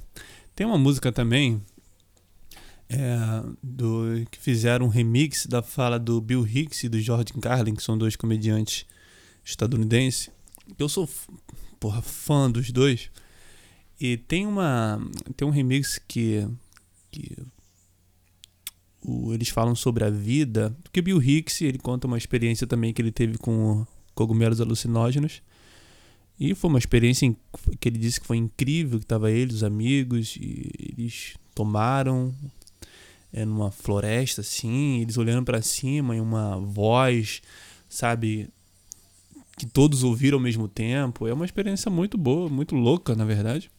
Tem 0.56 0.68
uma 0.68 0.78
música 0.78 1.12
também 1.12 1.60
é, 2.88 3.18
do 3.64 4.24
que 4.30 4.38
fizeram 4.40 4.86
um 4.86 4.90
remix 4.90 5.48
da 5.48 5.64
fala 5.64 5.98
do 5.98 6.22
Bill 6.22 6.46
Hicks 6.48 6.84
e 6.84 6.90
do 6.90 7.00
Jordan 7.02 7.40
Carlin, 7.40 7.74
que 7.74 7.82
são 7.82 7.98
dois 7.98 8.16
comediantes 8.16 8.86
estadunidenses. 9.44 10.30
Eu 10.78 10.88
sou 10.88 11.10
porra, 11.80 12.04
fã 12.04 12.52
dos 12.52 12.70
dois. 12.70 13.10
E 14.00 14.18
tem 14.18 14.46
uma 14.46 15.02
tem 15.36 15.48
um 15.48 15.52
remix 15.52 16.00
que, 16.08 16.48
que 17.10 17.36
o- 19.02 19.34
eles 19.34 19.50
falam 19.50 19.74
sobre 19.74 20.04
a 20.04 20.10
vida, 20.12 20.72
porque 20.84 21.02
Bill 21.02 21.20
Hicks 21.20 21.62
ele 21.64 21.80
conta 21.80 22.06
uma 22.06 22.20
experiência 22.20 22.68
também 22.68 22.94
que 22.94 23.02
ele 23.02 23.12
teve 23.12 23.40
com 23.40 23.88
cogumelos 24.14 24.62
alucinógenos. 24.62 25.42
E 26.40 26.54
foi 26.54 26.70
uma 26.70 26.80
experiência 26.80 27.36
que 27.80 27.90
ele 27.90 27.98
disse 27.98 28.22
que 28.22 28.28
foi 28.28 28.38
incrível, 28.38 29.00
que 29.00 29.06
tava 29.06 29.32
ele, 29.32 29.54
os 29.54 29.64
amigos, 29.64 30.36
e 30.36 30.70
eles 30.80 31.36
tomaram 31.56 32.34
é, 33.34 33.44
numa 33.44 33.72
floresta 33.72 34.42
assim, 34.42 35.02
eles 35.02 35.18
olhando 35.18 35.46
para 35.46 35.62
cima 35.62 36.16
e 36.16 36.20
uma 36.20 36.58
voz, 36.58 37.42
sabe, 37.90 38.50
que 39.58 39.66
todos 39.66 40.04
ouviram 40.04 40.38
ao 40.38 40.44
mesmo 40.44 40.68
tempo. 40.68 41.28
É 41.28 41.34
uma 41.34 41.46
experiência 41.46 41.90
muito 41.90 42.18
boa, 42.18 42.48
muito 42.48 42.76
louca, 42.76 43.16
na 43.16 43.26
verdade. 43.26 43.72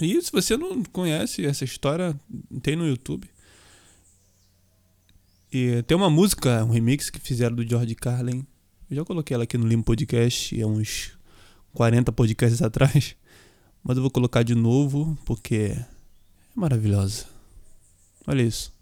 E 0.00 0.20
se 0.22 0.30
você 0.30 0.56
não 0.56 0.82
conhece 0.84 1.44
essa 1.44 1.64
história, 1.64 2.18
tem 2.62 2.76
no 2.76 2.86
YouTube. 2.86 3.28
E 5.52 5.82
tem 5.82 5.96
uma 5.96 6.10
música, 6.10 6.64
um 6.64 6.70
remix 6.70 7.10
que 7.10 7.18
fizeram 7.18 7.56
do 7.56 7.68
George 7.68 7.94
Carlin. 7.94 8.46
Eu 8.90 8.96
já 8.96 9.04
coloquei 9.04 9.34
ela 9.34 9.44
aqui 9.44 9.58
no 9.58 9.66
Limo 9.66 9.84
Podcast 9.84 10.58
há 10.62 10.66
uns 10.66 11.12
40 11.74 12.10
podcasts 12.10 12.62
atrás. 12.62 13.14
Mas 13.84 13.98
eu 13.98 14.02
vou 14.02 14.10
colocar 14.10 14.42
de 14.42 14.54
novo 14.54 15.16
porque 15.26 15.74
é 15.76 15.86
maravilhosa. 16.54 17.26
Olha 18.26 18.40
isso. 18.40 18.72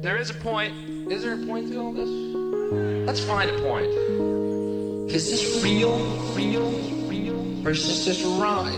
There 0.00 0.18
is 0.20 0.30
a 0.30 0.34
point. 0.34 0.74
Is 1.12 1.20
there 1.20 1.34
a 1.34 1.46
point 1.46 1.70
to 1.70 1.78
all 1.78 1.92
this? 1.92 2.08
Let's 3.06 3.20
find 3.20 3.50
a 3.50 3.60
point. 3.60 3.90
Is 5.12 5.28
this 5.28 5.62
real? 5.62 5.98
Real? 6.34 6.70
Real? 7.06 7.36
Or 7.66 7.72
is 7.72 8.04
this 8.04 8.24
ride? 8.24 8.72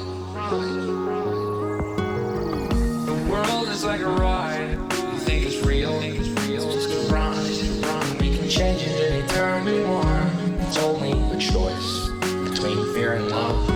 The 3.06 3.14
world 3.30 3.68
is 3.68 3.84
like 3.84 4.00
a 4.00 4.10
ride. 4.10 4.76
You 4.92 5.18
think 5.20 5.46
it's 5.46 5.64
real? 5.64 5.92
It's 6.02 6.74
just 6.74 6.90
a 6.90 7.14
ride. 7.14 8.20
We 8.20 8.36
can 8.36 8.48
change 8.48 8.82
it 8.82 9.12
anytime 9.12 9.64
we 9.64 9.84
want. 9.84 10.31
It's 10.74 10.80
only 10.82 11.12
a 11.12 11.38
choice 11.38 12.08
between 12.48 12.94
fear 12.94 13.12
and 13.12 13.28
love. 13.28 13.66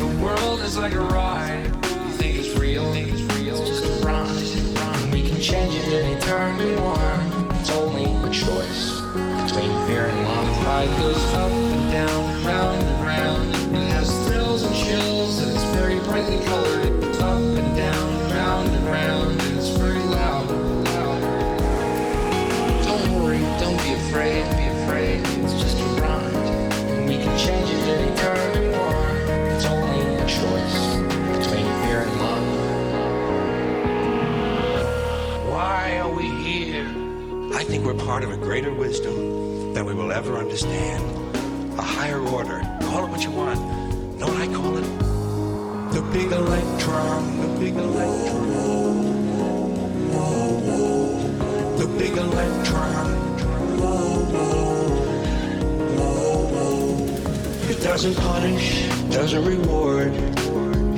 The 0.00 0.06
world 0.20 0.58
is 0.58 0.76
like 0.76 0.92
a 0.94 0.98
ride. 0.98 1.66
You 1.66 2.10
think 2.18 2.36
it's 2.36 2.58
real? 2.58 2.92
It's 2.94 3.60
just 3.60 3.84
a 3.84 4.04
ride. 4.04 5.12
We 5.12 5.22
can 5.28 5.40
change 5.40 5.76
it 5.76 5.86
anytime 5.92 6.58
we 6.58 6.74
want. 6.74 7.60
It's 7.60 7.70
only 7.70 8.06
a 8.06 8.32
choice 8.32 9.02
between 9.46 9.70
fear 9.86 10.06
and 10.06 10.24
love. 10.24 10.46
The 10.48 10.64
ride 10.66 10.98
goes 10.98 11.24
up 11.34 11.52
and 11.52 11.92
down, 11.92 12.44
round 12.44 12.82
and 12.82 13.06
round. 13.06 13.54
It 13.76 13.92
has 13.92 14.10
thrills 14.26 14.64
and 14.64 14.74
chills, 14.74 15.42
and 15.42 15.52
it's 15.52 15.62
very 15.76 16.00
brightly 16.00 16.44
colored. 16.44 17.04
It's 17.04 17.20
up 17.20 17.38
and 17.38 17.76
down, 17.76 18.30
round 18.32 18.68
and 18.68 18.86
round, 18.86 19.40
and 19.40 19.58
it's 19.58 19.68
very 19.68 20.02
loud. 20.02 20.50
loud. 20.50 21.20
Don't 22.82 23.22
worry, 23.22 23.38
don't 23.60 23.80
be 23.84 23.92
afraid. 23.92 24.63
Greater 38.44 38.74
wisdom 38.74 39.72
than 39.72 39.86
we 39.86 39.94
will 39.94 40.12
ever 40.12 40.36
understand. 40.36 41.02
A 41.78 41.82
higher 41.82 42.20
order. 42.20 42.60
Call 42.82 43.06
it 43.06 43.10
what 43.10 43.24
you 43.24 43.30
want. 43.30 43.58
Know 44.18 44.26
what 44.26 44.36
I 44.36 44.46
call 44.46 44.76
it? 44.76 44.86
The 45.94 46.02
big 46.12 46.30
electron. 46.30 47.40
The 47.40 47.58
big 47.58 47.74
electron. 47.74 48.44
The 51.78 51.86
big 51.98 52.18
electron. 52.18 53.24
It 57.70 57.80
doesn't 57.82 58.14
punish, 58.16 58.88
doesn't 59.10 59.44
reward, 59.44 60.12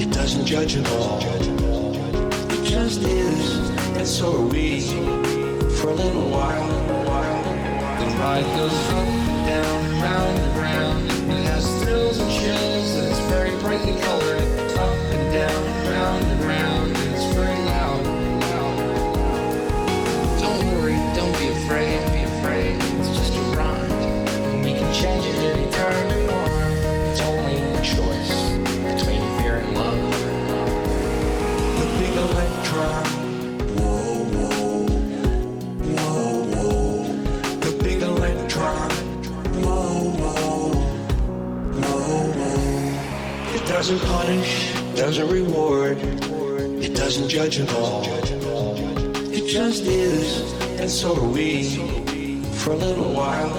it 0.01 0.11
doesn't 0.13 0.47
judge 0.47 0.77
at 0.77 0.89
all. 0.91 1.21
It 1.23 2.65
just 2.65 3.03
is, 3.03 3.71
and 3.97 4.07
so 4.07 4.35
are 4.35 4.47
we 4.49 4.81
for 5.79 5.91
a 5.91 5.95
little 5.95 6.29
while. 6.29 6.86
Ride 8.27 8.43
goes 8.57 8.73
up 8.91 9.07
down, 9.47 10.03
round 10.03 10.39
and 10.41 10.57
round. 10.59 11.05
It 11.31 11.45
has 11.47 11.65
thrills 11.81 12.19
and 12.19 12.29
chills, 12.29 12.97
and 12.97 13.07
it's 13.07 13.21
very 13.31 13.57
brightly 13.61 13.95
colored. 14.01 14.46
Doesn't 43.77 44.01
punish, 44.07 44.73
doesn't 44.95 45.29
reward, 45.29 45.99
it 46.83 46.97
doesn't 46.97 47.29
judge 47.29 47.61
at 47.61 47.71
all. 47.75 48.07
It 49.31 49.47
just 49.47 49.83
is, 49.83 50.51
and 50.81 50.91
so 50.91 51.15
are 51.15 51.29
we 51.29 52.41
for 52.55 52.73
a 52.73 52.77
little 52.77 53.13
while. 53.13 53.53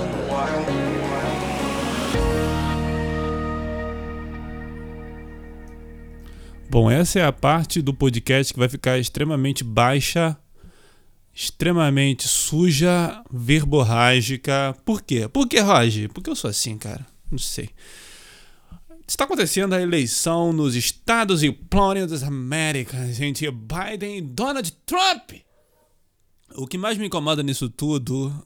Bom, 6.68 6.90
essa 6.90 7.20
é 7.20 7.24
a 7.24 7.32
parte 7.32 7.80
do 7.84 7.94
podcast 7.94 8.52
que 8.52 8.60
vai 8.60 8.68
ficar 8.68 8.98
extremamente 8.98 9.64
baixa, 9.64 10.36
extremamente 11.32 12.28
suja, 12.28 13.24
verborrágica. 13.32 14.76
Por 14.84 15.04
quê? 15.04 15.28
Por 15.28 15.48
que, 15.48 15.60
Roger? 15.60 16.10
Porque 16.10 16.32
eu 16.32 16.36
sou 16.36 16.50
assim, 16.50 16.76
cara. 16.76 17.06
Não 17.32 17.38
sei. 17.38 17.70
Está 19.08 19.24
acontecendo 19.24 19.74
a 19.74 19.82
eleição 19.82 20.52
nos 20.52 20.76
Estados 20.76 21.42
Unidos 21.42 22.22
da 22.22 22.28
América 22.28 22.98
entre 23.22 23.50
Biden 23.50 24.18
e 24.18 24.22
Donald 24.22 24.70
Trump. 24.86 25.32
O 26.56 26.68
que 26.68 26.78
mais 26.78 26.98
me 26.98 27.08
incomoda 27.08 27.42
nisso 27.42 27.70
tudo 27.70 28.46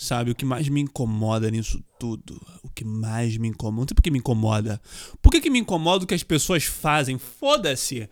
Sabe, 0.00 0.30
o 0.30 0.34
que 0.34 0.46
mais 0.46 0.66
me 0.66 0.80
incomoda 0.80 1.50
nisso 1.50 1.84
tudo, 1.98 2.40
o 2.62 2.70
que 2.70 2.86
mais 2.86 3.36
me 3.36 3.48
incomoda, 3.48 3.80
não 3.82 3.88
sei 3.88 3.94
por 3.94 4.02
que 4.02 4.10
me 4.10 4.18
incomoda. 4.18 4.80
Por 5.20 5.30
que, 5.30 5.42
que 5.42 5.50
me 5.50 5.58
incomoda 5.58 6.04
o 6.04 6.06
que 6.06 6.14
as 6.14 6.22
pessoas 6.22 6.64
fazem? 6.64 7.18
Foda-se. 7.18 8.08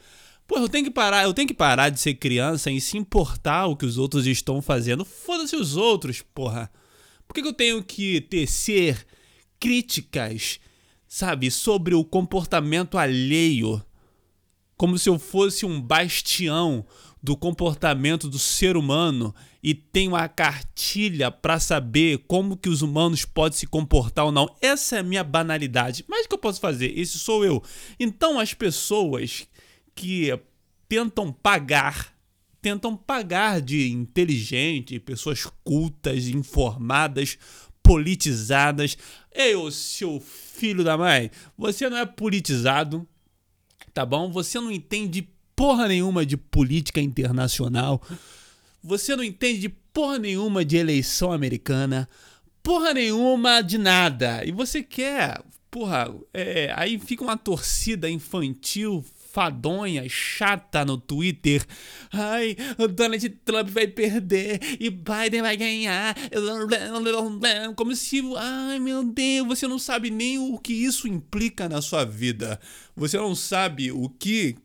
Pô, 0.46 0.58
eu 0.58 0.68
tenho 0.68 0.84
que 0.84 0.90
parar, 0.90 1.22
eu 1.22 1.32
tenho 1.32 1.48
que 1.48 1.54
parar 1.54 1.88
de 1.88 1.98
ser 1.98 2.12
criança 2.16 2.70
e 2.70 2.78
se 2.78 2.98
importar 2.98 3.68
o 3.68 3.74
que 3.74 3.86
os 3.86 3.96
outros 3.96 4.26
estão 4.26 4.60
fazendo. 4.60 5.02
Foda-se 5.02 5.56
os 5.56 5.76
outros, 5.78 6.20
porra. 6.20 6.70
Por 7.26 7.32
que, 7.32 7.40
que 7.40 7.48
eu 7.48 7.54
tenho 7.54 7.82
que 7.82 8.20
tecer 8.20 9.06
críticas, 9.58 10.60
sabe, 11.08 11.50
sobre 11.50 11.94
o 11.94 12.04
comportamento 12.04 12.98
alheio? 12.98 13.82
Como 14.76 14.96
se 14.96 15.08
eu 15.08 15.18
fosse 15.18 15.66
um 15.66 15.80
bastião 15.80 16.86
do 17.22 17.36
comportamento 17.36 18.28
do 18.28 18.38
ser 18.38 18.76
humano 18.76 19.34
e 19.62 19.74
tenho 19.74 20.14
a 20.14 20.28
cartilha 20.28 21.30
para 21.30 21.58
saber 21.58 22.18
como 22.28 22.56
que 22.56 22.68
os 22.68 22.80
humanos 22.80 23.24
podem 23.24 23.58
se 23.58 23.66
comportar 23.66 24.24
ou 24.26 24.32
não. 24.32 24.54
Essa 24.60 24.96
é 24.96 24.98
a 25.00 25.02
minha 25.02 25.24
banalidade. 25.24 26.04
Mas 26.08 26.24
o 26.24 26.28
que 26.28 26.34
eu 26.34 26.38
posso 26.38 26.60
fazer? 26.60 26.96
Esse 26.96 27.18
sou 27.18 27.44
eu. 27.44 27.62
Então 27.98 28.38
as 28.38 28.54
pessoas 28.54 29.48
que 29.94 30.32
tentam 30.88 31.32
pagar, 31.32 32.14
tentam 32.62 32.96
pagar 32.96 33.60
de 33.60 33.90
inteligente, 33.90 35.00
pessoas 35.00 35.44
cultas, 35.64 36.28
informadas, 36.28 37.36
politizadas. 37.88 38.98
Ei, 39.34 39.54
ô 39.56 39.70
seu 39.70 40.20
filho 40.20 40.84
da 40.84 40.98
mãe, 40.98 41.30
você 41.56 41.88
não 41.88 41.96
é 41.96 42.04
politizado, 42.04 43.08
tá 43.94 44.04
bom? 44.04 44.30
Você 44.30 44.60
não 44.60 44.70
entende 44.70 45.26
porra 45.56 45.88
nenhuma 45.88 46.26
de 46.26 46.36
política 46.36 47.00
internacional. 47.00 48.02
Você 48.84 49.16
não 49.16 49.24
entende 49.24 49.60
de 49.60 49.68
porra 49.70 50.18
nenhuma 50.18 50.66
de 50.66 50.76
eleição 50.76 51.32
americana. 51.32 52.06
Porra 52.62 52.92
nenhuma 52.92 53.62
de 53.62 53.78
nada. 53.78 54.44
E 54.44 54.52
você 54.52 54.82
quer. 54.82 55.40
Porra, 55.70 56.14
é, 56.34 56.70
aí 56.76 56.98
fica 56.98 57.24
uma 57.24 57.38
torcida 57.38 58.10
infantil 58.10 59.02
fadonha, 59.38 60.04
chata 60.08 60.84
no 60.84 60.98
Twitter. 60.98 61.64
Ai, 62.12 62.56
o 62.76 62.88
Donald 62.88 63.28
Trump 63.44 63.68
vai 63.68 63.86
perder 63.86 64.58
e 64.80 64.90
Biden 64.90 65.42
vai 65.42 65.56
ganhar. 65.56 66.16
Como 67.76 67.94
se, 67.94 68.20
ai 68.36 68.80
meu 68.80 69.04
Deus, 69.04 69.46
você 69.46 69.68
não 69.68 69.78
sabe 69.78 70.10
nem 70.10 70.40
o 70.40 70.58
que 70.58 70.72
isso 70.72 71.06
implica 71.06 71.68
na 71.68 71.80
sua 71.80 72.04
vida. 72.04 72.58
Você 72.96 73.16
não 73.16 73.32
sabe 73.36 73.92
o 73.92 74.08
que 74.08 74.56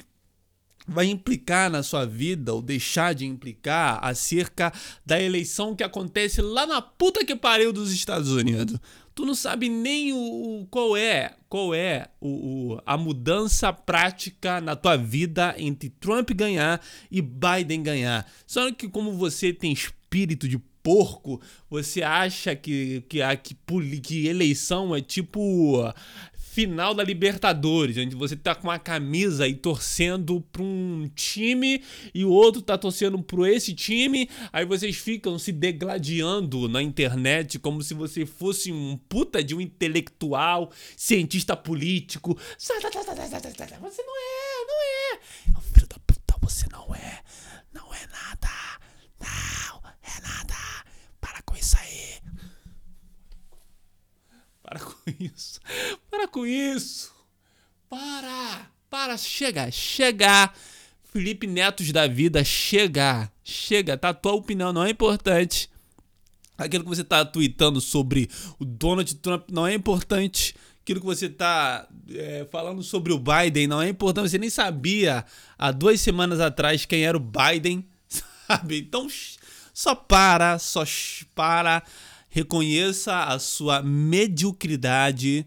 vai 0.88 1.06
implicar 1.06 1.70
na 1.70 1.82
sua 1.82 2.06
vida 2.06 2.54
ou 2.54 2.62
deixar 2.62 3.14
de 3.14 3.26
implicar 3.26 4.00
acerca 4.04 4.72
da 5.06 5.22
eleição 5.22 5.76
que 5.76 5.84
acontece 5.84 6.42
lá 6.42 6.66
na 6.66 6.82
puta 6.82 7.26
que 7.26 7.36
pariu 7.36 7.72
dos 7.72 7.92
Estados 7.94 8.32
Unidos. 8.32 8.78
Tu 9.16 9.26
não 9.26 9.36
sabe 9.36 9.70
nem 9.70 10.12
o, 10.12 10.62
o 10.62 10.68
qual 10.72 10.98
é, 10.98 11.36
qual 11.48 11.74
é 11.74 12.08
o, 12.20 12.74
o, 12.74 12.82
a 12.86 12.98
mudança 12.98 13.72
prática 13.72 14.60
na 14.60 14.76
tua 14.76 14.98
vida 14.98 15.54
entre 15.58 15.90
Trump 15.90 16.32
ganhar 16.32 16.82
e 17.12 17.22
Biden 17.22 17.84
ganhar. 17.84 18.30
Só 18.48 18.72
que 18.72 18.90
como 18.90 19.14
você 19.14 19.54
tem 19.54 19.72
espírito 19.72 20.48
de 20.48 20.58
porco, 20.82 21.40
você 21.70 22.02
acha 22.02 22.56
que, 22.56 23.04
que, 23.08 23.20
que, 23.38 24.00
que 24.02 24.28
eleição 24.28 24.96
é 24.96 25.02
tipo 25.02 25.94
final 26.54 26.94
da 26.94 27.04
Libertadores, 27.04 27.98
onde 27.98 28.16
você 28.16 28.36
tá 28.36 28.54
com 28.54 28.68
uma 28.68 28.78
camisa 28.78 29.48
e 29.48 29.56
torcendo 29.56 30.40
para 30.52 30.62
um 30.62 31.10
time 31.16 31.84
e 32.14 32.24
o 32.24 32.30
outro 32.30 32.62
tá 32.62 32.78
torcendo 32.78 33.18
para 33.24 33.52
esse 33.52 33.74
time, 33.74 34.30
aí 34.52 34.64
vocês 34.64 34.96
ficam 34.96 35.40
se 35.40 35.52
degladiando 35.52 36.70
na 36.70 36.80
internet 36.80 37.58
como 37.58 37.82
se 37.82 37.96
você 37.96 38.24
fosse 38.24 38.72
um 38.72 39.00
puta 39.10 39.44
de 39.44 39.56
um 39.56 39.62
intelectual, 39.62 40.72
cientista 40.96 41.58
político. 41.58 42.38
Você 43.82 44.04
não 44.04 44.14
é. 44.16 45.20
Filho 45.74 45.88
da 45.88 45.98
puta, 46.06 46.36
você 46.40 46.68
não 46.72 46.94
é. 46.94 47.24
Não 47.74 47.92
é 47.92 48.08
nada. 48.08 48.50
Não 49.20 49.82
é 50.04 50.22
nada. 50.22 50.56
Para 51.20 51.42
com 51.42 51.56
isso 51.56 51.76
aí. 51.80 52.04
Para 54.64 54.80
com 54.80 54.96
isso. 55.20 55.60
Para 56.10 56.28
com 56.28 56.46
isso. 56.46 57.14
Para. 57.90 58.68
Para. 58.90 59.18
Chega. 59.18 59.70
Chega. 59.70 60.52
Felipe 61.12 61.46
Netos 61.46 61.92
da 61.92 62.08
vida. 62.08 62.44
Chega. 62.44 63.30
Chega. 63.44 63.98
Tá? 63.98 64.14
Tua 64.14 64.34
opinião 64.34 64.72
não 64.72 64.84
é 64.84 64.90
importante. 64.90 65.70
Aquilo 66.58 66.84
que 66.84 66.90
você 66.90 67.04
tá 67.04 67.26
tweetando 67.26 67.82
sobre 67.82 68.30
o 68.58 68.64
Donald 68.64 69.14
Trump 69.16 69.50
não 69.52 69.68
é 69.68 69.74
importante. 69.74 70.56
Aquilo 70.82 71.00
que 71.02 71.06
você 71.06 71.30
tá 71.30 71.88
é, 72.10 72.48
falando 72.52 72.82
sobre 72.84 73.12
o 73.12 73.20
Biden 73.20 73.68
não 73.68 73.82
é 73.82 73.90
importante. 73.90 74.30
Você 74.30 74.38
nem 74.38 74.50
sabia 74.50 75.26
há 75.58 75.72
duas 75.72 76.00
semanas 76.00 76.40
atrás 76.40 76.86
quem 76.86 77.04
era 77.04 77.18
o 77.18 77.20
Biden, 77.20 77.86
sabe? 78.48 78.80
Então 78.80 79.08
só 79.74 79.96
para, 79.96 80.60
só 80.60 80.84
para 81.34 81.84
reconheça 82.34 83.26
a 83.26 83.38
sua 83.38 83.84
mediocridade 83.84 85.46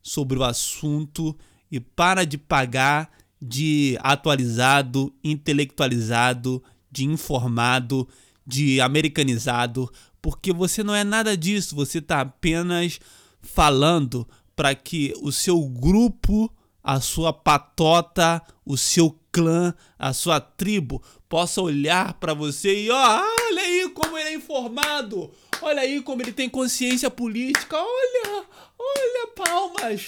sobre 0.00 0.38
o 0.38 0.44
assunto 0.44 1.36
e 1.68 1.80
para 1.80 2.24
de 2.24 2.38
pagar 2.38 3.10
de 3.42 3.98
atualizado, 4.00 5.12
intelectualizado, 5.24 6.62
de 6.88 7.04
informado, 7.04 8.08
de 8.46 8.80
americanizado, 8.80 9.90
porque 10.22 10.52
você 10.52 10.84
não 10.84 10.94
é 10.94 11.02
nada 11.02 11.36
disso, 11.36 11.74
você 11.74 11.98
está 11.98 12.20
apenas 12.20 13.00
falando 13.42 14.24
para 14.54 14.72
que 14.72 15.12
o 15.20 15.32
seu 15.32 15.60
grupo, 15.60 16.48
a 16.80 17.00
sua 17.00 17.32
patota, 17.32 18.40
o 18.64 18.76
seu 18.76 19.18
clã, 19.32 19.74
a 19.98 20.12
sua 20.12 20.40
tribo 20.40 21.02
possa 21.28 21.60
olhar 21.60 22.14
para 22.14 22.34
você 22.34 22.84
e 22.84 22.88
ó, 22.88 23.20
olha 23.48 23.62
aí 23.62 23.88
como 23.88 24.16
ele 24.16 24.28
é 24.28 24.34
informado, 24.34 25.32
olha 25.62 25.82
aí 25.82 26.02
como 26.02 26.22
ele 26.22 26.32
tem 26.32 26.48
consciência 26.48 27.10
política, 27.10 27.76
olha, 27.76 28.44
olha 28.78 29.26
palmas, 29.34 30.06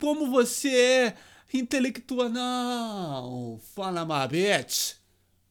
como 0.00 0.30
você 0.30 0.68
é 0.68 1.14
intelectual, 1.52 2.28
não, 2.28 3.60
fala 3.74 4.04
mabete. 4.04 4.96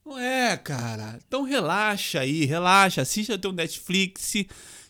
Não 0.05 0.19
é, 0.19 0.57
cara. 0.57 1.17
Então 1.25 1.43
relaxa 1.43 2.19
aí, 2.19 2.45
relaxa, 2.45 3.01
assista 3.01 3.37
teu 3.37 3.53
Netflix, 3.53 4.33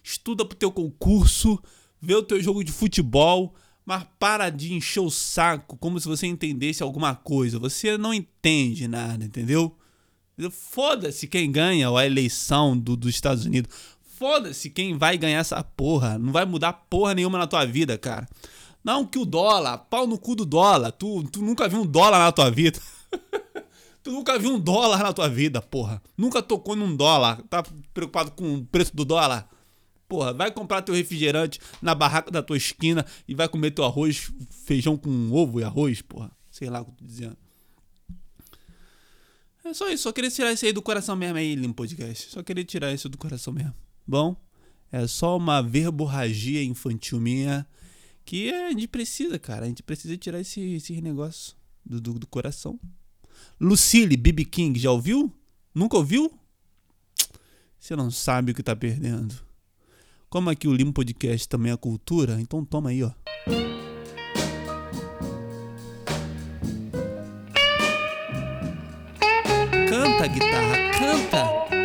estuda 0.04 0.44
pro 0.44 0.58
teu 0.58 0.72
concurso, 0.72 1.62
vê 2.02 2.16
o 2.16 2.24
teu 2.24 2.42
jogo 2.42 2.64
de 2.64 2.72
futebol, 2.72 3.54
mas 3.86 4.06
para 4.18 4.50
de 4.50 4.74
encher 4.74 5.02
o 5.02 5.12
saco 5.12 5.78
como 5.78 6.00
se 6.00 6.08
você 6.08 6.26
entendesse 6.26 6.82
alguma 6.82 7.16
coisa. 7.16 7.60
Você 7.60 7.98
não 7.98 8.14
entende 8.14 8.88
nada, 8.88 9.24
entendeu? 9.24 9.78
Foda-se 10.50 11.28
quem 11.28 11.52
ganha 11.52 11.90
a 11.90 12.06
eleição 12.06 12.78
do, 12.78 12.96
dos 12.96 13.14
Estados 13.14 13.46
Unidos. 13.46 13.72
Foda-se 14.24 14.70
quem 14.70 14.98
vai 14.98 15.18
ganhar 15.18 15.40
essa 15.40 15.62
porra. 15.62 16.18
Não 16.18 16.32
vai 16.32 16.46
mudar 16.46 16.72
porra 16.72 17.14
nenhuma 17.14 17.38
na 17.38 17.46
tua 17.46 17.66
vida, 17.66 17.98
cara. 17.98 18.26
Não 18.82 19.06
que 19.06 19.20
o 19.20 19.26
dólar, 19.26 19.78
pau 19.80 20.08
no 20.08 20.18
cu 20.18 20.34
do 20.34 20.46
dólar. 20.46 20.94
Tu, 20.94 21.24
tu 21.24 21.42
nunca 21.42 21.68
viu 21.68 21.82
um 21.82 21.86
dólar 21.86 22.20
na 22.20 22.32
tua 22.32 22.50
vida. 22.50 22.80
tu 24.02 24.14
nunca 24.14 24.40
viu 24.40 24.54
um 24.54 24.60
dólar 24.62 25.04
na 25.04 25.12
tua 25.12 25.28
vida, 25.28 25.62
porra. 25.62 26.02
Nunca 26.18 26.42
tocou 26.42 26.74
num 26.74 26.96
dólar. 26.96 27.42
Tá 27.50 27.66
preocupado 27.94 28.32
com 28.32 28.60
o 28.60 28.66
preço 28.66 28.96
do 28.96 29.04
dólar? 29.04 29.46
Porra, 30.08 30.32
vai 30.32 30.50
comprar 30.52 30.82
teu 30.84 30.96
refrigerante 30.96 31.60
na 31.82 31.94
barraca 31.94 32.32
da 32.32 32.42
tua 32.42 32.56
esquina 32.56 33.06
e 33.28 33.36
vai 33.36 33.50
comer 33.50 33.72
teu 33.72 33.84
arroz, 33.84 34.32
feijão 34.50 34.96
com 34.96 35.34
ovo 35.34 35.60
e 35.60 35.66
arroz, 35.66 36.02
porra. 36.02 36.32
Sei 36.50 36.70
lá 36.70 36.80
o 36.80 36.86
que 36.86 36.92
eu 36.92 36.96
tô 36.96 37.04
dizendo. 37.04 37.38
É 39.66 39.74
só 39.74 39.90
isso, 39.90 40.04
só 40.04 40.14
queria 40.14 40.32
tirar 40.32 40.54
isso 40.54 40.66
aí 40.66 40.72
do 40.72 40.82
coração 40.82 41.14
mesmo 41.14 41.38
aí, 41.38 41.56
Limpo 41.56 41.74
Podcast. 41.74 42.32
Só 42.32 42.42
queria 42.42 42.64
tirar 42.64 42.94
isso 42.94 43.10
do 43.10 43.18
coração 43.18 43.52
mesmo. 43.52 43.74
Bom, 44.06 44.36
é 44.92 45.08
só 45.08 45.38
uma 45.38 45.62
verborragia 45.62 46.64
infantil 46.64 47.20
minha 47.20 47.66
que 48.26 48.54
a 48.54 48.70
gente 48.70 48.88
precisa, 48.88 49.40
cara. 49.40 49.66
A 49.66 49.68
gente 49.68 49.84
precisa 49.84 50.16
tirar 50.18 50.40
esse, 50.40 50.60
esse 50.76 51.02
negócio 51.02 51.56
do, 51.86 52.00
do, 52.00 52.20
do 52.20 52.28
coração. 52.28 52.80
Lucille, 53.60 54.18
BB 54.18 54.46
King, 54.46 54.80
já 54.80 54.92
ouviu? 54.92 55.32
Nunca 55.74 55.98
ouviu? 55.98 56.32
Você 57.80 57.96
não 57.96 58.12
sabe 58.12 58.52
o 58.52 58.56
que 58.56 58.64
tá 58.64 58.76
perdendo. 58.76 59.36
Como 60.30 60.50
aqui 60.50 60.68
o 60.68 60.74
Limo 60.74 60.94
Podcast 60.94 61.48
também 61.48 61.72
é 61.72 61.78
cultura, 61.78 62.40
então 62.40 62.64
toma 62.64 62.90
aí, 62.90 63.04
ó. 63.04 63.12
Canta, 69.90 70.28
guitarra, 70.28 70.92
canta! 70.98 71.83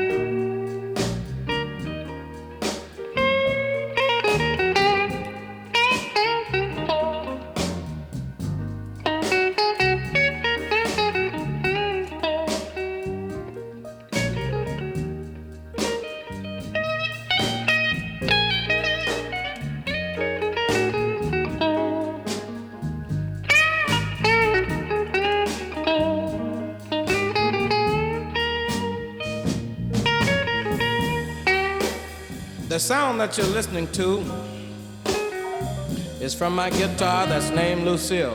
Sound 32.88 33.20
that 33.20 33.36
you're 33.36 33.46
listening 33.48 33.86
to 33.88 34.24
is 36.22 36.32
from 36.32 36.54
my 36.54 36.70
guitar 36.70 37.26
that's 37.26 37.50
named 37.50 37.84
Lucille. 37.84 38.34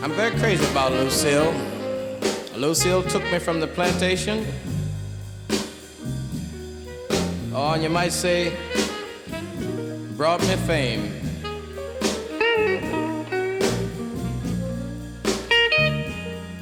I'm 0.00 0.12
very 0.12 0.30
crazy 0.38 0.64
about 0.70 0.92
Lucille. 0.92 1.52
Lucille 2.54 3.02
took 3.02 3.24
me 3.32 3.40
from 3.40 3.58
the 3.58 3.66
plantation. 3.66 4.46
Oh, 7.52 7.72
and 7.72 7.82
you 7.82 7.88
might 7.88 8.12
say, 8.12 8.56
brought 10.16 10.40
me 10.42 10.54
fame. 10.68 11.02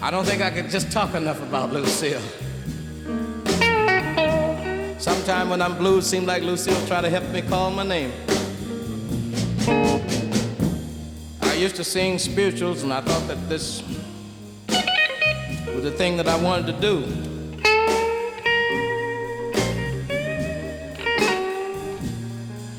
I 0.01 0.11
don't 0.11 0.25
think 0.25 0.41
I 0.41 0.51
could 0.51 0.71
just 0.71 0.91
talk 0.91 1.15
enough 1.15 1.43
about 1.43 1.75
Lucille. 1.75 2.23
Sometime 5.01 5.49
when 5.49 5.63
I'm 5.63 5.79
blue, 5.79 5.97
it 5.97 6.03
seems 6.03 6.27
like 6.27 6.43
Lucille 6.43 6.87
try 6.87 7.01
to 7.01 7.09
help 7.09 7.25
me 7.31 7.41
call 7.41 7.71
my 7.71 7.85
name. 7.85 8.13
I 11.41 11.55
used 11.55 11.77
to 11.77 11.85
sing 11.85 12.19
spirituals, 12.19 12.83
and 12.83 12.93
I 12.93 13.01
thought 13.01 13.27
that 13.27 13.49
this 13.49 13.83
was 15.75 15.85
the 15.85 15.91
thing 15.91 16.19
that 16.19 16.29
I 16.29 16.37
wanted 16.37 16.67
to 16.67 16.81
do. 16.83 17.01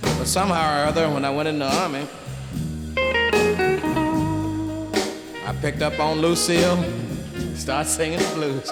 But 0.04 0.28
somehow 0.28 0.84
or 0.84 0.86
other, 0.90 1.10
when 1.10 1.26
I 1.26 1.32
went 1.32 1.50
in 1.50 1.58
the 1.58 1.66
army, 1.66 2.06
I 5.48 5.56
picked 5.60 5.82
up 5.82 6.00
on 6.00 6.20
Lucille, 6.20 6.78
started 7.56 7.90
singing 7.90 8.20
the 8.20 8.32
blues. 8.36 8.72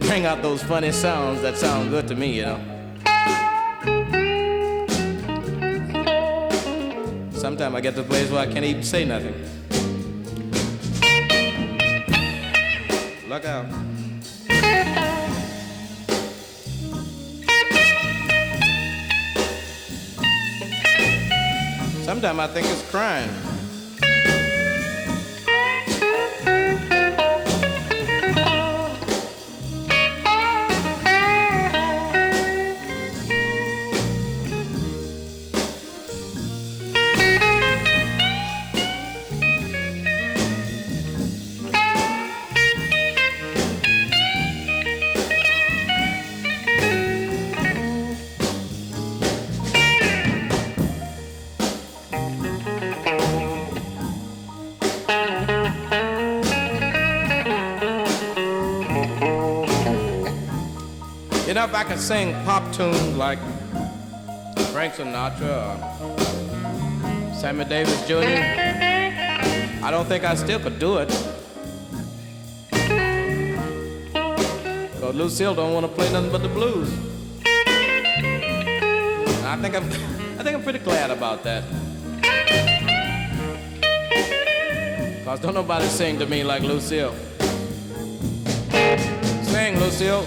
bring 0.00 0.26
out 0.26 0.42
those 0.42 0.62
funny 0.62 0.92
sounds 0.92 1.42
that 1.42 1.56
sound 1.56 1.90
good 1.90 2.06
to 2.08 2.14
me, 2.14 2.36
you 2.36 2.42
know. 2.42 2.60
Sometimes 7.32 7.74
I 7.74 7.80
get 7.80 7.94
to 7.96 8.00
a 8.00 8.04
place 8.04 8.30
where 8.30 8.40
I 8.40 8.46
can't 8.46 8.64
even 8.64 8.82
say 8.82 9.04
nothing. 9.04 9.34
Look 13.28 13.44
out. 13.44 13.66
Sometimes 22.04 22.38
I 22.38 22.46
think 22.48 22.66
it's 22.68 22.90
crying. 22.90 23.53
If 61.64 61.74
I 61.74 61.82
could 61.82 61.98
sing 61.98 62.34
pop 62.44 62.62
tunes 62.74 63.16
like 63.16 63.38
Frank 64.70 64.92
Sinatra 64.92 65.80
or 66.02 67.34
Sammy 67.34 67.64
Davis 67.64 68.06
Jr., 68.06 68.18
I 69.82 69.88
don't 69.90 70.04
think 70.04 70.24
I 70.24 70.34
still 70.34 70.60
could 70.60 70.78
do 70.78 70.98
it. 70.98 71.08
Because 74.92 75.14
Lucille 75.14 75.54
don't 75.54 75.72
want 75.72 75.86
to 75.86 75.92
play 75.92 76.12
nothing 76.12 76.30
but 76.30 76.42
the 76.42 76.50
blues. 76.50 76.92
I 79.46 79.56
think 79.62 79.74
I'm, 79.74 79.84
I 80.38 80.42
think 80.42 80.56
I'm 80.56 80.62
pretty 80.62 80.80
glad 80.80 81.10
about 81.10 81.42
that. 81.44 81.64
Cause 85.24 85.40
don't 85.40 85.54
nobody 85.54 85.86
sing 85.86 86.18
to 86.18 86.26
me 86.26 86.44
like 86.44 86.62
Lucille. 86.62 87.14
Sing, 89.44 89.80
Lucille. 89.80 90.26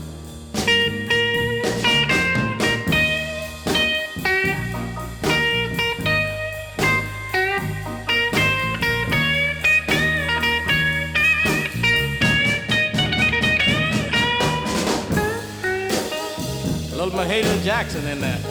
Jackson 17.81 18.07
in 18.09 18.21
there. 18.21 18.50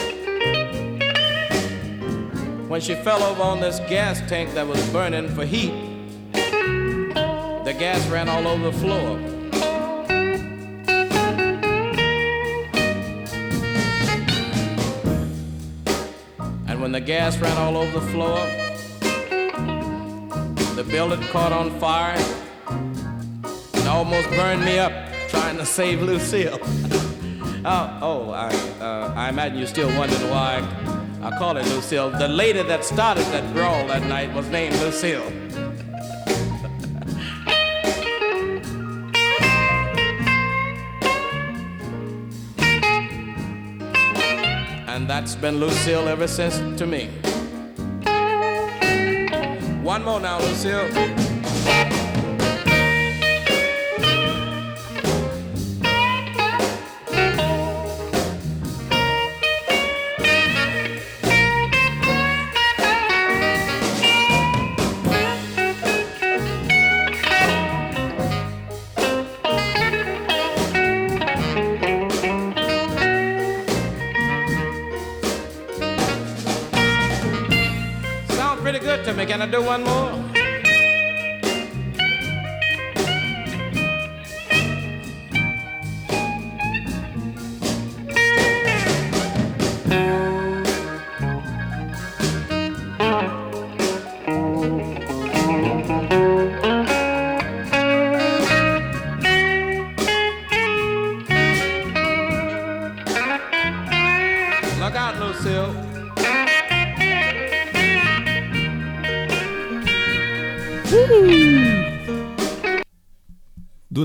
when 2.71 2.79
she 2.79 2.95
fell 2.95 3.21
over 3.21 3.43
on 3.43 3.59
this 3.59 3.79
gas 3.89 4.21
tank 4.29 4.53
that 4.53 4.65
was 4.65 4.81
burning 4.91 5.27
for 5.27 5.43
heat, 5.43 5.73
the 6.31 7.75
gas 7.77 8.07
ran 8.07 8.29
all 8.29 8.47
over 8.47 8.71
the 8.71 8.77
floor. 8.77 9.17
And 16.69 16.81
when 16.81 16.93
the 16.93 17.01
gas 17.01 17.37
ran 17.39 17.57
all 17.57 17.75
over 17.75 17.99
the 17.99 18.07
floor, 18.07 18.37
the 20.77 20.85
building 20.89 21.21
caught 21.23 21.51
on 21.51 21.77
fire 21.77 22.15
and 23.73 23.87
almost 23.89 24.29
burned 24.29 24.63
me 24.63 24.79
up 24.79 24.93
trying 25.27 25.57
to 25.57 25.65
save 25.65 26.01
Lucille. 26.01 26.57
oh, 27.65 27.99
oh 28.01 28.31
I, 28.31 28.47
uh, 28.79 29.13
I 29.13 29.27
imagine 29.27 29.57
you're 29.57 29.67
still 29.67 29.93
wondering 29.99 30.29
why 30.29 30.90
I 31.23 31.29
call 31.37 31.55
it 31.57 31.65
Lucille. 31.67 32.09
The 32.09 32.27
lady 32.27 32.63
that 32.63 32.83
started 32.83 33.25
that 33.25 33.53
brawl 33.53 33.85
that 33.87 34.03
night 34.07 34.33
was 34.33 34.47
named 34.49 34.75
Lucille. 34.79 35.21
and 44.87 45.07
that's 45.07 45.35
been 45.35 45.59
Lucille 45.59 46.07
ever 46.07 46.27
since 46.27 46.57
to 46.79 46.87
me. 46.87 47.07
One 49.83 50.03
more 50.03 50.19
now, 50.19 50.39
Lucille. 50.39 51.20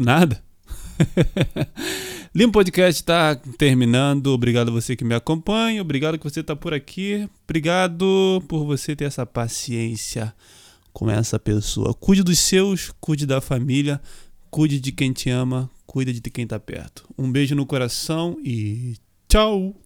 Nada. 0.07 0.41
Limpo 2.33 2.53
Podcast 2.53 3.01
está 3.01 3.35
terminando. 3.59 4.29
Obrigado 4.29 4.69
a 4.69 4.73
você 4.73 4.95
que 4.95 5.05
me 5.05 5.15
acompanha. 5.15 5.83
Obrigado 5.83 6.17
que 6.17 6.25
você 6.25 6.41
está 6.41 6.55
por 6.55 6.73
aqui. 6.73 7.29
Obrigado 7.45 8.43
por 8.47 8.65
você 8.65 8.95
ter 8.95 9.07
essa 9.07 9.27
paciência 9.27 10.33
com 10.93 11.11
essa 11.11 11.39
pessoa. 11.39 11.93
Cuide 11.93 12.23
dos 12.23 12.39
seus, 12.39 12.93
cuide 13.01 13.27
da 13.27 13.41
família, 13.41 14.01
cuide 14.49 14.79
de 14.79 14.93
quem 14.93 15.13
te 15.13 15.29
ama, 15.29 15.69
cuide 15.85 16.13
de 16.21 16.31
quem 16.31 16.45
está 16.45 16.61
perto. 16.61 17.07
Um 17.19 17.31
beijo 17.31 17.57
no 17.57 17.67
coração 17.67 18.39
e 18.45 18.95
tchau! 19.29 19.86